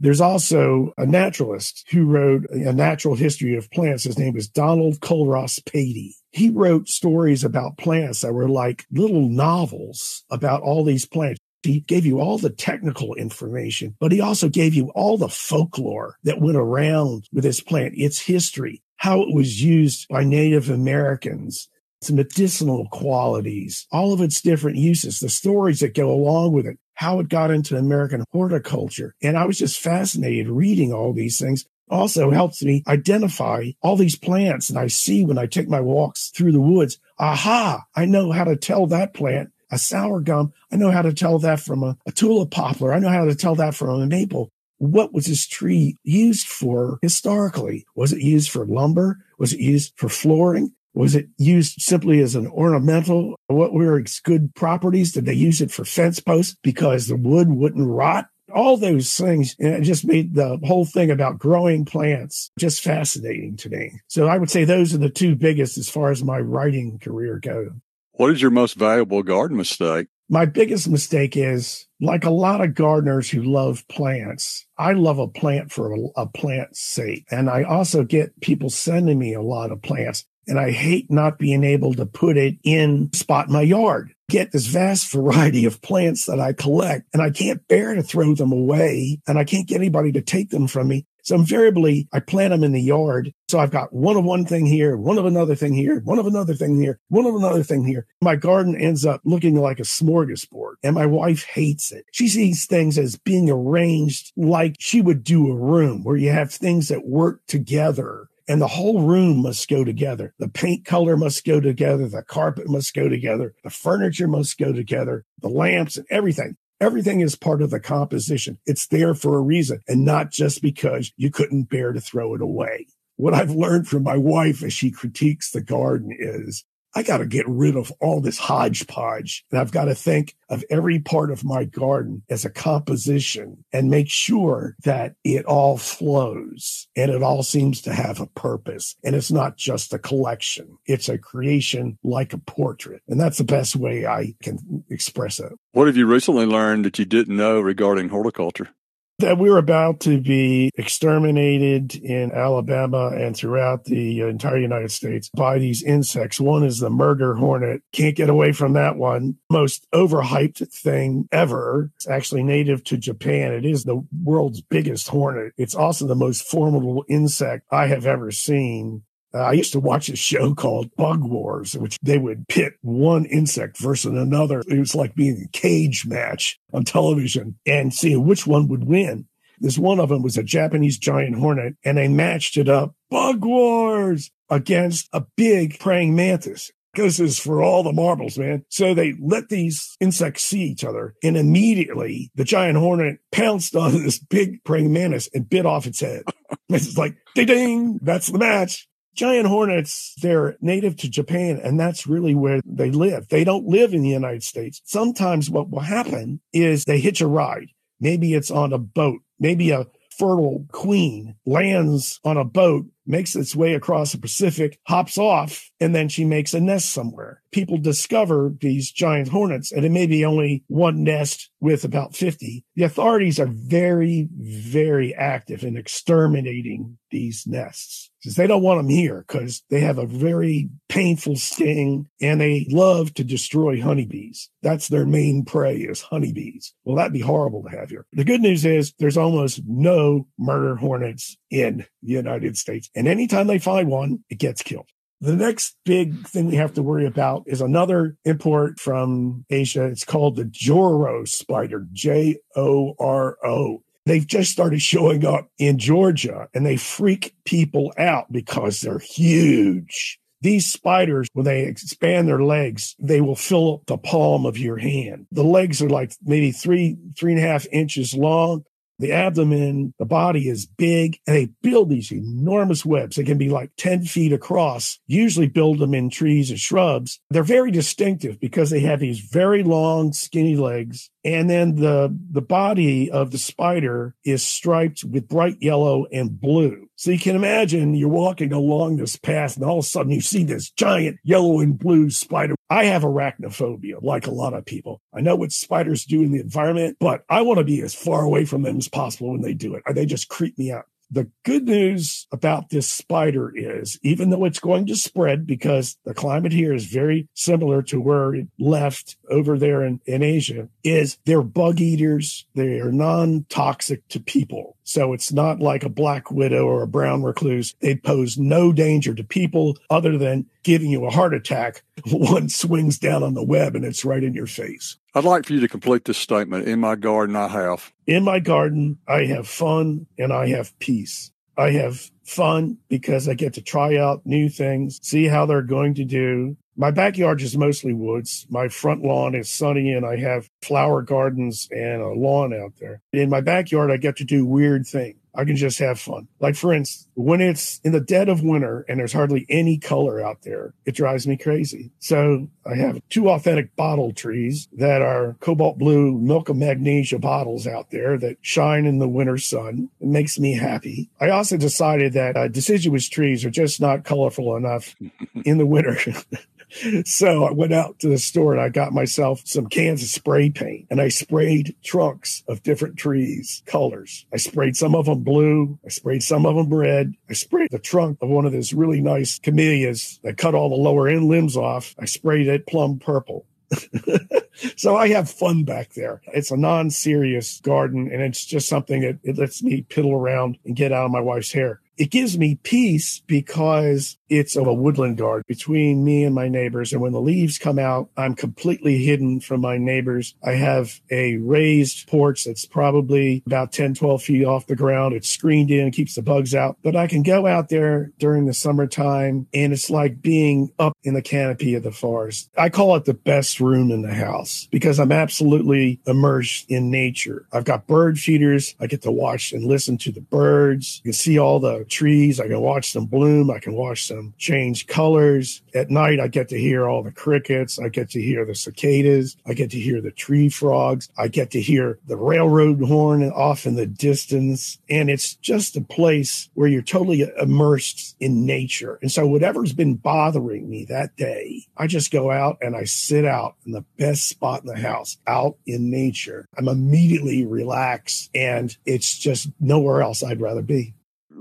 There's 0.01 0.20
also 0.20 0.92
a 0.96 1.07
naturalist 1.07 1.84
who 1.90 2.05
wrote 2.05 2.44
a 2.51 2.72
natural 2.72 3.16
history 3.16 3.57
of 3.57 3.70
plants. 3.70 4.05
His 4.05 4.18
name 4.18 4.36
is 4.36 4.49
Donald 4.49 5.01
Culross 5.01 5.59
Peattie 5.64 6.14
he 6.30 6.51
wrote 6.51 6.88
stories 6.88 7.44
about 7.44 7.78
plants 7.78 8.20
that 8.20 8.32
were 8.32 8.49
like 8.49 8.86
little 8.90 9.28
novels 9.28 10.24
about 10.30 10.62
all 10.62 10.84
these 10.84 11.07
plants. 11.07 11.40
He 11.62 11.80
gave 11.80 12.07
you 12.07 12.20
all 12.20 12.38
the 12.38 12.51
technical 12.51 13.14
information, 13.14 13.96
but 13.99 14.12
he 14.12 14.20
also 14.20 14.49
gave 14.49 14.74
you 14.74 14.90
all 14.94 15.18
the 15.18 15.28
folklore 15.28 16.16
that 16.22 16.40
went 16.40 16.57
around 16.57 17.28
with 17.32 17.44
this 17.44 17.61
plant, 17.61 17.94
its 17.96 18.20
history, 18.20 18.82
how 18.96 19.22
it 19.22 19.34
was 19.34 19.62
used 19.62 20.07
by 20.09 20.22
Native 20.22 20.70
Americans, 20.70 21.68
its 22.01 22.11
medicinal 22.11 22.86
qualities, 22.90 23.86
all 23.90 24.12
of 24.12 24.20
its 24.20 24.40
different 24.40 24.76
uses, 24.76 25.18
the 25.18 25.28
stories 25.28 25.80
that 25.80 25.94
go 25.94 26.11
along 26.11 26.53
with 26.53 26.66
it, 26.66 26.78
how 26.94 27.18
it 27.20 27.28
got 27.28 27.51
into 27.51 27.76
American 27.76 28.24
horticulture. 28.30 29.14
And 29.22 29.36
I 29.36 29.46
was 29.46 29.59
just 29.59 29.80
fascinated 29.80 30.49
reading 30.49 30.92
all 30.92 31.12
these 31.12 31.38
things 31.38 31.64
also 31.90 32.30
helps 32.30 32.62
me 32.62 32.82
identify 32.86 33.70
all 33.80 33.96
these 33.96 34.14
plants 34.14 34.68
and 34.68 34.78
I 34.78 34.88
see 34.88 35.24
when 35.24 35.38
I 35.38 35.46
take 35.46 35.70
my 35.70 35.80
walks 35.80 36.28
through 36.28 36.53
the 36.53 36.61
woods, 36.61 36.99
aha, 37.18 37.84
I 37.96 38.05
know 38.05 38.30
how 38.30 38.44
to 38.44 38.57
tell 38.57 38.86
that 38.88 39.14
plant 39.14 39.51
a 39.70 39.78
sour 39.78 40.20
gum. 40.20 40.53
I 40.70 40.76
know 40.76 40.90
how 40.90 41.03
to 41.03 41.12
tell 41.12 41.38
that 41.40 41.61
from 41.61 41.82
a, 41.82 41.96
a 42.07 42.12
tulip 42.12 42.51
poplar. 42.51 42.92
I 42.92 42.99
know 42.99 43.09
how 43.09 43.24
to 43.24 43.34
tell 43.34 43.55
that 43.57 43.74
from 43.74 43.88
a 43.88 44.07
maple. 44.07 44.51
what 44.78 45.12
was 45.12 45.26
this 45.26 45.46
tree 45.46 45.96
used 46.05 46.46
for 46.46 46.99
historically? 47.03 47.86
Was 47.94 48.12
it 48.12 48.20
used 48.20 48.51
for 48.51 48.66
lumber? 48.66 49.18
Was 49.38 49.53
it 49.53 49.61
used 49.61 49.94
for 49.96 50.09
flooring? 50.09 50.72
Was 50.99 51.14
it 51.14 51.28
used 51.38 51.80
simply 51.80 52.18
as 52.18 52.34
an 52.34 52.49
ornamental? 52.49 53.36
What 53.46 53.72
were 53.72 54.01
its 54.01 54.18
good 54.18 54.53
properties? 54.57 55.12
Did 55.12 55.26
they 55.26 55.32
use 55.32 55.61
it 55.61 55.70
for 55.70 55.84
fence 55.84 56.18
posts 56.18 56.57
because 56.61 57.07
the 57.07 57.14
wood 57.14 57.49
wouldn't 57.49 57.86
rot? 57.86 58.26
All 58.53 58.76
those 58.76 59.16
things 59.16 59.55
and 59.61 59.74
it 59.74 59.82
just 59.82 60.05
made 60.05 60.34
the 60.34 60.59
whole 60.64 60.84
thing 60.84 61.12
about 61.12 61.38
growing 61.38 61.84
plants 61.84 62.51
just 62.59 62.82
fascinating 62.82 63.57
to 63.59 63.68
me. 63.68 64.01
So 64.09 64.26
I 64.26 64.38
would 64.38 64.51
say 64.51 64.64
those 64.64 64.92
are 64.92 64.99
the 64.99 65.09
two 65.09 65.36
biggest 65.36 65.78
as 65.78 65.88
far 65.88 66.11
as 66.11 66.24
my 66.24 66.40
writing 66.40 66.99
career 66.99 67.38
goes. 67.38 67.70
What 68.14 68.32
is 68.32 68.42
your 68.42 68.51
most 68.51 68.74
valuable 68.74 69.22
garden 69.22 69.57
mistake? 69.57 70.09
My 70.28 70.46
biggest 70.46 70.88
mistake 70.88 71.36
is 71.36 71.86
like 72.01 72.24
a 72.24 72.30
lot 72.30 72.61
of 72.61 72.74
gardeners 72.74 73.30
who 73.30 73.44
love 73.44 73.86
plants, 73.86 74.66
I 74.76 74.94
love 74.94 75.20
a 75.20 75.28
plant 75.28 75.70
for 75.70 75.94
a, 75.94 75.99
a 76.16 76.26
plant's 76.26 76.80
sake. 76.80 77.24
And 77.30 77.49
I 77.49 77.62
also 77.62 78.03
get 78.03 78.40
people 78.40 78.68
sending 78.68 79.20
me 79.20 79.34
a 79.34 79.40
lot 79.40 79.70
of 79.70 79.80
plants 79.80 80.24
and 80.49 80.59
I 80.59 80.70
hate 80.70 81.11
not 81.11 81.38
being 81.38 81.62
able 81.62 81.94
to 81.94 82.07
put 82.07 82.36
it 82.36 82.57
in 82.64 83.12
spot 83.12 83.46
in 83.46 83.53
my 83.53 83.62
yard. 83.62 84.12
Get 84.30 84.53
this 84.53 84.66
vast 84.66 85.12
variety 85.12 85.64
of 85.64 85.80
plants 85.80 86.26
that 86.26 86.40
I 86.40 86.53
collect 86.53 87.07
and 87.12 87.22
I 87.22 87.30
can't 87.30 87.66
bear 87.68 87.94
to 87.94 88.03
throw 88.03 88.34
them 88.34 88.53
away 88.53 89.20
and 89.26 89.38
I 89.38 89.44
can't 89.44 89.68
get 89.68 89.76
anybody 89.76 90.12
to 90.12 90.22
take 90.22 90.51
them 90.51 90.66
from 90.66 90.88
me. 90.88 91.07
So 91.22 91.34
invariably 91.34 92.09
I 92.12 92.20
plant 92.20 92.53
them 92.53 92.64
in 92.64 92.72
the 92.72 92.80
yard. 92.80 93.34
So 93.49 93.59
I've 93.59 93.70
got 93.70 93.92
one 93.92 94.16
of 94.16 94.24
one 94.24 94.46
thing 94.46 94.64
here, 94.64 94.96
one 94.96 95.18
of 95.18 95.26
another 95.26 95.55
thing 95.55 95.74
here, 95.74 96.01
one 96.01 96.18
of 96.18 96.26
another 96.26 96.55
thing 96.55 96.80
here, 96.80 96.99
one 97.09 97.26
of 97.26 97.34
another 97.34 97.62
thing 97.62 97.86
here. 97.86 98.07
My 98.22 98.34
garden 98.34 98.74
ends 98.74 99.05
up 99.05 99.20
looking 99.24 99.61
like 99.61 99.78
a 99.78 99.82
smorgasbord 99.82 100.74
and 100.82 100.94
my 100.94 101.05
wife 101.05 101.44
hates 101.44 101.92
it. 101.92 102.07
She 102.12 102.28
sees 102.28 102.64
things 102.64 102.96
as 102.96 103.16
being 103.16 103.51
arranged 103.51 104.32
like 104.36 104.76
she 104.78 105.03
would 105.03 105.22
do 105.22 105.51
a 105.51 105.57
room 105.57 106.03
where 106.03 106.16
you 106.16 106.30
have 106.30 106.51
things 106.51 106.88
that 106.88 107.07
work 107.07 107.42
together 107.46 108.28
and 108.49 108.61
the 108.61 108.66
whole 108.66 109.03
room 109.03 109.42
must 109.42 109.68
go 109.68 109.84
together. 109.84 110.34
The 110.38 110.49
paint 110.49 110.84
color 110.84 111.16
must 111.16 111.44
go 111.44 111.61
together. 111.61 112.09
The 112.09 112.22
carpet 112.22 112.68
must 112.68 112.94
go 112.94 113.09
together. 113.09 113.55
The 113.62 113.70
furniture 113.70 114.26
must 114.26 114.59
go 114.59 114.72
together. 114.72 115.24
The 115.40 115.49
lamps 115.49 115.96
and 115.96 116.07
everything. 116.11 116.57
Everything 116.80 117.20
is 117.20 117.34
part 117.34 117.61
of 117.61 117.70
the 117.70 117.80
composition. 117.80 118.59
It's 118.64 118.86
there 118.86 119.14
for 119.14 119.36
a 119.36 119.42
reason 119.42 119.80
and 119.88 120.05
not 120.05 120.30
just 120.30 120.62
because 120.62 121.12
you 121.16 121.30
couldn't 121.30 121.64
bear 121.64 121.92
to 121.92 122.01
throw 122.01 122.34
it 122.34 122.40
away. 122.40 122.86
What 123.16 123.34
I've 123.34 123.51
learned 123.51 123.88
from 123.88 124.05
my 124.05 124.16
wife 124.16 124.62
as 124.62 124.72
she 124.72 124.92
critiques 124.92 125.51
the 125.51 125.61
garden 125.61 126.16
is 126.16 126.64
I 126.95 127.03
got 127.03 127.18
to 127.18 127.26
get 127.26 127.47
rid 127.49 127.76
of 127.76 127.93
all 128.01 128.20
this 128.20 128.39
hodgepodge. 128.39 129.45
And 129.51 129.61
I've 129.61 129.72
got 129.72 129.86
to 129.86 129.95
think 129.95 130.34
of 130.49 130.64
every 130.70 130.99
part 130.99 131.30
of 131.30 131.45
my 131.45 131.64
garden 131.64 132.22
as 132.28 132.45
a 132.45 132.51
composition 132.51 133.64
and 133.72 133.91
make 133.91 134.09
sure 134.09 134.76
that 134.84 135.14
it 135.24 135.45
all 135.45 135.76
flows 135.76 136.89
and 136.97 137.11
it 137.11 137.22
all 137.22 137.43
seems 137.43 137.82
to 137.82 137.93
have 137.93 138.20
a 138.20 138.26
purpose. 138.26 138.97
And 139.05 139.14
it's 139.14 139.30
not 139.30 139.57
just 139.57 139.93
a 139.93 139.99
collection. 139.99 140.78
It's 140.86 141.09
a 141.09 141.18
creation 141.18 141.99
like 142.03 142.32
a 142.32 142.39
portrait. 142.39 143.03
And 143.09 143.20
that's 143.20 143.39
the 143.39 143.45
best 143.45 143.76
way 143.76 144.07
I 144.07 144.34
can 144.43 144.84
express 144.89 145.39
it. 145.39 145.53
What 145.72 145.86
have 145.86 145.97
you 145.97 146.07
recently 146.07 146.47
learned 146.47 146.84
that 146.86 146.99
you 146.99 147.05
didn't 147.05 147.36
know 147.36 147.61
regarding 147.61 148.09
horticulture? 148.09 148.70
That 149.19 149.39
we're 149.39 149.59
about 149.59 150.01
to 150.01 150.21
be 150.21 150.71
exterminated 150.77 151.97
in 151.97 152.31
Alabama 152.33 153.09
and 153.09 153.37
throughout 153.37 153.85
the 153.85 154.23
uh, 154.23 154.27
entire 154.27 154.59
United 154.59 154.93
States 154.93 155.29
by 155.35 155.59
these 155.59 155.83
insects. 155.83 156.41
One 156.41 156.62
is 156.62 156.79
the 156.79 156.91
murder 156.91 157.35
hornet. 157.35 157.83
Can't 157.93 158.16
get 158.16 158.31
away 158.31 158.53
from 158.53 158.75
that 158.75 158.97
one. 158.97 159.37
Most 159.51 159.87
overhyped 159.93 160.73
thing 160.73 161.29
ever. 161.33 161.91
It's 161.97 162.09
actually 162.09 162.45
native 162.45 162.85
to 162.85 162.97
Japan. 162.97 163.53
It 163.53 163.64
is 163.64 163.85
the 163.85 164.07
world's 164.23 164.61
biggest 164.61 165.09
hornet. 165.09 165.53
It's 165.57 165.75
also 165.75 166.07
the 166.07 166.14
most 166.14 166.43
formidable 166.43 167.05
insect 167.09 167.66
I 167.73 167.87
have 167.87 168.07
ever 168.07 168.31
seen. 168.31 169.03
Uh, 169.35 169.39
I 169.39 169.53
used 169.53 169.72
to 169.72 169.81
watch 169.81 170.09
a 170.09 170.16
show 170.16 170.55
called 170.55 170.95
Bug 170.97 171.22
Wars, 171.22 171.74
which 171.74 171.99
they 172.03 172.18
would 172.18 172.49
pit 172.49 172.74
one 172.81 173.26
insect 173.26 173.79
versus 173.79 174.12
another. 174.12 174.62
It 174.66 174.79
was 174.79 174.95
like 174.95 175.14
being 175.14 175.45
a 175.45 175.49
cage 175.57 176.07
match 176.07 176.59
on 176.72 176.85
television 176.85 177.59
and 177.66 177.93
seeing 177.93 178.26
which 178.26 178.47
one 178.47 178.68
would 178.68 178.85
win. 178.85 179.26
This 179.61 179.76
one 179.76 180.01
of 180.01 180.09
them 180.09 180.22
was 180.22 180.39
a 180.39 180.43
Japanese 180.43 180.99
giant 180.99 181.37
hornet, 181.37 181.74
and 181.85 181.99
they 181.99 182.09
matched 182.09 182.57
it 182.57 182.68
up, 182.68 182.95
Bug 183.11 183.45
Wars, 183.45 184.31
against 184.49 185.09
a 185.12 185.24
big 185.37 185.79
praying 185.81 186.14
mantis. 186.14 186.70
This 186.95 187.20
is 187.20 187.39
for 187.39 187.62
all 187.62 187.83
the 187.83 187.93
marbles, 187.93 188.39
man. 188.39 188.64
So 188.70 188.95
they 188.95 189.14
let 189.20 189.49
these 189.51 189.97
insects 190.01 190.45
see 190.45 190.62
each 190.62 190.85
other, 190.85 191.14
and 191.22 191.37
immediately 191.37 192.31
the 192.35 192.45
giant 192.45 192.79
hornet 192.79 193.18
pounced 193.31 193.76
on 193.76 193.93
this 194.05 194.18
big 194.18 194.64
praying 194.64 194.93
mantis 194.93 195.29
and 195.35 195.49
bit 195.49 195.66
off 195.66 195.87
its 195.87 196.01
head. 196.01 196.22
it's 196.68 196.97
like, 196.97 197.16
ding, 197.35 197.47
ding, 197.47 198.01
that's 198.03 198.29
the 198.29 198.39
match 198.39 198.89
giant 199.19 199.49
hornets, 199.49 200.14
they're 200.23 200.57
native 200.61 200.97
to 200.99 201.11
Japan, 201.11 201.61
and 201.62 201.79
that's 201.79 202.07
really 202.07 202.35
where 202.35 202.61
they 202.64 202.91
live. 202.91 203.29
They 203.29 203.45
don't 203.45 203.66
live 203.66 203.93
in 203.93 204.03
the 204.03 204.09
United 204.09 204.45
States. 204.45 204.81
Sometimes 204.85 205.51
what 205.51 205.71
will 205.71 205.81
happen 205.81 206.41
is 206.53 206.85
they 206.85 207.01
hitch 207.01 207.21
a 207.21 207.27
ride. 207.27 207.69
Maybe 208.01 208.35
it's 208.35 208.51
on 208.51 208.73
a 208.73 208.79
boat. 208.79 209.21
Maybe 209.41 209.71
a 209.71 209.87
fertile 210.19 210.66
queen 210.73 211.37
lands 211.47 212.19
on 212.25 212.37
a 212.37 212.45
boat, 212.45 212.87
makes 213.07 213.35
its 213.35 213.57
way 213.57 213.75
across 213.75 214.12
the 214.12 214.19
Pacific, 214.19 214.79
hops 214.87 215.16
off, 215.16 215.71
and 215.81 215.95
then 215.95 216.09
she 216.09 216.25
makes 216.25 216.53
a 216.53 216.61
nest 216.61 216.91
somewhere. 216.91 217.43
People 217.53 217.79
discover 217.79 218.53
these 218.61 218.93
giant 218.93 219.29
hornets, 219.29 219.73
and 219.73 219.85
it 219.85 219.93
may 219.93 220.07
be 220.07 220.25
only 220.25 220.64
one 220.66 221.03
nest 221.05 221.51
with 221.61 221.85
about 221.85 222.14
50. 222.14 222.64
The 222.75 222.83
authorities 222.83 223.41
are 223.41 223.49
very, 223.51 224.29
very 224.37 225.14
active 225.14 225.64
in 225.64 225.77
exterminating 225.77 226.99
these 227.11 227.47
nests 227.47 228.11
because 228.23 228.37
they 228.37 228.47
don't 228.47 228.62
want 228.62 228.79
them 228.79 228.89
here 228.89 229.25
because 229.27 229.62
they 229.71 229.81
have 229.81 229.99
a 229.99 230.07
very 230.07 230.71
painful 230.89 231.37
sting 231.37 232.09
and 232.21 232.41
they 232.41 232.66
love 232.71 233.14
to 233.14 233.25
destroy 233.25 233.81
honeybees. 233.81 234.51
That's 234.62 234.89
their 234.89 235.07
main 235.07 235.45
prey 235.45 235.77
is 235.77 236.03
honeybees. 236.03 236.75
Well, 236.85 236.97
that'd 236.97 237.12
be 237.12 237.21
horrible 237.21 237.62
to 237.64 237.77
have 237.77 237.91
here. 237.91 238.07
The 238.12 238.25
good 238.25 238.41
news 238.41 238.64
is 238.64 238.93
there's 238.99 239.16
almost 239.16 239.61
no 239.66 240.27
murder 240.39 240.77
hornets 240.77 241.37
in 241.51 241.87
the 242.03 242.12
United 242.12 242.57
States. 242.57 242.91
And 242.95 243.07
anytime 243.07 243.47
they 243.47 243.59
find 243.59 243.89
one, 243.89 244.25
it 244.31 244.39
gets 244.39 244.62
killed. 244.62 244.89
The 245.21 245.35
next 245.35 245.77
big 245.85 246.29
thing 246.29 246.47
we 246.47 246.55
have 246.57 246.75
to 246.75 246.83
worry 246.83 247.05
about 247.05 247.43
is 247.47 247.61
another 247.61 248.16
import 248.25 248.79
from 248.79 249.45
Asia. 249.51 249.85
It's 249.85 250.05
called 250.05 250.37
the 250.37 250.45
Joro 250.45 251.25
spider, 251.25 251.87
J 251.93 252.39
O 252.55 252.95
R 253.01 253.37
O. 253.45 253.83
They've 254.09 254.26
just 254.26 254.50
started 254.50 254.80
showing 254.80 255.26
up 255.26 255.50
in 255.59 255.78
Georgia 255.78 256.48
and 256.54 256.64
they 256.64 256.78
freak 256.78 257.34
people 257.44 257.92
out 257.98 258.32
because 258.32 258.80
they're 258.80 258.98
huge. 258.98 260.18
These 260.40 260.72
spiders, 260.72 261.28
when 261.34 261.44
they 261.44 261.64
expand 261.64 262.26
their 262.26 262.42
legs, 262.42 262.94
they 262.98 263.20
will 263.20 263.36
fill 263.36 263.74
up 263.74 263.86
the 263.86 263.98
palm 263.98 264.46
of 264.46 264.56
your 264.56 264.78
hand. 264.78 265.26
The 265.30 265.44
legs 265.44 265.82
are 265.82 265.90
like 265.90 266.14
maybe 266.22 266.52
three, 266.52 266.96
three 267.18 267.32
and 267.32 267.42
a 267.42 267.46
half 267.46 267.66
inches 267.70 268.14
long. 268.14 268.64
The 269.00 269.12
abdomen, 269.12 269.94
the 269.98 270.06
body 270.06 270.48
is 270.48 270.66
big, 270.66 271.20
and 271.26 271.36
they 271.36 271.50
build 271.62 271.88
these 271.88 272.11
enormous 272.11 272.84
webs. 272.84 273.14
They 273.14 273.22
can 273.22 273.38
be 273.38 273.48
like 273.48 273.70
10 273.76 274.02
feet 274.02 274.32
across, 274.32 274.98
usually 275.06 275.46
build 275.46 275.78
them 275.78 275.94
in 275.94 276.11
trees 276.11 276.50
and 276.50 276.59
shrubs. 276.59 277.20
They're 277.30 277.44
very 277.44 277.70
distinctive 277.70 278.40
because 278.40 278.70
they 278.70 278.80
have 278.80 278.98
these 278.98 279.20
very 279.20 279.62
long, 279.62 280.12
skinny 280.12 280.56
legs. 280.56 281.11
And 281.25 281.51
then 281.51 281.77
the, 281.77 282.16
the 282.31 282.43
body 282.43 283.11
of 283.11 283.33
the 283.33 283.39
spider 283.39 284.14
is 284.25 284.47
striped 284.47 285.05
with 285.05 285.29
bright 285.29 285.57
yellow 285.61 286.07
and 286.12 286.41
blue. 286.41 286.89
So 286.97 287.11
you 287.11 287.19
can 287.19 287.37
imagine 287.37 287.95
you're 287.95 288.09
walking 288.09 288.53
along 288.53 288.97
this 288.97 289.16
path 289.16 289.57
and 289.57 289.64
all 289.64 289.79
of 289.79 289.85
a 289.85 289.89
sudden 289.89 290.12
you 290.12 290.21
see 290.21 290.45
this 290.45 290.71
giant 290.71 291.19
yellow 291.25 291.61
and 291.61 291.79
blue 291.79 292.11
spider. 292.11 292.55
I 292.71 292.85
have 292.85 293.03
arachnophobia, 293.03 294.03
like 294.03 294.27
a 294.27 294.33
lot 294.33 294.55
of 294.55 294.64
people. 294.64 295.01
I 295.12 295.21
know 295.21 295.37
what 295.37 295.53
spiders 295.53 296.05
do 296.05 296.23
in 296.23 296.33
the 296.33 296.41
environment, 296.41 296.97
but 297.01 297.25
I 297.29 297.43
want 297.43 297.59
to 297.59 297.64
be 297.64 297.81
as 297.83 297.95
far 297.95 298.23
away 298.23 298.45
from 298.45 298.62
them 298.62 298.77
as 298.77 298.89
possible 298.89 299.33
when 299.33 299.43
they 299.43 299.55
do 299.55 299.75
it. 299.75 299.83
They 299.93 300.07
just 300.07 300.29
creep 300.29 300.59
me 300.59 300.71
out. 300.71 300.87
The 301.11 301.30
good 301.44 301.64
news 301.64 302.26
about 302.32 302.68
this 302.68 302.88
spider 302.88 303.52
is, 303.54 303.98
even 304.02 304.30
though 304.30 304.44
it's 304.44 304.61
going 304.61 304.86
to 304.86 304.96
spread 304.96 305.46
because 305.46 305.96
the 306.04 306.14
climate 306.14 306.52
here 306.52 306.74
is 306.74 306.86
very 306.86 307.28
similar 307.34 307.82
to 307.82 308.00
where 308.00 308.34
it 308.34 308.48
left 308.59 309.16
over 309.30 309.59
there 309.59 309.84
in, 309.84 310.00
in 310.04 310.22
Asia, 310.22 310.68
is 310.84 311.18
they're 311.24 311.42
bug 311.42 311.80
eaters. 311.80 312.46
They 312.54 312.80
are 312.80 312.92
non 312.92 313.46
toxic 313.48 314.06
to 314.09 314.20
people. 314.20 314.76
So 314.89 315.12
it's 315.12 315.30
not 315.30 315.61
like 315.61 315.82
a 315.82 315.91
black 315.91 316.30
widow 316.30 316.64
or 316.64 316.82
a 316.82 316.89
brown 316.89 317.22
recluse. 317.22 317.74
They 317.80 317.95
pose 317.95 318.39
no 318.39 318.72
danger 318.72 319.12
to 319.14 319.22
people 319.22 319.76
other 319.91 320.16
than 320.16 320.47
giving 320.62 320.91
you 320.91 321.05
a 321.05 321.11
heart 321.11 321.34
attack. 321.34 321.82
One 322.11 322.49
swings 322.49 322.99
down 322.99 323.22
on 323.22 323.34
the 323.34 323.43
web 323.43 323.76
and 323.76 323.84
it's 323.84 324.03
right 324.03 324.24
in 324.24 324.32
your 324.32 324.47
face. 324.47 324.97
I'd 325.14 325.24
like 325.24 325.45
for 325.45 325.53
you 325.53 325.61
to 325.61 325.68
complete 325.68 326.07
this 326.07 326.16
statement. 326.16 326.66
In 326.66 326.80
my 326.80 326.97
garden, 326.97 327.36
I 327.36 327.49
have. 327.49 327.93
In 328.07 328.24
my 328.24 328.41
garden, 328.41 328.97
I 329.07 329.26
have 329.26 329.47
fun 329.47 330.07
and 330.18 330.32
I 330.32 330.49
have 330.49 330.76
peace. 330.78 331.32
I 331.59 331.72
have 331.72 332.11
fun 332.29 332.79
because 332.89 333.29
I 333.29 333.35
get 333.35 333.55
to 333.55 333.62
try 333.62 333.97
out 333.97 334.24
new 334.24 334.49
things, 334.49 334.99
see 335.03 335.26
how 335.26 335.47
they're 335.47 335.62
going 335.62 335.95
to 335.95 336.05
do. 336.05 336.57
My 336.76 336.91
backyard 336.93 337.41
is 337.43 337.57
mostly 337.57 337.93
woods. 337.93 338.47
My 338.51 338.68
front 338.68 339.03
lawn 339.03 339.35
is 339.35 339.51
sunny 339.51 339.93
and 339.93 340.07
I 340.07 340.16
have 340.16 340.49
flower 340.62 341.03
gardens 341.03 341.68
and 341.72 342.01
a 342.01 342.09
lawn 342.09 342.55
out 342.55 342.74
there. 342.79 343.01
In 343.12 343.31
my 343.31 343.41
backyard, 343.41 343.91
I 343.91 343.97
get 343.97 344.16
to 344.16 344.24
do 344.24 344.47
weird 344.47 344.87
things. 344.87 345.16
I 345.39 345.45
can 345.45 345.55
just 345.55 345.78
have 345.78 346.01
fun. 346.01 346.26
Like, 346.41 346.57
for 346.57 346.72
instance, 346.72 347.07
when 347.14 347.41
it's 347.41 347.80
in 347.84 347.93
the 347.93 348.01
dead 348.01 348.28
of 348.28 348.43
winter 348.43 348.84
and 348.89 348.99
there's 348.99 349.12
hardly 349.12 349.47
any 349.49 349.78
color 349.78 350.20
out 350.20 350.43
there, 350.43 350.74
it 350.84 350.97
drives 350.97 351.28
me 351.28 351.36
crazy. 351.36 351.93
So 352.01 352.49
I 352.66 352.74
have 352.74 353.01
two 353.09 353.30
authentic 353.30 353.76
bottle 353.76 354.12
trees 354.12 354.66
that 354.72 355.01
are 355.01 355.36
cobalt 355.39 355.78
blue 355.78 356.18
milk 356.18 356.49
of 356.49 356.57
magnesia 356.57 357.20
bottles 357.20 357.68
out 357.68 357.93
there 357.93 358.18
that 358.18 358.39
shine 358.43 358.84
in 358.84 358.99
the 358.99 359.09
winter 359.09 359.39
sun. 359.39 359.91
It 360.01 360.09
makes 360.09 360.41
me 360.41 360.55
happy. 360.55 361.09
I 361.20 361.30
also 361.30 361.57
decided 361.57 362.14
that 362.14 362.36
uh, 362.36 362.49
deciduous 362.49 363.09
trees 363.09 363.45
are 363.45 363.51
just 363.51 363.80
not 363.80 364.05
colorful 364.05 364.57
enough 364.57 364.97
in 365.45 365.59
the 365.59 365.66
winter. 365.66 365.99
so 367.05 367.45
I 367.45 367.53
went 367.53 367.73
out 367.73 367.99
to 368.01 368.09
the 368.09 368.19
store 368.19 368.53
and 368.53 368.61
I 368.61 368.69
got 368.69 368.93
myself 368.93 369.43
some 369.45 369.66
cans 369.66 370.03
of 370.03 370.09
spray 370.09 370.51
paint 370.51 370.87
and 370.91 371.01
I 371.01 371.09
sprayed 371.09 371.75
trunks 371.83 372.43
of 372.49 372.62
different 372.62 372.97
trees, 372.97 373.62
colors. 373.66 374.27
I 374.33 374.37
sprayed 374.37 374.77
some 374.77 374.95
of 374.95 375.07
them 375.07 375.23
blue. 375.23 375.79
I 375.85 375.89
sprayed 375.89 376.23
some 376.23 376.47
of 376.47 376.57
them 376.57 376.73
red. 376.73 377.14
I 377.29 377.33
sprayed 377.33 377.71
the 377.71 377.79
trunk 377.79 378.19
of 378.21 378.29
one 378.29 378.45
of 378.45 378.53
those 378.53 378.73
really 378.73 379.01
nice 379.01 379.39
camellias 379.39 380.21
that 380.23 380.37
cut 380.39 380.55
all 380.55 380.69
the 380.69 380.77
lower 380.77 381.09
end 381.09 381.29
limbs 381.29 381.57
off. 381.57 381.95
I 381.99 382.05
sprayed 382.05 382.49
it 382.49 382.66
plum 382.66 382.99
purple. 382.99 383.47
so 384.77 384.97
I 384.97 385.09
have 385.09 385.31
fun 385.31 385.64
back 385.64 385.93
there. 385.95 386.23
It's 386.29 386.51
a 386.51 386.57
non-serious 386.57 387.61
garden 387.61 388.11
and 388.12 388.23
it's 388.23 388.45
just 388.45 388.69
something 388.69 389.03
that 389.03 389.19
it 389.23 389.39
lets 389.39 389.62
me 389.62 389.87
piddle 389.89 390.14
around 390.14 390.59
and 390.64 390.77
get 390.77 390.93
out 390.93 391.07
of 391.07 391.11
my 391.11 391.21
wife's 391.21 391.53
hair. 391.53 391.81
It 391.99 392.11
gives 392.11 392.38
me 392.38 392.55
peace 392.62 393.22
because 393.26 394.16
it's 394.28 394.57
a 394.57 394.62
woodland 394.62 395.16
garden 395.16 395.44
between 395.49 396.05
me 396.05 396.24
and 396.24 396.34
my 396.34 396.49
neighbors. 396.49 396.92
And 396.92 397.03
when 397.03 397.12
the 397.12 397.20
leaves 397.20 397.59
come 397.59 397.78
out, 397.78 398.11
I'm 398.16 398.34
completely 398.34 399.05
hidden 399.05 399.40
from 399.40 399.61
my 399.61 399.78
neighbors. 399.78 400.34
I 400.44 400.53
have 400.53 401.01
a 401.11 401.36
raised 401.38 402.07
porch 402.09 402.44
that's 402.44 402.66
probably 402.66 403.42
about 403.46 403.72
10, 403.72 403.94
12 403.94 404.22
feet 404.22 404.44
off 404.44 404.66
the 404.66 404.76
ground. 404.76 405.14
It's 405.14 405.28
screened 405.28 405.70
in, 405.70 405.90
keeps 405.90 406.14
the 406.14 406.22
bugs 406.22 406.55
out, 406.55 406.76
but 406.82 406.94
I 406.94 407.07
can 407.07 407.22
go 407.22 407.46
out 407.46 407.68
there 407.68 408.12
during 408.18 408.46
the 408.46 408.55
summertime 408.55 409.46
and 409.53 409.72
it's 409.72 409.90
like 409.90 410.22
being 410.22 410.72
up 410.78 410.92
in 411.03 411.14
the 411.14 411.22
canopy 411.22 411.74
of 411.74 411.82
the 411.82 411.90
forest. 411.90 412.51
I 412.57 412.68
call 412.68 412.96
it 412.96 413.07
the 413.07 413.14
best 413.14 413.61
room 413.61 413.90
in 413.90 414.03
the 414.03 414.14
house 414.14 414.68
because 414.70 415.01
I'm 415.01 415.12
absolutely 415.12 416.01
immersed 416.07 416.70
in 416.70 416.90
nature. 416.90 417.46
I've 417.53 417.64
got 417.64 417.86
bird 417.86 418.18
feeders. 418.18 418.74
I 418.78 418.86
get 418.86 419.03
to 419.03 419.11
watch 419.11 419.53
and 419.53 419.64
listen 419.64 419.99
to 419.99 420.12
the 420.12 420.20
birds. 420.20 421.01
You 421.03 421.09
can 421.09 421.12
see 421.14 421.38
all 421.38 421.59
the 421.59 421.84
trees. 421.89 422.41
I 422.41 422.49
can 422.49 422.61
watch 422.61 422.93
them 422.93 423.07
bloom. 423.07 423.51
I 423.51 423.59
can 423.59 423.74
watch 423.74 424.09
them 424.09 424.34
change 424.39 424.86
colors. 424.86 425.62
At 425.74 425.91
night, 425.91 426.20
I 426.20 426.28
get 426.28 426.49
to 426.51 426.59
hear 426.59 426.89
all 426.89 427.03
the 427.03 427.12
crickets. 427.12 427.78
I 427.78 427.89
get 427.89 428.11
to 428.11 428.22
hear 428.22 428.45
the 428.45 428.55
cicadas. 428.55 429.36
I 429.47 429.55
get 429.55 429.70
to 429.70 429.78
hear 429.78 430.01
the 430.01 430.11
tree 430.11 430.49
frogs. 430.49 431.09
I 431.18 431.28
get 431.28 431.51
to 431.53 431.61
hear 431.61 431.99
the 432.07 432.16
railroad 432.16 432.82
horn 432.82 433.22
off 433.30 433.66
in 433.66 433.76
the 433.76 433.86
distance. 433.86 434.78
And 434.89 435.11
it's 435.11 435.34
just 435.34 435.76
a 435.76 435.80
place 435.80 436.49
where 436.55 436.68
you're 436.68 436.82
totally 436.82 437.30
immersed 437.41 438.16
in 438.20 438.47
nature. 438.47 438.99
And 439.03 439.11
so 439.11 439.26
whatever's 439.26 439.72
been 439.72 439.95
bothering 439.95 440.68
me 440.68 440.84
that 440.86 441.16
day, 441.16 441.66
I 441.76 441.86
just 441.86 442.11
go 442.11 442.30
out 442.30 442.59
and 442.61 442.76
I 442.76 442.84
sit 442.84 443.24
out 443.24 443.57
in 443.66 443.72
the 443.72 443.84
best 443.99 444.28
spot 444.28 444.61
in 444.61 444.66
the 444.66 444.78
house, 444.78 445.18
out 445.26 445.57
in 445.66 445.91
nature. 445.91 446.47
I'm 446.57 446.68
immediately 446.68 447.47
relaxed 447.47 448.30
and 448.34 448.76
it's 448.84 449.18
just 449.18 449.49
nowhere 449.61 450.03
else 450.03 450.22
I'd 450.22 450.41
rather 450.41 450.62
be. 450.62 450.95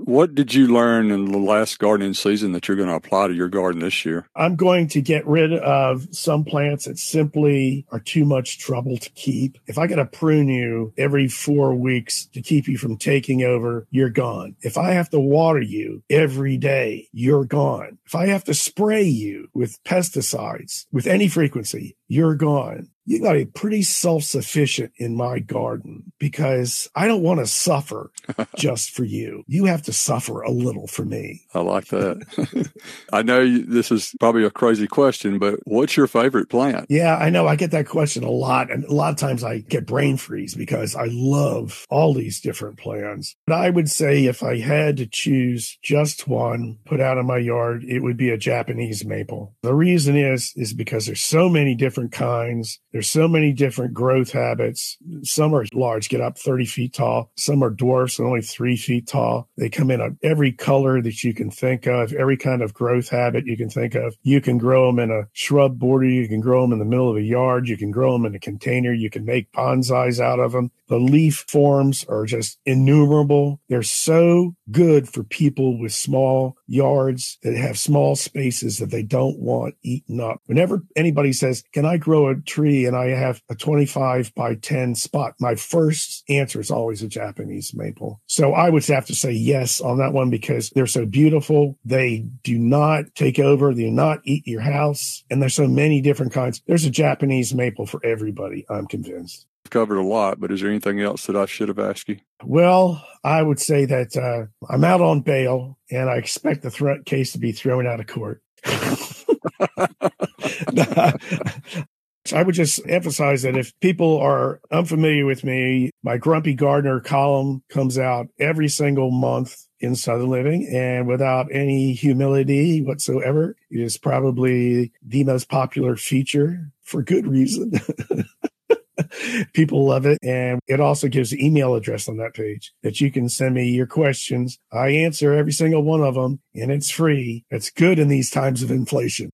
What 0.04 0.34
did 0.34 0.54
you 0.54 0.68
learn 0.68 1.10
in 1.10 1.32
the 1.32 1.38
last 1.38 1.78
gardening 1.78 2.14
season 2.14 2.52
that 2.52 2.68
you're 2.68 2.76
going 2.76 2.88
to 2.88 2.94
apply 2.94 3.28
to 3.28 3.34
your 3.34 3.48
garden 3.48 3.80
this 3.80 4.04
year? 4.04 4.26
I'm 4.36 4.56
going 4.56 4.88
to 4.88 5.02
get 5.02 5.26
rid 5.26 5.52
of 5.52 6.08
some 6.14 6.44
plants 6.44 6.84
that 6.84 6.98
simply 6.98 7.84
are 7.90 7.98
too 8.00 8.24
much 8.24 8.58
trouble 8.58 8.96
to 8.96 9.10
keep. 9.10 9.58
If 9.66 9.76
I 9.76 9.86
got 9.86 9.96
to 9.96 10.06
prune 10.06 10.48
you 10.48 10.94
every 10.96 11.28
four 11.28 11.74
weeks 11.74 12.26
to 12.26 12.40
keep 12.40 12.68
you 12.68 12.78
from 12.78 12.96
taking 12.96 13.42
over, 13.42 13.86
you're 13.90 14.08
gone. 14.08 14.56
If 14.62 14.78
I 14.78 14.92
have 14.92 15.10
to 15.10 15.20
water 15.20 15.60
you 15.60 16.02
every 16.08 16.56
day, 16.56 17.08
you're 17.12 17.44
gone. 17.44 17.98
If 18.06 18.14
I 18.14 18.26
have 18.28 18.44
to 18.44 18.54
spray 18.54 19.04
you 19.04 19.48
with 19.52 19.82
pesticides 19.84 20.86
with 20.92 21.06
any 21.06 21.28
frequency, 21.28 21.96
you're 22.08 22.34
gone 22.34 22.88
you 23.08 23.22
got 23.22 23.32
to 23.32 23.38
be 23.38 23.44
pretty 23.46 23.82
self 23.82 24.22
sufficient 24.22 24.92
in 24.98 25.16
my 25.16 25.38
garden 25.38 26.12
because 26.18 26.90
I 26.94 27.06
don't 27.06 27.22
want 27.22 27.40
to 27.40 27.46
suffer 27.46 28.10
just 28.56 28.90
for 28.90 29.04
you. 29.04 29.44
You 29.46 29.64
have 29.64 29.82
to 29.84 29.94
suffer 29.94 30.42
a 30.42 30.50
little 30.50 30.86
for 30.86 31.06
me. 31.06 31.46
I 31.54 31.60
like 31.60 31.86
that. 31.86 32.70
I 33.12 33.22
know 33.22 33.60
this 33.60 33.90
is 33.90 34.14
probably 34.20 34.44
a 34.44 34.50
crazy 34.50 34.86
question, 34.86 35.38
but 35.38 35.60
what's 35.64 35.96
your 35.96 36.06
favorite 36.06 36.50
plant? 36.50 36.84
Yeah, 36.90 37.16
I 37.16 37.30
know. 37.30 37.46
I 37.46 37.56
get 37.56 37.70
that 37.70 37.88
question 37.88 38.24
a 38.24 38.30
lot. 38.30 38.70
And 38.70 38.84
a 38.84 38.92
lot 38.92 39.10
of 39.10 39.16
times 39.16 39.42
I 39.42 39.60
get 39.60 39.86
brain 39.86 40.18
freeze 40.18 40.54
because 40.54 40.94
I 40.94 41.06
love 41.10 41.86
all 41.88 42.12
these 42.12 42.42
different 42.42 42.76
plants. 42.76 43.34
But 43.46 43.54
I 43.54 43.70
would 43.70 43.88
say 43.88 44.26
if 44.26 44.42
I 44.42 44.58
had 44.58 44.98
to 44.98 45.06
choose 45.06 45.78
just 45.82 46.28
one 46.28 46.78
put 46.84 47.00
out 47.00 47.16
in 47.16 47.24
my 47.24 47.38
yard, 47.38 47.84
it 47.84 48.00
would 48.00 48.18
be 48.18 48.28
a 48.28 48.36
Japanese 48.36 49.02
maple. 49.06 49.54
The 49.62 49.74
reason 49.74 50.14
is, 50.14 50.52
is 50.56 50.74
because 50.74 51.06
there's 51.06 51.22
so 51.22 51.48
many 51.48 51.74
different 51.74 51.97
kinds. 52.06 52.78
There's 52.92 53.10
so 53.10 53.26
many 53.26 53.52
different 53.52 53.94
growth 53.94 54.30
habits. 54.30 54.96
Some 55.22 55.54
are 55.54 55.64
large, 55.72 56.08
get 56.08 56.20
up 56.20 56.38
30 56.38 56.66
feet 56.66 56.94
tall. 56.94 57.32
Some 57.36 57.64
are 57.64 57.70
dwarfs, 57.70 58.20
only 58.20 58.42
three 58.42 58.76
feet 58.76 59.08
tall. 59.08 59.48
They 59.56 59.68
come 59.68 59.90
in 59.90 60.18
every 60.22 60.52
color 60.52 61.02
that 61.02 61.24
you 61.24 61.34
can 61.34 61.50
think 61.50 61.86
of, 61.86 62.12
every 62.12 62.36
kind 62.36 62.62
of 62.62 62.74
growth 62.74 63.08
habit 63.08 63.46
you 63.46 63.56
can 63.56 63.68
think 63.70 63.94
of. 63.94 64.16
You 64.22 64.40
can 64.40 64.58
grow 64.58 64.86
them 64.86 64.98
in 64.98 65.10
a 65.10 65.26
shrub 65.32 65.78
border. 65.78 66.06
You 66.06 66.28
can 66.28 66.40
grow 66.40 66.62
them 66.62 66.72
in 66.72 66.78
the 66.78 66.84
middle 66.84 67.10
of 67.10 67.16
a 67.16 67.22
yard. 67.22 67.68
You 67.68 67.76
can 67.76 67.90
grow 67.90 68.12
them 68.12 68.26
in 68.26 68.34
a 68.34 68.40
container. 68.40 68.92
You 68.92 69.10
can 69.10 69.24
make 69.24 69.50
bonsais 69.52 70.20
out 70.20 70.38
of 70.38 70.52
them. 70.52 70.70
The 70.88 70.98
leaf 70.98 71.44
forms 71.48 72.04
are 72.08 72.24
just 72.24 72.58
innumerable. 72.64 73.60
They're 73.68 73.82
so 73.82 74.54
good 74.70 75.08
for 75.08 75.22
people 75.22 75.78
with 75.78 75.92
small 75.92 76.56
yards 76.66 77.38
that 77.42 77.56
have 77.56 77.78
small 77.78 78.16
spaces 78.16 78.78
that 78.78 78.90
they 78.90 79.02
don't 79.02 79.38
want 79.38 79.74
eaten 79.82 80.20
up. 80.20 80.40
Whenever 80.46 80.82
anybody 80.96 81.32
says, 81.32 81.62
Can 81.72 81.84
I 81.88 81.96
grow 81.96 82.28
a 82.28 82.36
tree 82.36 82.86
and 82.86 82.96
I 82.96 83.08
have 83.08 83.42
a 83.48 83.54
25 83.54 84.34
by 84.34 84.54
10 84.54 84.94
spot? 84.94 85.34
My 85.40 85.54
first 85.54 86.24
answer 86.28 86.60
is 86.60 86.70
always 86.70 87.02
a 87.02 87.08
Japanese 87.08 87.74
maple. 87.74 88.20
So 88.26 88.52
I 88.52 88.70
would 88.70 88.84
have 88.86 89.06
to 89.06 89.14
say 89.14 89.32
yes 89.32 89.80
on 89.80 89.98
that 89.98 90.12
one 90.12 90.30
because 90.30 90.70
they're 90.70 90.86
so 90.86 91.06
beautiful. 91.06 91.78
They 91.84 92.26
do 92.42 92.58
not 92.58 93.14
take 93.14 93.38
over, 93.38 93.74
they 93.74 93.84
do 93.84 93.90
not 93.90 94.20
eat 94.24 94.46
your 94.46 94.60
house. 94.60 95.24
And 95.30 95.42
there's 95.42 95.54
so 95.54 95.66
many 95.66 96.00
different 96.00 96.32
kinds. 96.32 96.62
There's 96.66 96.84
a 96.84 96.90
Japanese 96.90 97.54
maple 97.54 97.86
for 97.86 98.04
everybody, 98.04 98.64
I'm 98.70 98.86
convinced 98.86 99.46
covered 99.70 99.98
a 99.98 100.02
lot, 100.02 100.40
but 100.40 100.50
is 100.50 100.60
there 100.60 100.70
anything 100.70 101.00
else 101.00 101.26
that 101.26 101.36
I 101.36 101.46
should 101.46 101.68
have 101.68 101.78
asked 101.78 102.08
you? 102.08 102.18
Well, 102.44 103.04
I 103.22 103.42
would 103.42 103.60
say 103.60 103.84
that 103.84 104.16
uh, 104.16 104.46
I'm 104.72 104.84
out 104.84 105.00
on 105.00 105.20
bail 105.20 105.78
and 105.90 106.08
I 106.08 106.16
expect 106.16 106.62
the 106.62 106.70
threat 106.70 107.04
case 107.04 107.32
to 107.32 107.38
be 107.38 107.52
thrown 107.52 107.86
out 107.86 108.00
of 108.00 108.06
court. 108.06 108.42
I 112.32 112.42
would 112.42 112.54
just 112.54 112.80
emphasize 112.86 113.42
that 113.42 113.56
if 113.56 113.78
people 113.80 114.18
are 114.18 114.60
unfamiliar 114.70 115.24
with 115.24 115.44
me, 115.44 115.90
my 116.02 116.18
Grumpy 116.18 116.54
Gardener 116.54 117.00
column 117.00 117.62
comes 117.68 117.98
out 117.98 118.28
every 118.38 118.68
single 118.68 119.10
month 119.10 119.66
in 119.80 119.94
Southern 119.94 120.28
Living 120.28 120.68
and 120.72 121.06
without 121.06 121.46
any 121.52 121.92
humility 121.92 122.82
whatsoever. 122.82 123.56
It 123.70 123.80
is 123.80 123.96
probably 123.96 124.92
the 125.02 125.24
most 125.24 125.48
popular 125.48 125.96
feature 125.96 126.72
for 126.82 127.02
good 127.02 127.26
reason. 127.26 127.72
People 129.54 129.86
love 129.86 130.06
it. 130.06 130.18
And 130.22 130.60
it 130.66 130.80
also 130.80 131.08
gives 131.08 131.34
email 131.34 131.74
address 131.74 132.08
on 132.08 132.16
that 132.16 132.34
page 132.34 132.72
that 132.82 133.00
you 133.00 133.12
can 133.12 133.28
send 133.28 133.54
me 133.54 133.70
your 133.70 133.86
questions. 133.86 134.58
I 134.72 134.88
answer 134.88 135.32
every 135.32 135.52
single 135.52 135.82
one 135.82 136.02
of 136.02 136.14
them 136.14 136.40
and 136.54 136.72
it's 136.72 136.90
free. 136.90 137.44
It's 137.50 137.70
good 137.70 137.98
in 137.98 138.08
these 138.08 138.30
times 138.30 138.62
of 138.62 138.70
inflation. 138.70 139.30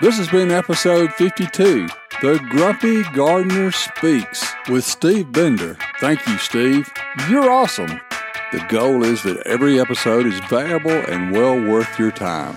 This 0.00 0.18
has 0.18 0.28
been 0.28 0.50
episode 0.50 1.12
52 1.14 1.88
The 2.20 2.38
Grumpy 2.50 3.02
Gardener 3.14 3.70
Speaks 3.70 4.44
with 4.68 4.84
Steve 4.84 5.32
Bender. 5.32 5.76
Thank 6.00 6.26
you, 6.26 6.36
Steve. 6.38 6.88
You're 7.28 7.50
awesome. 7.50 8.00
The 8.52 8.64
goal 8.68 9.02
is 9.02 9.22
that 9.24 9.46
every 9.46 9.80
episode 9.80 10.26
is 10.26 10.38
valuable 10.48 10.90
and 10.90 11.32
well 11.32 11.58
worth 11.58 11.98
your 11.98 12.10
time 12.12 12.56